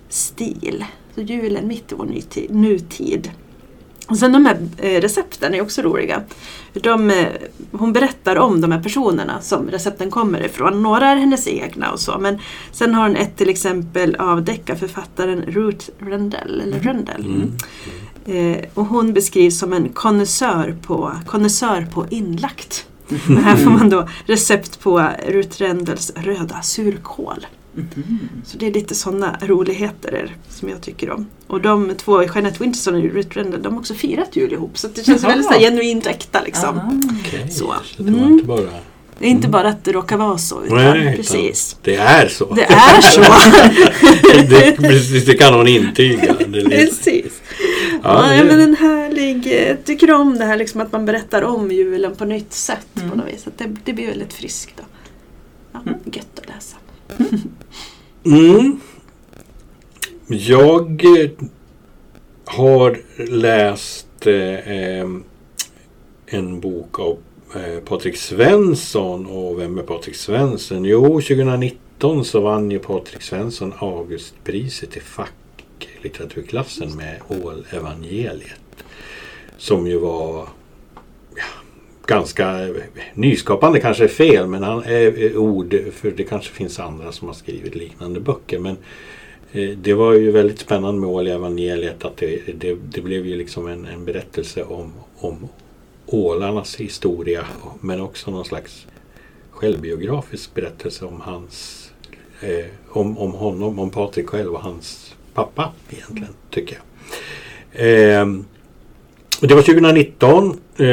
stil. 0.10 0.86
Så 1.16 1.22
julen 1.22 1.68
mitt 1.68 1.92
i 1.92 1.96
vår 1.96 2.10
nutid. 2.50 3.32
Och 4.10 4.18
sen 4.18 4.32
de 4.32 4.46
här 4.46 4.58
eh, 4.78 5.02
recepten 5.02 5.54
är 5.54 5.62
också 5.62 5.82
roliga. 5.82 6.22
De, 6.74 7.10
eh, 7.10 7.28
hon 7.72 7.94
berättar 7.94 8.36
om 8.36 8.62
de 8.62 8.72
här 8.72 8.84
personerna 8.84 9.42
som 9.42 9.70
recepten 9.70 10.12
kommer 10.12 10.46
ifrån. 10.46 10.84
Några 10.84 11.08
är 11.08 11.16
hennes 11.16 11.48
egna 11.48 11.92
och 11.92 12.00
så. 12.00 12.18
Men 12.20 12.40
sen 12.72 12.94
har 12.94 13.08
hon 13.08 13.16
ett 13.16 13.38
till 13.38 13.50
exempel 13.50 14.16
av 14.16 14.44
deckarförfattaren 14.44 15.42
Ruth 15.42 15.90
Rendell. 16.00 16.62
Eller 16.62 16.80
mm. 16.80 16.84
Rendell. 16.84 17.26
Mm. 17.26 17.52
Eh, 18.26 18.66
och 18.74 18.86
hon 18.86 19.14
beskrivs 19.14 19.60
som 19.60 19.74
en 19.74 19.90
konnässör 19.90 20.76
på, 20.82 21.12
konnässör 21.26 21.88
på 21.94 22.06
inlagt. 22.10 22.86
Mm. 23.12 23.44
här 23.44 23.56
får 23.56 23.72
man 23.72 23.90
då 23.90 24.08
recept 24.26 24.80
på 24.80 25.10
Ruth 25.28 25.58
Rendells 25.58 26.12
röda 26.16 26.62
surkål. 26.62 27.46
Mm. 27.76 28.20
Så 28.46 28.58
det 28.58 28.68
är 28.68 28.72
lite 28.74 28.96
sådana 28.96 29.38
roligheter 29.42 30.36
som 30.50 30.70
jag 30.70 30.82
tycker 30.82 31.10
om. 31.10 31.26
Och 31.48 31.62
de 31.62 31.96
två, 31.98 32.24
Jeanette 32.24 32.64
Winterson 32.64 32.96
och 32.96 33.02
Ruth 33.02 33.38
Rendell, 33.38 33.62
de 33.62 33.74
har 33.74 33.80
också 33.80 33.94
firat 33.94 34.36
jul 34.36 34.54
ihop. 34.54 34.78
Så 34.78 34.88
det 34.88 35.04
känns 35.04 35.24
Jaha. 35.24 35.32
väldigt 35.32 35.54
så 35.54 35.60
genuint 35.60 36.08
äkta. 36.08 36.42
Liksom. 36.42 36.78
Ah, 36.78 37.20
okay. 37.20 37.50
så. 37.50 37.74
så 37.86 38.04
det 38.04 38.12
var 38.12 38.28
inte 38.28 38.46
bara 38.46 38.70
det 39.20 39.26
är 39.26 39.30
inte 39.30 39.48
mm. 39.48 39.52
bara 39.52 39.70
att 39.70 39.84
det 39.84 39.92
råkar 39.92 40.18
vara 40.18 40.38
så. 40.38 40.64
Utan 40.64 40.78
Nej, 40.78 41.16
precis. 41.18 41.78
det 41.84 41.96
är 41.96 42.28
så. 42.28 42.54
Det 42.54 42.64
är 42.64 43.02
så. 43.02 43.22
det, 44.50 44.78
precis, 44.78 45.26
det 45.26 45.34
kan 45.34 45.54
hon 45.54 45.68
intyga. 45.68 46.34
precis. 46.70 47.42
Ja, 48.04 48.36
ja, 48.36 48.44
men 48.44 48.60
en 48.60 48.76
härlig, 48.76 49.48
jag 49.48 49.70
eh, 49.70 49.76
tycker 49.86 50.12
om 50.12 50.38
det 50.38 50.46
här 50.46 50.58
liksom 50.58 50.82
att 50.82 50.92
man 50.92 51.06
berättar 51.06 51.42
om 51.42 51.72
julen 51.72 52.16
på 52.16 52.26
nytt 52.26 52.54
sätt. 52.54 52.88
Mm. 52.96 53.10
på 53.10 53.16
något 53.16 53.28
vis. 53.28 53.48
Det, 53.58 53.76
det 53.84 53.94
blir 53.94 54.08
väldigt 54.08 54.34
friskt. 54.34 54.74
Då. 54.78 54.84
Ja, 55.72 55.80
mm. 55.86 56.00
Gött 56.06 56.40
att 56.40 56.48
läsa. 56.48 56.78
Mm. 58.26 58.80
Jag 60.28 61.06
eh, 61.24 61.30
har 62.46 63.02
läst 63.30 64.28
eh, 64.28 65.06
en 66.26 66.60
bok 66.60 67.00
av 67.00 67.18
eh, 67.56 67.80
Patrik 67.86 68.18
Svensson. 68.18 69.26
Och 69.26 69.60
vem 69.60 69.78
är 69.78 69.84
Patrik 69.84 70.16
Svensson? 70.16 70.86
Jo, 70.86 71.04
2019 71.04 72.26
så 72.26 72.40
vann 72.40 72.72
ju 72.72 72.80
Patrik 72.80 73.22
Svensson 73.22 73.74
Augustpriset 73.80 74.98
i 74.98 75.00
facklitteraturklassen 75.00 76.96
med 76.96 77.22
Ål-evangeliet. 77.28 78.84
Som 79.58 79.88
ju 79.88 79.98
var 79.98 80.48
ganska 82.10 82.68
eh, 82.68 82.76
nyskapande 83.14 83.80
kanske 83.80 84.04
är 84.04 84.08
fel 84.08 84.48
men 84.48 84.64
han 84.64 84.84
är 84.84 85.24
eh, 85.26 85.38
ord 85.38 85.76
för 85.94 86.12
det 86.12 86.24
kanske 86.24 86.54
finns 86.54 86.80
andra 86.80 87.12
som 87.12 87.28
har 87.28 87.36
skrivit 87.36 87.76
liknande 87.76 88.20
böcker. 88.20 88.60
Men 88.60 88.78
eh, 89.52 89.70
det 89.70 89.94
var 89.94 90.14
ju 90.14 90.32
väldigt 90.32 90.60
spännande 90.60 91.02
med 91.02 91.10
Ål 91.10 91.28
evangeliet 91.28 92.06
att 92.06 92.18
det, 92.18 92.42
det, 92.60 92.78
det, 92.94 93.02
blev 93.02 93.26
ju 93.28 93.36
liksom 93.36 93.68
en, 93.68 93.86
en 93.86 94.06
berättelse 94.06 94.64
om, 94.64 94.94
om 95.18 95.50
ålarnas 96.14 96.76
historia 96.76 97.46
men 97.82 98.02
också 98.02 98.32
någon 98.32 98.46
slags 98.46 98.88
självbiografisk 99.52 100.54
berättelse 100.54 101.06
om 101.06 101.22
hans 101.22 101.90
eh, 102.42 102.66
om, 102.90 103.18
om 103.18 103.32
honom, 103.32 103.80
om 103.80 103.90
Patrik 103.90 104.28
själv 104.28 104.54
och 104.54 104.62
hans 104.62 105.16
pappa 105.34 105.74
egentligen 105.90 106.34
tycker 106.50 106.78
jag. 106.78 106.84
Eh, 107.72 108.28
det 109.42 109.56
var 109.56 109.62
2019. 109.62 110.60
Eh, 110.78 110.86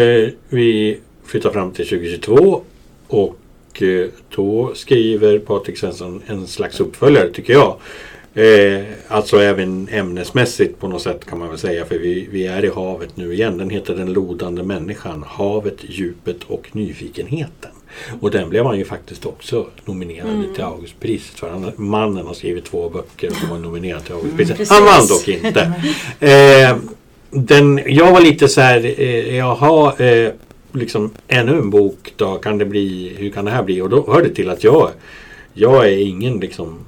vi 0.48 1.00
flyttar 1.24 1.50
fram 1.50 1.72
till 1.72 1.88
2022 1.88 2.62
och 3.06 3.82
eh, 3.82 4.08
då 4.36 4.74
skriver 4.74 5.38
Patrik 5.38 5.78
Svensson 5.78 6.22
en 6.26 6.46
slags 6.46 6.80
uppföljare 6.80 7.28
tycker 7.28 7.52
jag. 7.52 7.76
Eh, 8.36 8.84
alltså 9.08 9.38
även 9.38 9.88
ämnesmässigt 9.92 10.80
på 10.80 10.88
något 10.88 11.02
sätt 11.02 11.24
kan 11.24 11.38
man 11.38 11.48
väl 11.48 11.58
säga 11.58 11.84
för 11.84 11.98
vi, 11.98 12.28
vi 12.30 12.46
är 12.46 12.64
i 12.64 12.68
havet 12.68 13.16
nu 13.16 13.34
igen. 13.34 13.58
Den 13.58 13.70
heter 13.70 13.94
Den 13.94 14.12
lodande 14.12 14.62
människan. 14.62 15.24
Havet, 15.26 15.76
djupet 15.80 16.36
och 16.46 16.68
nyfikenheten. 16.72 17.70
Och 18.20 18.30
den 18.30 18.48
blev 18.48 18.64
han 18.64 18.78
ju 18.78 18.84
faktiskt 18.84 19.26
också 19.26 19.66
nominerad 19.84 20.30
mm. 20.30 20.54
till 20.54 20.64
Augustpriset 20.64 21.38
för. 21.38 21.50
Han, 21.50 21.72
mannen 21.76 22.26
har 22.26 22.34
skrivit 22.34 22.64
två 22.64 22.88
böcker 22.88 23.30
och 23.30 23.48
var 23.50 23.58
nominerad 23.58 24.04
till 24.04 24.14
Augustpriset. 24.14 24.56
Mm, 24.56 24.66
han 24.70 24.84
vann 24.84 25.06
dock 25.06 25.28
inte. 25.28 25.72
Eh, 26.20 26.76
den, 27.30 27.80
jag 27.86 28.12
var 28.12 28.20
lite 28.20 28.48
så 28.48 28.60
här, 28.60 29.00
eh, 29.00 29.36
jaha, 29.36 29.96
eh, 29.98 30.32
liksom 30.72 31.10
ännu 31.28 31.52
en 31.58 31.70
bok 31.70 32.12
då 32.16 32.34
kan 32.34 32.58
det 32.58 32.64
bli, 32.64 33.14
hur 33.18 33.30
kan 33.30 33.44
det 33.44 33.50
här 33.50 33.62
bli? 33.62 33.80
Och 33.80 33.88
då 33.88 34.12
hör 34.12 34.22
det 34.22 34.30
till 34.30 34.50
att 34.50 34.64
jag, 34.64 34.90
jag 35.54 35.86
är 35.86 35.98
ingen 35.98 36.40
liksom 36.40 36.78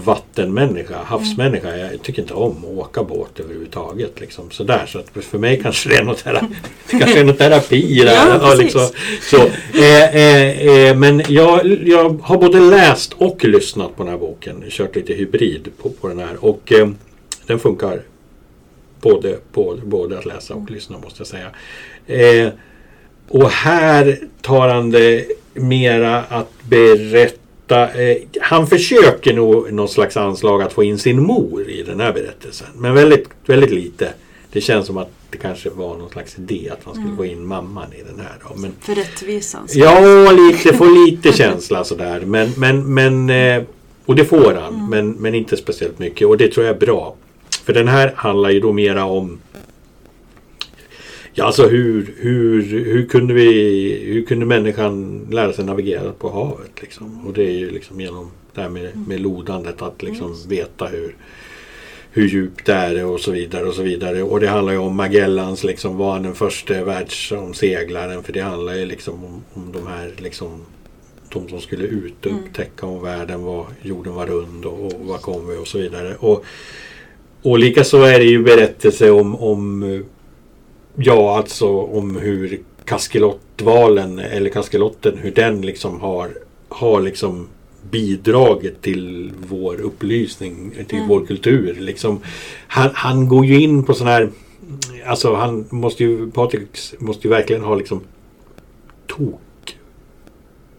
vattenmänniska, 0.00 0.98
havsmänniska. 1.04 1.76
Jag 1.76 2.02
tycker 2.02 2.22
inte 2.22 2.34
om 2.34 2.56
att 2.56 2.64
åka 2.64 3.02
båt 3.02 3.40
överhuvudtaget. 3.40 4.20
Liksom, 4.20 4.50
sådär. 4.50 4.86
Så 4.86 4.98
att 4.98 5.24
för 5.24 5.38
mig 5.38 5.60
kanske 5.62 5.88
det 5.88 5.96
är 5.96 6.04
något, 6.04 6.24
det 6.24 6.98
kanske 6.98 7.20
är 7.20 7.24
något 7.24 7.38
terapi 7.38 8.02
där. 8.04 8.38
Ja, 8.42 8.54
liksom, 8.54 8.88
så, 9.30 9.36
eh, 9.78 10.16
eh, 10.16 10.66
eh, 10.66 10.96
men 10.96 11.22
jag, 11.28 11.66
jag 11.84 12.18
har 12.22 12.38
både 12.38 12.60
läst 12.60 13.12
och 13.12 13.44
lyssnat 13.44 13.96
på 13.96 14.02
den 14.02 14.12
här 14.12 14.18
boken. 14.18 14.64
Kört 14.68 14.96
lite 14.96 15.12
hybrid 15.12 15.68
på, 15.82 15.90
på 15.90 16.08
den 16.08 16.18
här. 16.18 16.44
Och 16.44 16.72
eh, 16.72 16.88
den 17.46 17.58
funkar 17.58 18.02
både, 19.00 19.38
både, 19.52 19.82
både 19.82 20.18
att 20.18 20.26
läsa 20.26 20.54
och 20.54 20.70
lyssna 20.70 20.98
måste 20.98 21.20
jag 21.20 21.26
säga. 21.26 21.50
Eh, 22.06 22.52
och 23.28 23.50
här 23.50 24.18
tar 24.42 24.68
han 24.68 24.90
det 24.90 25.26
mera 25.54 26.22
att 26.22 26.52
berätta. 26.62 27.41
Eh, 27.70 28.16
han 28.40 28.66
försöker 28.66 29.34
nog 29.34 29.72
någon 29.72 29.88
slags 29.88 30.16
anslag 30.16 30.62
att 30.62 30.72
få 30.72 30.84
in 30.84 30.98
sin 30.98 31.22
mor 31.22 31.70
i 31.70 31.82
den 31.82 32.00
här 32.00 32.12
berättelsen. 32.12 32.68
Men 32.76 32.94
väldigt, 32.94 33.28
väldigt 33.46 33.70
lite. 33.70 34.12
Det 34.52 34.60
känns 34.60 34.86
som 34.86 34.96
att 34.96 35.10
det 35.30 35.38
kanske 35.38 35.70
var 35.70 35.96
någon 35.96 36.10
slags 36.10 36.38
idé 36.38 36.70
att 36.72 36.86
man 36.86 36.94
skulle 36.94 37.06
mm. 37.06 37.16
få 37.16 37.24
in 37.24 37.46
mamman 37.46 37.92
i 37.92 38.02
den 38.02 38.20
här. 38.20 38.34
Då. 38.48 38.60
Men, 38.60 38.72
För 38.80 38.94
rättvisan? 38.94 39.66
Ja, 39.70 40.30
lite, 40.30 40.76
få 40.76 40.84
lite 40.84 41.32
känsla 41.36 41.84
sådär. 41.84 42.20
Men, 42.20 42.52
men, 42.56 42.94
men, 42.94 43.30
eh, 43.30 43.62
och 44.06 44.16
det 44.16 44.24
får 44.24 44.54
han. 44.54 44.74
Mm. 44.74 44.90
Men, 44.90 45.10
men 45.10 45.34
inte 45.34 45.56
speciellt 45.56 45.98
mycket. 45.98 46.28
Och 46.28 46.36
det 46.36 46.48
tror 46.48 46.66
jag 46.66 46.76
är 46.76 46.80
bra. 46.80 47.14
För 47.64 47.72
den 47.72 47.88
här 47.88 48.12
handlar 48.16 48.50
ju 48.50 48.60
då 48.60 48.72
mera 48.72 49.04
om 49.04 49.38
Ja, 51.34 51.44
alltså 51.44 51.66
hur, 51.66 52.14
hur, 52.18 52.62
hur, 52.62 53.06
kunde 53.06 53.34
vi, 53.34 54.04
hur 54.04 54.24
kunde 54.24 54.46
människan 54.46 55.26
lära 55.30 55.52
sig 55.52 55.64
navigera 55.64 56.12
på 56.12 56.30
havet? 56.30 56.82
Liksom? 56.82 57.26
Och 57.26 57.32
det 57.32 57.42
är 57.42 57.58
ju 57.58 57.70
liksom 57.70 58.00
genom 58.00 58.30
det 58.54 58.60
här 58.60 58.68
med, 58.68 59.08
med 59.08 59.20
lodandet, 59.20 59.82
att 59.82 60.02
liksom 60.02 60.36
veta 60.48 60.86
hur, 60.86 61.14
hur 62.10 62.28
djupt 62.28 62.66
det 62.66 62.72
är 62.72 63.04
och 63.04 63.20
så 63.20 63.30
vidare. 63.30 63.64
Och 63.64 63.74
så 63.74 63.82
vidare. 63.82 64.22
Och 64.22 64.40
det 64.40 64.48
handlar 64.48 64.72
ju 64.72 64.78
om 64.78 64.96
Magellans, 64.96 65.64
liksom, 65.64 65.96
var 65.96 66.12
han 66.12 66.22
den 66.22 66.34
första 66.34 66.84
världsomseglaren? 66.84 68.22
För 68.22 68.32
det 68.32 68.40
handlar 68.40 68.74
ju 68.74 68.86
liksom 68.86 69.24
om, 69.24 69.42
om 69.54 69.72
de 69.72 69.86
här 69.86 70.12
liksom, 70.16 70.60
de 71.32 71.48
som 71.48 71.60
skulle 71.60 71.84
ut 71.84 72.26
och 72.26 72.32
upptäcka 72.32 72.86
om 72.86 73.02
världen 73.02 73.42
var, 73.42 73.66
jorden 73.82 74.14
var 74.14 74.26
rund 74.26 74.64
och, 74.64 74.84
och 74.84 75.06
var 75.06 75.18
kom 75.18 75.48
vi 75.48 75.56
och 75.56 75.68
så 75.68 75.78
vidare. 75.78 76.14
Och, 76.18 76.44
och 77.42 77.58
likaså 77.58 78.02
är 78.02 78.18
det 78.18 78.24
ju 78.24 78.42
berättelse 78.42 79.10
om, 79.10 79.36
om 79.36 79.82
Ja, 80.96 81.36
alltså 81.36 81.80
om 81.80 82.16
hur 82.16 82.60
kaskelottvalen 82.84 84.18
eller 84.18 84.50
kaskelotten, 84.50 85.18
hur 85.18 85.30
den 85.30 85.60
liksom 85.60 86.00
har, 86.00 86.30
har 86.68 87.00
liksom 87.00 87.48
bidragit 87.90 88.82
till 88.82 89.32
vår 89.48 89.80
upplysning, 89.80 90.70
till 90.88 90.98
mm. 90.98 91.08
vår 91.08 91.26
kultur. 91.26 91.76
Liksom, 91.80 92.20
han, 92.66 92.90
han 92.94 93.28
går 93.28 93.46
ju 93.46 93.60
in 93.60 93.84
på 93.84 93.94
sådana 93.94 94.16
här, 94.16 94.30
alltså 95.06 95.34
han 95.34 95.66
måste 95.70 96.04
ju, 96.04 96.30
Patrik 96.30 96.68
måste 96.98 97.28
ju 97.28 97.30
verkligen 97.30 97.62
ha 97.62 97.74
liksom 97.74 98.00
tok 99.06 99.76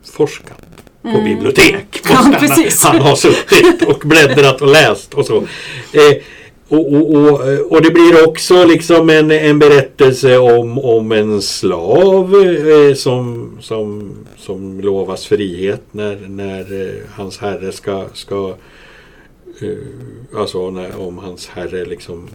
forskat 0.03 0.61
på 1.01 1.07
mm. 1.07 1.23
bibliotek. 1.23 2.01
Ja, 2.09 2.15
han, 2.15 2.33
han, 2.83 3.01
har 3.01 3.15
suttit 3.15 3.81
och 3.87 3.99
bläddrat 4.05 4.61
och 4.61 4.67
läst 4.67 5.13
och 5.13 5.25
så. 5.25 5.37
Eh, 5.93 6.17
och, 6.73 6.93
och, 6.93 7.15
och, 7.15 7.71
och, 7.71 7.81
det 7.81 7.91
blir 7.91 8.27
också 8.27 8.65
liksom 8.65 9.09
en, 9.09 9.31
en 9.31 9.59
berättelse 9.59 10.37
om, 10.37 10.79
om 10.79 11.11
en 11.11 11.41
slav 11.41 12.35
eh, 12.35 12.93
som, 12.93 13.51
som, 13.61 14.11
som 14.37 14.81
lovas 14.81 15.25
frihet 15.25 15.81
när, 15.91 16.27
när 16.27 16.81
eh, 16.81 16.93
hans 17.15 17.37
herre 17.37 17.71
ska, 17.71 18.05
ska 18.13 18.55
eh, 19.61 20.39
alltså 20.39 20.69
när, 20.69 20.99
om 20.99 21.17
hans 21.17 21.47
herre 21.47 21.85
liksom 21.85 22.27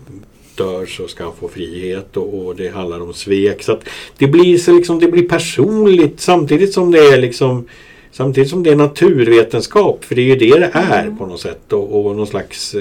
dör 0.55 0.87
så 0.87 1.09
ska 1.09 1.25
han 1.25 1.37
få 1.41 1.49
frihet 1.49 2.17
och, 2.17 2.47
och 2.47 2.57
det 2.57 2.69
handlar 2.69 3.01
om 3.01 3.15
svek. 3.15 3.63
Så 3.63 3.79
det 4.19 4.27
blir 4.27 4.59
så 4.59 4.73
liksom, 4.73 4.99
det 4.99 5.09
blir 5.09 5.29
personligt 5.29 6.21
samtidigt 6.21 6.73
som 6.73 6.91
det 6.91 6.99
är 6.99 7.19
liksom 7.19 7.67
Samtidigt 8.11 8.51
som 8.51 8.63
det 8.63 8.71
är 8.71 8.77
naturvetenskap, 8.77 10.05
för 10.05 10.15
det 10.15 10.21
är 10.21 10.25
ju 10.25 10.37
det 10.37 10.59
det 10.59 10.71
är 10.75 11.03
mm. 11.03 11.19
på 11.19 11.27
något 11.27 11.41
sätt 11.41 11.73
och, 11.73 12.07
och 12.07 12.17
någon 12.17 12.27
slags 12.27 12.75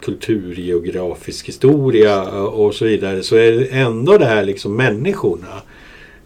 kulturgeografisk 0.00 1.48
historia 1.48 2.40
och 2.42 2.74
så 2.74 2.84
vidare 2.84 3.22
så 3.22 3.36
är 3.36 3.52
det 3.52 3.64
ändå 3.64 4.18
det 4.18 4.24
här 4.24 4.44
liksom 4.44 4.76
människorna. 4.76 5.62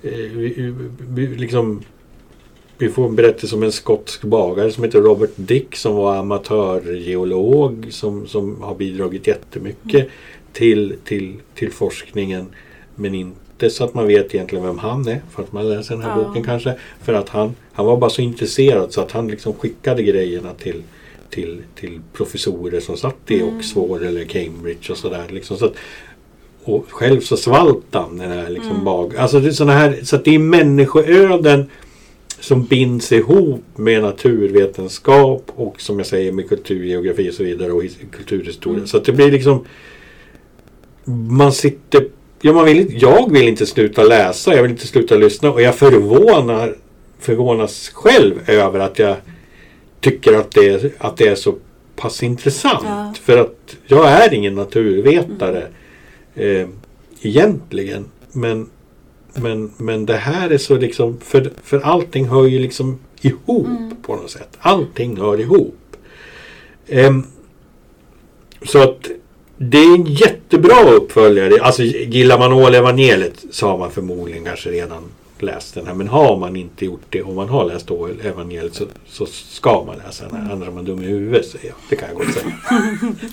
Eh, 0.02 0.10
vi, 0.12 0.74
vi, 1.08 1.26
liksom, 1.26 1.82
vi 2.78 2.88
får 2.88 3.08
en 3.08 3.16
berättelse 3.16 3.56
om 3.56 3.62
en 3.62 3.72
skotsk 3.72 4.22
bagare 4.22 4.70
som 4.70 4.84
heter 4.84 5.00
Robert 5.00 5.32
Dick 5.36 5.76
som 5.76 5.94
var 5.94 6.16
amatörgeolog 6.16 7.86
som, 7.90 8.26
som 8.26 8.62
har 8.62 8.74
bidragit 8.74 9.26
jättemycket 9.26 9.94
mm. 9.94 10.08
till, 10.52 10.96
till, 11.04 11.34
till 11.54 11.72
forskningen 11.72 12.46
men 12.94 13.14
inte 13.14 13.70
så 13.70 13.84
att 13.84 13.94
man 13.94 14.06
vet 14.06 14.34
egentligen 14.34 14.64
vem 14.64 14.78
han 14.78 15.08
är 15.08 15.20
för 15.30 15.42
att 15.42 15.52
man 15.52 15.68
läser 15.68 15.94
den 15.94 16.04
här 16.04 16.18
ja. 16.18 16.24
boken 16.24 16.42
kanske. 16.42 16.74
För 17.02 17.12
att 17.12 17.28
han, 17.28 17.54
han 17.72 17.86
var 17.86 17.96
bara 17.96 18.10
så 18.10 18.22
intresserad 18.22 18.92
så 18.92 19.00
att 19.00 19.12
han 19.12 19.28
liksom 19.28 19.52
skickade 19.52 20.02
grejerna 20.02 20.54
till 20.54 20.82
till, 21.34 21.62
till 21.74 22.00
professorer 22.12 22.80
som 22.80 22.96
satt 22.96 23.16
i 23.30 23.40
mm. 23.40 23.56
Oxford 23.56 24.02
eller 24.02 24.24
Cambridge 24.24 24.92
och 24.92 24.96
sådär. 24.96 25.24
Liksom, 25.30 25.56
så 25.56 25.70
och 26.64 26.86
själv 26.88 27.20
så 27.20 27.36
svalt 27.36 27.84
han 27.90 28.18
den 28.18 28.30
här 28.30 28.50
liksom 28.50 28.70
mm. 28.70 28.84
bag. 28.84 29.16
Alltså 29.16 29.40
det 29.40 29.48
är 29.48 29.52
såna 29.52 29.72
här, 29.72 29.98
så 30.02 30.16
att 30.16 30.24
det 30.24 30.34
är 30.34 30.38
människoöden 30.38 31.70
som 32.40 32.64
binds 32.64 33.12
ihop 33.12 33.64
med 33.76 34.02
naturvetenskap 34.02 35.52
och 35.56 35.80
som 35.80 35.98
jag 35.98 36.06
säger 36.06 36.32
med 36.32 36.48
kulturgeografi 36.48 37.30
och 37.30 37.34
så 37.34 37.44
vidare 37.44 37.72
och 37.72 37.82
kulturhistoria. 38.12 38.76
Mm. 38.76 38.86
Så 38.86 38.96
att 38.96 39.04
det 39.04 39.12
blir 39.12 39.32
liksom 39.32 39.64
man 41.28 41.52
sitter 41.52 42.08
Ja, 42.46 42.52
man 42.52 42.64
vill, 42.64 43.02
jag 43.02 43.32
vill 43.32 43.48
inte 43.48 43.66
sluta 43.66 44.02
läsa, 44.02 44.54
jag 44.54 44.62
vill 44.62 44.70
inte 44.70 44.86
sluta 44.86 45.14
lyssna 45.14 45.52
och 45.52 45.62
jag 45.62 45.74
förvånar, 45.74 46.76
förvånas 47.18 47.88
själv 47.88 48.50
över 48.50 48.80
att 48.80 48.98
jag 48.98 49.16
tycker 50.04 50.32
att 50.32 50.50
det 50.50 50.68
är, 50.68 50.90
att 50.98 51.16
det 51.16 51.28
är 51.28 51.34
så 51.34 51.54
pass 51.96 52.22
intressant. 52.22 52.84
Ja. 52.84 53.14
För 53.22 53.38
att 53.38 53.76
jag 53.86 54.10
är 54.10 54.34
ingen 54.34 54.54
naturvetare 54.54 55.66
mm. 56.34 56.62
eh, 56.62 56.68
egentligen. 57.22 58.04
Men, 58.32 58.70
men, 59.34 59.72
men 59.76 60.06
det 60.06 60.16
här 60.16 60.50
är 60.50 60.58
så 60.58 60.76
liksom, 60.76 61.20
för, 61.20 61.50
för 61.62 61.80
allting 61.80 62.28
hör 62.28 62.44
ju 62.44 62.58
liksom 62.58 62.98
ihop 63.20 63.66
mm. 63.66 63.96
på 64.02 64.16
något 64.16 64.30
sätt. 64.30 64.48
Allting 64.58 65.16
hör 65.16 65.40
ihop. 65.40 65.96
Eh, 66.86 67.18
så 68.62 68.82
att 68.82 69.10
det 69.56 69.78
är 69.78 69.94
en 69.94 70.04
jättebra 70.04 70.90
uppföljare. 70.90 71.62
Alltså 71.62 71.82
gillar 71.82 72.38
man 72.38 72.52
Ål-evangeliet 72.52 73.44
så 73.50 73.68
har 73.68 73.78
man 73.78 73.90
förmodligen 73.90 74.44
kanske 74.44 74.70
redan 74.70 75.02
läst 75.42 75.74
den 75.74 75.86
här. 75.86 75.94
Men 75.94 76.08
har 76.08 76.36
man 76.36 76.56
inte 76.56 76.84
gjort 76.84 77.02
det 77.10 77.22
och 77.22 77.34
man 77.34 77.48
har 77.48 77.64
läst 77.64 77.90
evangeliet 78.24 78.74
så, 78.74 78.84
så 79.06 79.26
ska 79.26 79.84
man 79.84 79.96
läsa 80.06 80.28
den 80.28 80.36
här. 80.36 80.52
Annars 80.52 80.68
är 80.68 80.72
man 80.72 80.84
dum 80.84 81.02
i 81.02 81.06
huvudet 81.06 81.46
säger 81.46 81.66
jag. 81.66 81.74
Det 81.88 81.96
kan 81.96 82.08
jag 82.08 82.16
gott 82.16 82.34
säga. 82.34 82.52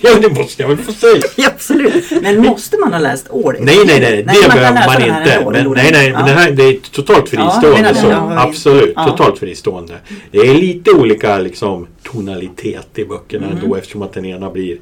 ja 0.00 0.28
det 0.28 0.38
måste 0.40 0.62
jag 0.62 0.68
väl 0.68 0.78
få 0.78 0.92
säga. 0.92 1.22
ja, 1.36 1.48
absolut. 1.48 2.22
Men 2.22 2.38
måste 2.38 2.76
man 2.76 2.92
ha 2.92 3.00
läst 3.00 3.30
år? 3.30 3.56
Nej 3.60 3.78
nej 3.86 4.00
nej. 4.00 4.16
Det 4.16 4.24
behöver 4.24 4.86
man, 4.86 5.02
inte. 5.02 5.50
Men, 5.50 5.72
nej 5.72 5.92
nej. 5.92 6.08
Ja. 6.08 6.18
Men 6.18 6.26
det 6.26 6.32
här 6.32 6.50
det 6.50 6.62
är 6.62 6.76
totalt 6.92 7.28
fristående. 7.28 7.94
Ja, 7.94 7.94
så. 7.94 8.10
Absolut. 8.48 8.92
Ja. 8.96 9.04
Totalt 9.04 9.38
fristående. 9.38 9.94
Det 10.30 10.38
är 10.38 10.54
lite 10.54 10.90
olika 10.90 11.38
liksom, 11.38 11.86
tonalitet 12.02 12.98
i 12.98 13.04
böckerna 13.04 13.46
mm. 13.46 13.58
ändå 13.58 13.76
eftersom 13.76 14.02
att 14.02 14.12
den 14.12 14.24
ena 14.24 14.50
blir 14.50 14.78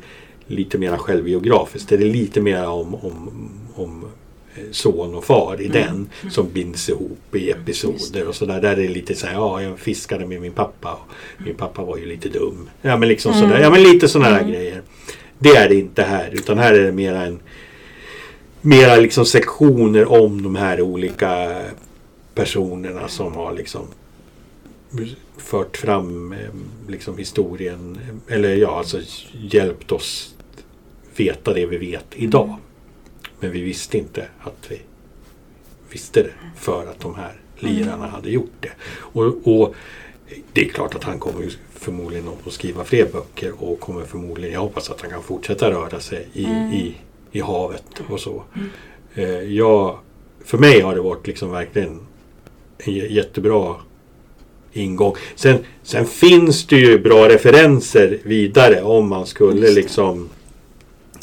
lite 0.46 0.78
mer 0.78 0.96
självbiografisk. 0.96 1.88
Det 1.88 1.94
är 1.94 1.98
lite 1.98 2.40
mer 2.40 2.68
om, 2.68 2.94
om, 2.94 3.30
om 3.74 4.04
son 4.70 5.14
och 5.14 5.24
far 5.24 5.60
i 5.60 5.66
mm. 5.66 5.82
den 5.82 6.10
som 6.30 6.52
binds 6.52 6.88
ihop 6.88 7.34
i 7.34 7.50
episoder 7.50 8.28
och 8.28 8.34
sådär. 8.34 8.60
Där 8.60 8.72
är 8.72 8.76
det 8.76 8.88
lite 8.88 9.14
så 9.14 9.26
här, 9.26 9.34
ja 9.34 9.62
jag 9.62 9.78
fiskade 9.78 10.26
med 10.26 10.40
min 10.40 10.52
pappa 10.52 10.92
och 10.92 11.42
min 11.46 11.54
pappa 11.54 11.82
var 11.82 11.96
ju 11.96 12.06
lite 12.06 12.28
dum. 12.28 12.70
Ja 12.82 12.96
men 12.96 13.08
liksom 13.08 13.32
mm. 13.32 13.44
sådär, 13.44 13.62
ja 13.62 13.70
men 13.70 13.82
lite 13.82 14.08
sådana 14.08 14.30
här 14.30 14.40
mm. 14.40 14.52
grejer. 14.52 14.82
Det 15.38 15.56
är 15.56 15.68
det 15.68 15.74
inte 15.74 16.02
här 16.02 16.30
utan 16.32 16.58
här 16.58 16.74
är 16.74 16.82
det 16.82 16.92
mera 16.92 17.22
en 17.22 17.40
mera 18.60 18.96
liksom 18.96 19.26
sektioner 19.26 20.12
om 20.12 20.42
de 20.42 20.56
här 20.56 20.80
olika 20.80 21.62
personerna 22.34 23.08
som 23.08 23.34
har 23.34 23.52
liksom 23.52 23.86
fört 25.36 25.76
fram 25.76 26.32
eh, 26.32 26.38
liksom 26.88 27.18
historien 27.18 27.98
eller 28.28 28.54
ja 28.54 28.78
alltså 28.78 29.00
hjälpt 29.32 29.92
oss 29.92 30.34
veta 31.16 31.54
det 31.54 31.66
vi 31.66 31.76
vet 31.76 32.06
idag. 32.14 32.56
Men 33.40 33.52
vi 33.52 33.60
visste 33.60 33.98
inte 33.98 34.28
att 34.40 34.66
vi 34.68 34.80
visste 35.90 36.22
det 36.22 36.32
för 36.56 36.86
att 36.86 37.00
de 37.00 37.14
här 37.14 37.32
lirarna 37.58 37.94
mm. 37.94 38.10
hade 38.10 38.30
gjort 38.30 38.52
det. 38.60 38.72
Och, 38.92 39.24
och, 39.44 39.74
det 40.52 40.60
är 40.60 40.68
klart 40.68 40.94
att 40.94 41.04
han 41.04 41.18
kommer 41.18 41.50
förmodligen 41.74 42.28
att 42.46 42.52
skriva 42.52 42.84
fler 42.84 43.06
böcker 43.12 43.52
och 43.64 43.80
kommer 43.80 44.04
förmodligen, 44.04 44.54
jag 44.54 44.60
hoppas 44.60 44.90
att 44.90 45.00
han 45.00 45.10
kan 45.10 45.22
fortsätta 45.22 45.70
röra 45.70 46.00
sig 46.00 46.28
i, 46.32 46.44
mm. 46.44 46.72
i, 46.72 46.96
i 47.32 47.40
havet 47.40 47.84
och 48.08 48.20
så. 48.20 48.42
Mm. 48.54 48.68
Eh, 49.14 49.54
jag, 49.54 49.98
för 50.44 50.58
mig 50.58 50.80
har 50.80 50.94
det 50.94 51.00
varit 51.00 51.26
liksom 51.26 51.50
verkligen 51.50 52.00
en 52.78 52.94
jättebra 52.94 53.76
ingång. 54.72 55.14
Sen, 55.34 55.58
sen 55.82 56.06
finns 56.06 56.66
det 56.66 56.76
ju 56.76 56.98
bra 56.98 57.28
referenser 57.28 58.18
vidare 58.22 58.82
om 58.82 59.08
man 59.08 59.26
skulle 59.26 59.70
liksom 59.70 60.28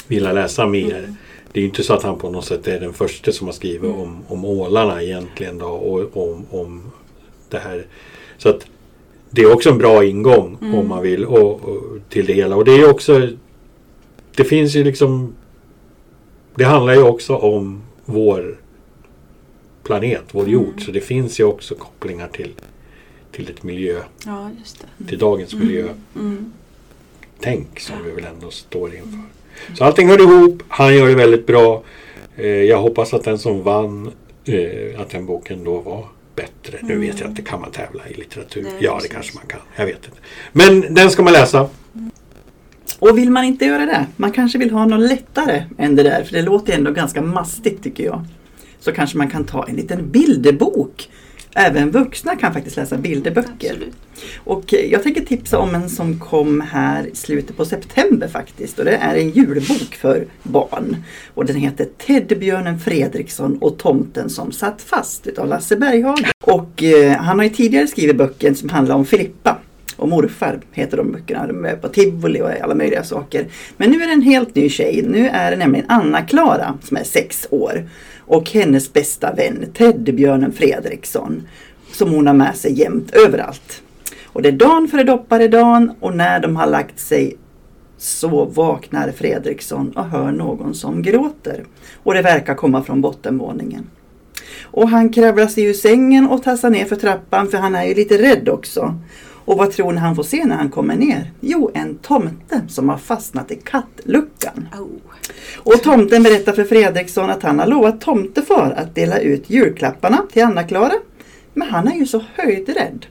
vilja 0.07 0.33
läsa 0.33 0.67
mer. 0.67 0.97
Mm 0.97 1.15
det 1.51 1.61
är 1.61 1.65
inte 1.65 1.83
så 1.83 1.93
att 1.93 2.03
han 2.03 2.17
på 2.17 2.29
något 2.29 2.45
sätt 2.45 2.67
är 2.67 2.79
den 2.79 2.93
första 2.93 3.31
som 3.31 3.47
har 3.47 3.53
skrivit 3.53 3.83
mm. 3.83 3.99
om, 3.99 4.23
om 4.27 4.45
ålarna 4.45 5.03
egentligen 5.03 5.57
då, 5.57 5.67
och 5.67 6.29
om, 6.29 6.45
om 6.51 6.91
det 7.49 7.57
här. 7.57 7.85
Så 8.37 8.49
att 8.49 8.65
det 9.29 9.41
är 9.41 9.53
också 9.53 9.69
en 9.69 9.77
bra 9.77 10.05
ingång 10.05 10.57
mm. 10.61 10.75
om 10.75 10.87
man 10.87 11.01
vill 11.01 11.25
och, 11.25 11.63
och, 11.63 11.83
till 12.09 12.25
det 12.25 12.33
hela. 12.33 12.55
Och 12.55 12.65
det 12.65 12.71
är 12.71 12.89
också 12.89 13.29
Det 14.35 14.43
finns 14.43 14.75
ju 14.75 14.83
liksom 14.83 15.35
Det 16.55 16.63
handlar 16.63 16.93
ju 16.93 17.03
också 17.03 17.35
om 17.35 17.81
vår 18.05 18.59
planet, 19.83 20.23
vår 20.31 20.41
mm. 20.41 20.53
jord. 20.53 20.85
Så 20.85 20.91
det 20.91 21.01
finns 21.01 21.39
ju 21.39 21.43
också 21.43 21.75
kopplingar 21.75 22.27
till 22.27 22.53
till 23.37 23.49
ett 23.49 23.63
miljö. 23.63 24.01
Ja, 24.25 24.51
till 25.07 25.17
dagens 25.17 25.53
mm. 25.53 25.67
miljö. 25.67 25.93
Mm. 26.15 26.53
Tänk 27.39 27.79
som 27.79 28.03
vi 28.03 28.11
väl 28.11 28.23
ändå 28.23 28.51
står 28.51 28.95
inför. 28.95 29.19
Så 29.73 29.83
allting 29.83 30.09
hör 30.09 30.21
ihop. 30.21 30.63
Han 30.67 30.95
gör 30.95 31.07
det 31.07 31.15
väldigt 31.15 31.45
bra. 31.47 31.83
Eh, 32.35 32.47
jag 32.47 32.81
hoppas 32.81 33.13
att 33.13 33.23
den 33.23 33.39
som 33.39 33.63
vann, 33.63 34.11
eh, 34.45 35.01
att 35.01 35.09
den 35.09 35.25
boken 35.25 35.63
då 35.63 35.79
var 35.79 36.05
bättre. 36.35 36.77
Nu 36.81 36.97
vet 36.97 37.19
jag 37.19 37.29
inte, 37.29 37.41
kan 37.41 37.61
man 37.61 37.71
tävla 37.71 38.07
i 38.09 38.13
litteratur? 38.13 38.63
Nej, 38.63 38.73
ja, 38.79 38.99
det 39.01 39.07
kanske 39.07 39.35
man 39.35 39.47
kan. 39.47 39.59
Jag 39.75 39.85
vet 39.85 40.05
inte. 40.05 40.17
Men 40.51 40.93
den 40.93 41.11
ska 41.11 41.23
man 41.23 41.33
läsa. 41.33 41.69
Och 42.99 43.17
vill 43.17 43.31
man 43.31 43.43
inte 43.43 43.65
göra 43.65 43.85
det, 43.85 44.05
man 44.15 44.31
kanske 44.31 44.57
vill 44.57 44.71
ha 44.71 44.85
något 44.85 45.09
lättare 45.09 45.63
än 45.77 45.95
det 45.95 46.03
där, 46.03 46.23
för 46.23 46.33
det 46.33 46.41
låter 46.41 46.73
ändå 46.73 46.91
ganska 46.91 47.21
mastigt 47.21 47.83
tycker 47.83 48.03
jag. 48.03 48.25
Så 48.79 48.91
kanske 48.91 49.17
man 49.17 49.29
kan 49.29 49.43
ta 49.43 49.67
en 49.67 49.75
liten 49.75 50.11
bilderbok 50.11 51.09
Även 51.59 51.91
vuxna 51.91 52.35
kan 52.35 52.53
faktiskt 52.53 52.77
läsa 52.77 52.97
bilderböcker. 52.97 53.71
Absolut. 53.71 53.95
Och 54.43 54.73
jag 54.73 55.03
tänker 55.03 55.21
tipsa 55.21 55.57
om 55.57 55.75
en 55.75 55.89
som 55.89 56.19
kom 56.19 56.61
här 56.61 57.07
i 57.07 57.15
slutet 57.15 57.57
på 57.57 57.65
september 57.65 58.27
faktiskt. 58.27 58.79
Och 58.79 58.85
det 58.85 58.95
är 58.95 59.15
en 59.15 59.29
julbok 59.29 59.95
för 59.95 60.27
barn. 60.43 60.97
Och 61.33 61.45
den 61.45 61.55
heter 61.55 61.87
Teddybjörnen 61.97 62.79
Fredriksson 62.79 63.57
och 63.57 63.77
tomten 63.77 64.29
som 64.29 64.51
satt 64.51 64.81
fast 64.81 65.27
utav 65.27 65.47
Lasse 65.47 65.75
Berghagen. 65.75 66.25
Och 66.43 66.83
eh, 66.83 67.17
han 67.17 67.39
har 67.39 67.43
ju 67.43 67.49
tidigare 67.49 67.87
skrivit 67.87 68.15
böcker 68.15 68.53
som 68.53 68.69
handlar 68.69 68.95
om 68.95 69.05
Filippa 69.05 69.57
och 69.97 70.09
morfar 70.09 70.59
heter 70.71 70.97
de 70.97 71.11
böckerna. 71.11 71.47
De 71.47 71.65
är 71.65 71.75
på 71.75 71.87
tivoli 71.87 72.41
och 72.41 72.49
alla 72.61 72.75
möjliga 72.75 73.03
saker. 73.03 73.47
Men 73.77 73.89
nu 73.89 74.01
är 74.01 74.07
det 74.07 74.13
en 74.13 74.21
helt 74.21 74.55
ny 74.55 74.69
tjej. 74.69 75.05
Nu 75.07 75.27
är 75.27 75.51
det 75.51 75.57
nämligen 75.57 75.85
Anna-Klara 75.89 76.77
som 76.83 76.97
är 76.97 77.03
sex 77.03 77.47
år 77.49 77.89
och 78.19 78.49
hennes 78.49 78.93
bästa 78.93 79.33
vän 79.33 79.65
Teddybjörnen 79.73 80.51
Fredriksson 80.51 81.47
som 81.91 82.11
hon 82.11 82.27
har 82.27 82.33
med 82.33 82.55
sig 82.55 82.79
jämt 82.79 83.11
överallt. 83.11 83.81
Och 84.25 84.41
det 84.41 84.49
är 84.49 84.53
dagen 84.53 84.87
före 84.87 85.03
dopparedagen 85.03 85.91
och 85.99 86.15
när 86.15 86.39
de 86.39 86.55
har 86.55 86.67
lagt 86.67 86.99
sig 86.99 87.37
så 87.97 88.45
vaknar 88.45 89.11
Fredriksson 89.11 89.91
och 89.91 90.05
hör 90.05 90.31
någon 90.31 90.75
som 90.75 91.01
gråter. 91.01 91.63
Och 92.03 92.13
det 92.13 92.21
verkar 92.21 92.55
komma 92.55 92.83
från 92.83 93.01
bottenvåningen. 93.01 93.89
Och 94.63 94.89
han 94.89 95.09
kravlar 95.09 95.47
sig 95.47 95.63
ur 95.63 95.73
sängen 95.73 96.27
och 96.27 96.43
tassar 96.43 96.69
ner 96.69 96.85
för 96.85 96.95
trappan 96.95 97.47
för 97.47 97.57
han 97.57 97.75
är 97.75 97.85
ju 97.85 97.93
lite 97.93 98.17
rädd 98.17 98.49
också. 98.49 98.95
Och 99.47 99.57
vad 99.57 99.71
tror 99.71 99.91
ni 99.91 99.99
han 99.99 100.15
får 100.15 100.23
se 100.23 100.45
när 100.45 100.55
han 100.55 100.69
kommer 100.69 100.95
ner? 100.95 101.31
Jo, 101.39 101.71
en 101.73 101.97
tomte 101.97 102.61
som 102.67 102.89
har 102.89 102.97
fastnat 102.97 103.51
i 103.51 103.55
kattluckan. 103.55 104.67
Oh. 104.73 104.87
Och 105.57 105.83
tomten 105.83 106.23
berättar 106.23 106.53
för 106.53 106.63
Fredriksson 106.63 107.29
att 107.29 107.43
han 107.43 107.59
har 107.59 107.67
lovat 107.67 108.01
tomtefar 108.01 108.73
att 108.77 108.95
dela 108.95 109.19
ut 109.19 109.49
julklapparna 109.49 110.25
till 110.31 110.43
Anna-Klara. 110.43 110.93
Men 111.53 111.69
han 111.69 111.87
är 111.87 111.95
ju 111.95 112.05
så 112.05 112.23
höjdrädd. 112.35 113.05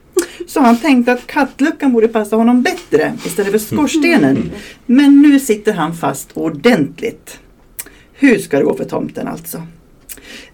Så 0.46 0.60
han 0.60 0.78
tänkte 0.78 1.12
att 1.12 1.26
kattluckan 1.26 1.92
borde 1.92 2.08
passa 2.08 2.36
honom 2.36 2.62
bättre 2.62 3.12
istället 3.26 3.52
för 3.52 3.58
skorstenen. 3.58 4.50
Men 4.86 5.22
nu 5.22 5.40
sitter 5.40 5.72
han 5.72 5.94
fast 5.94 6.30
ordentligt. 6.34 7.40
Hur 8.12 8.38
ska 8.38 8.58
det 8.58 8.64
gå 8.64 8.74
för 8.74 8.84
tomten 8.84 9.28
alltså? 9.28 9.62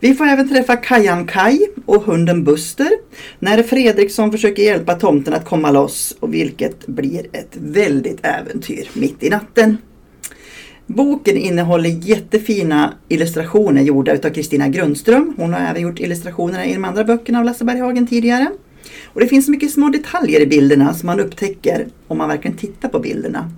Vi 0.01 0.14
får 0.14 0.27
även 0.27 0.49
träffa 0.49 0.77
Kajan 0.77 1.27
Kaj 1.27 1.68
och 1.87 2.03
hunden 2.03 2.45
Buster 2.45 2.91
när 3.39 3.62
Fredriksson 3.62 4.33
försöker 4.33 4.62
hjälpa 4.62 4.95
tomten 4.95 5.35
att 5.35 5.45
komma 5.45 5.70
loss 5.70 6.16
och 6.20 6.35
vilket 6.35 6.87
blir 6.87 7.27
ett 7.33 7.57
väldigt 7.61 8.18
äventyr 8.23 8.89
mitt 8.95 9.23
i 9.23 9.31
natten. 9.31 9.77
Boken 10.87 11.37
innehåller 11.37 11.91
jättefina 11.91 12.95
illustrationer 13.09 13.83
gjorda 13.83 14.12
av 14.12 14.31
Kristina 14.31 14.68
Grundström. 14.68 15.35
Hon 15.37 15.53
har 15.53 15.61
även 15.61 15.83
gjort 15.83 16.01
illustrationerna 16.01 16.66
i 16.66 16.75
de 16.75 16.85
andra 16.85 17.05
böckerna 17.05 17.39
av 17.39 17.45
Lasse 17.45 17.64
Berghagen 17.64 18.07
tidigare. 18.07 18.47
Och 19.05 19.20
det 19.20 19.27
finns 19.27 19.49
mycket 19.49 19.70
små 19.70 19.89
detaljer 19.89 20.41
i 20.41 20.47
bilderna 20.47 20.95
som 20.95 21.07
man 21.07 21.20
upptäcker 21.20 21.87
om 22.09 22.18
man 22.18 22.29
verkligen 22.29 22.57
tittar 22.57 22.89
på 22.89 22.99
bilderna. 22.99 23.51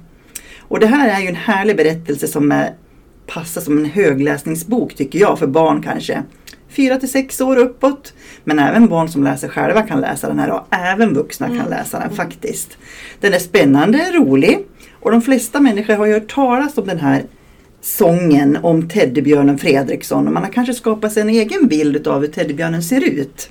Och 0.59 0.81
det 0.81 0.87
här 0.87 1.09
är 1.09 1.23
ju 1.23 1.29
en 1.29 1.35
härlig 1.35 1.77
berättelse 1.77 2.29
som 2.29 2.53
är, 2.53 2.75
passar 3.27 3.61
som 3.61 3.79
en 3.79 3.85
högläsningsbok 3.85 4.95
tycker 4.95 5.19
jag, 5.19 5.39
för 5.39 5.47
barn 5.47 5.83
kanske. 5.83 6.23
Fyra 6.69 6.97
till 6.97 7.11
sex 7.11 7.41
år 7.41 7.57
uppåt. 7.57 8.15
Men 8.45 8.59
även 8.59 8.89
barn 8.89 9.09
som 9.09 9.25
läser 9.25 9.49
själva 9.49 9.83
kan 9.83 10.01
läsa 10.01 10.29
den 10.29 10.39
här 10.39 10.51
och 10.51 10.67
även 10.71 11.15
vuxna 11.15 11.47
kan 11.47 11.71
läsa 11.71 11.99
den 11.99 12.11
faktiskt. 12.11 12.79
Den 13.21 13.35
är 13.35 13.39
spännande, 13.39 13.99
rolig 14.13 14.59
och 15.01 15.11
de 15.11 15.23
flesta 15.23 15.61
människor 15.61 15.95
har 15.95 16.07
ju 16.07 16.13
hört 16.13 16.35
talas 16.35 16.79
om 16.79 16.87
den 16.87 16.99
här 16.99 17.25
sången 17.81 18.59
om 18.63 18.89
teddybjörnen 18.89 19.59
Fredriksson 19.59 20.27
och 20.27 20.33
man 20.33 20.43
har 20.43 20.51
kanske 20.51 20.75
skapat 20.75 21.13
sig 21.13 21.23
en 21.23 21.29
egen 21.29 21.67
bild 21.67 22.07
av 22.07 22.21
hur 22.21 22.29
teddybjörnen 22.29 22.83
ser 22.83 23.05
ut. 23.05 23.51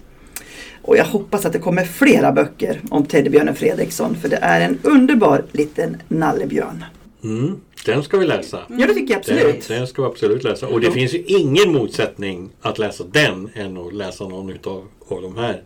Och 0.82 0.98
jag 0.98 1.06
hoppas 1.06 1.46
att 1.46 1.54
det 1.54 1.60
kommer 1.60 1.84
flera 1.84 2.32
böcker 2.32 2.82
om 2.90 3.06
teddybjörnen 3.06 3.56
Fredriksson 3.56 4.16
för 4.16 4.30
det 4.30 4.40
är 4.42 4.62
en 4.62 4.78
underbar 4.82 5.46
liten 5.52 5.98
nallebjörn. 6.08 6.86
Mm, 7.24 7.56
den 7.86 8.04
ska 8.04 8.18
vi 8.18 8.26
läsa. 8.26 8.60
Ja 8.70 8.88
det 8.88 8.94
tycker 8.94 9.14
jag 9.14 9.24
Den, 9.26 9.38
absolut. 9.38 9.68
den 9.68 9.88
ska 9.88 10.02
vi 10.02 10.08
absolut 10.08 10.44
läsa. 10.44 10.68
Och 10.68 10.80
det 10.80 10.88
Ja. 10.88 10.94
finns 10.94 11.14
ju 11.14 11.24
ingen 11.28 11.72
motsättning 11.72 12.50
att 12.62 12.78
läsa 12.80 13.04
den 13.12 13.50
än 13.54 13.78
att 13.78 13.94
läsa 13.94 14.28
någon 14.28 14.50
utav 14.50 14.88
av 15.10 15.22
de 15.22 15.38
här. 15.38 15.64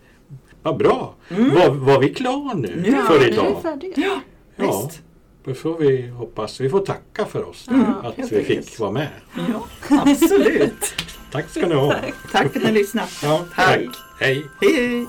Vad 0.64 0.78
bra! 0.78 1.16
Var, 1.30 1.70
var 1.70 2.00
vi 2.00 2.14
klar 2.14 2.56
nu 2.56 2.74
Mm. 2.74 2.94
Ja, 2.96 3.02
för 3.08 3.20
nu 3.20 3.26
är 3.26 3.30
idag? 3.32 3.56
vi 3.56 3.62
färdiga. 3.62 3.94
Ja, 3.96 4.20
Ja, 4.56 4.84
visst. 4.88 5.02
då 5.46 5.54
får 5.54 5.78
vi 5.78 6.08
hoppas. 6.08 6.60
Vi 6.60 6.70
får 6.70 6.80
tacka 6.80 7.26
för 7.26 7.50
oss 7.50 7.68
att 8.04 8.16
helt 8.18 8.32
vi 8.32 8.44
fick 8.44 8.80
vara 8.80 8.92
med. 8.92 9.08
Ja, 9.50 9.68
absolut. 9.90 10.94
Tack 11.32 11.50
ska 11.50 11.68
ni 11.68 11.76
ha. 11.76 11.96
Tack 12.32 12.52
för 12.54 12.60
att 12.60 12.66
ni 12.66 12.72
lyssnade. 12.72 13.08
Ja, 13.24 13.46
Tack. 13.56 13.68
tack. 13.68 13.80
Hej! 14.20 14.44
Hej 14.62 14.74
hej! 14.88 15.06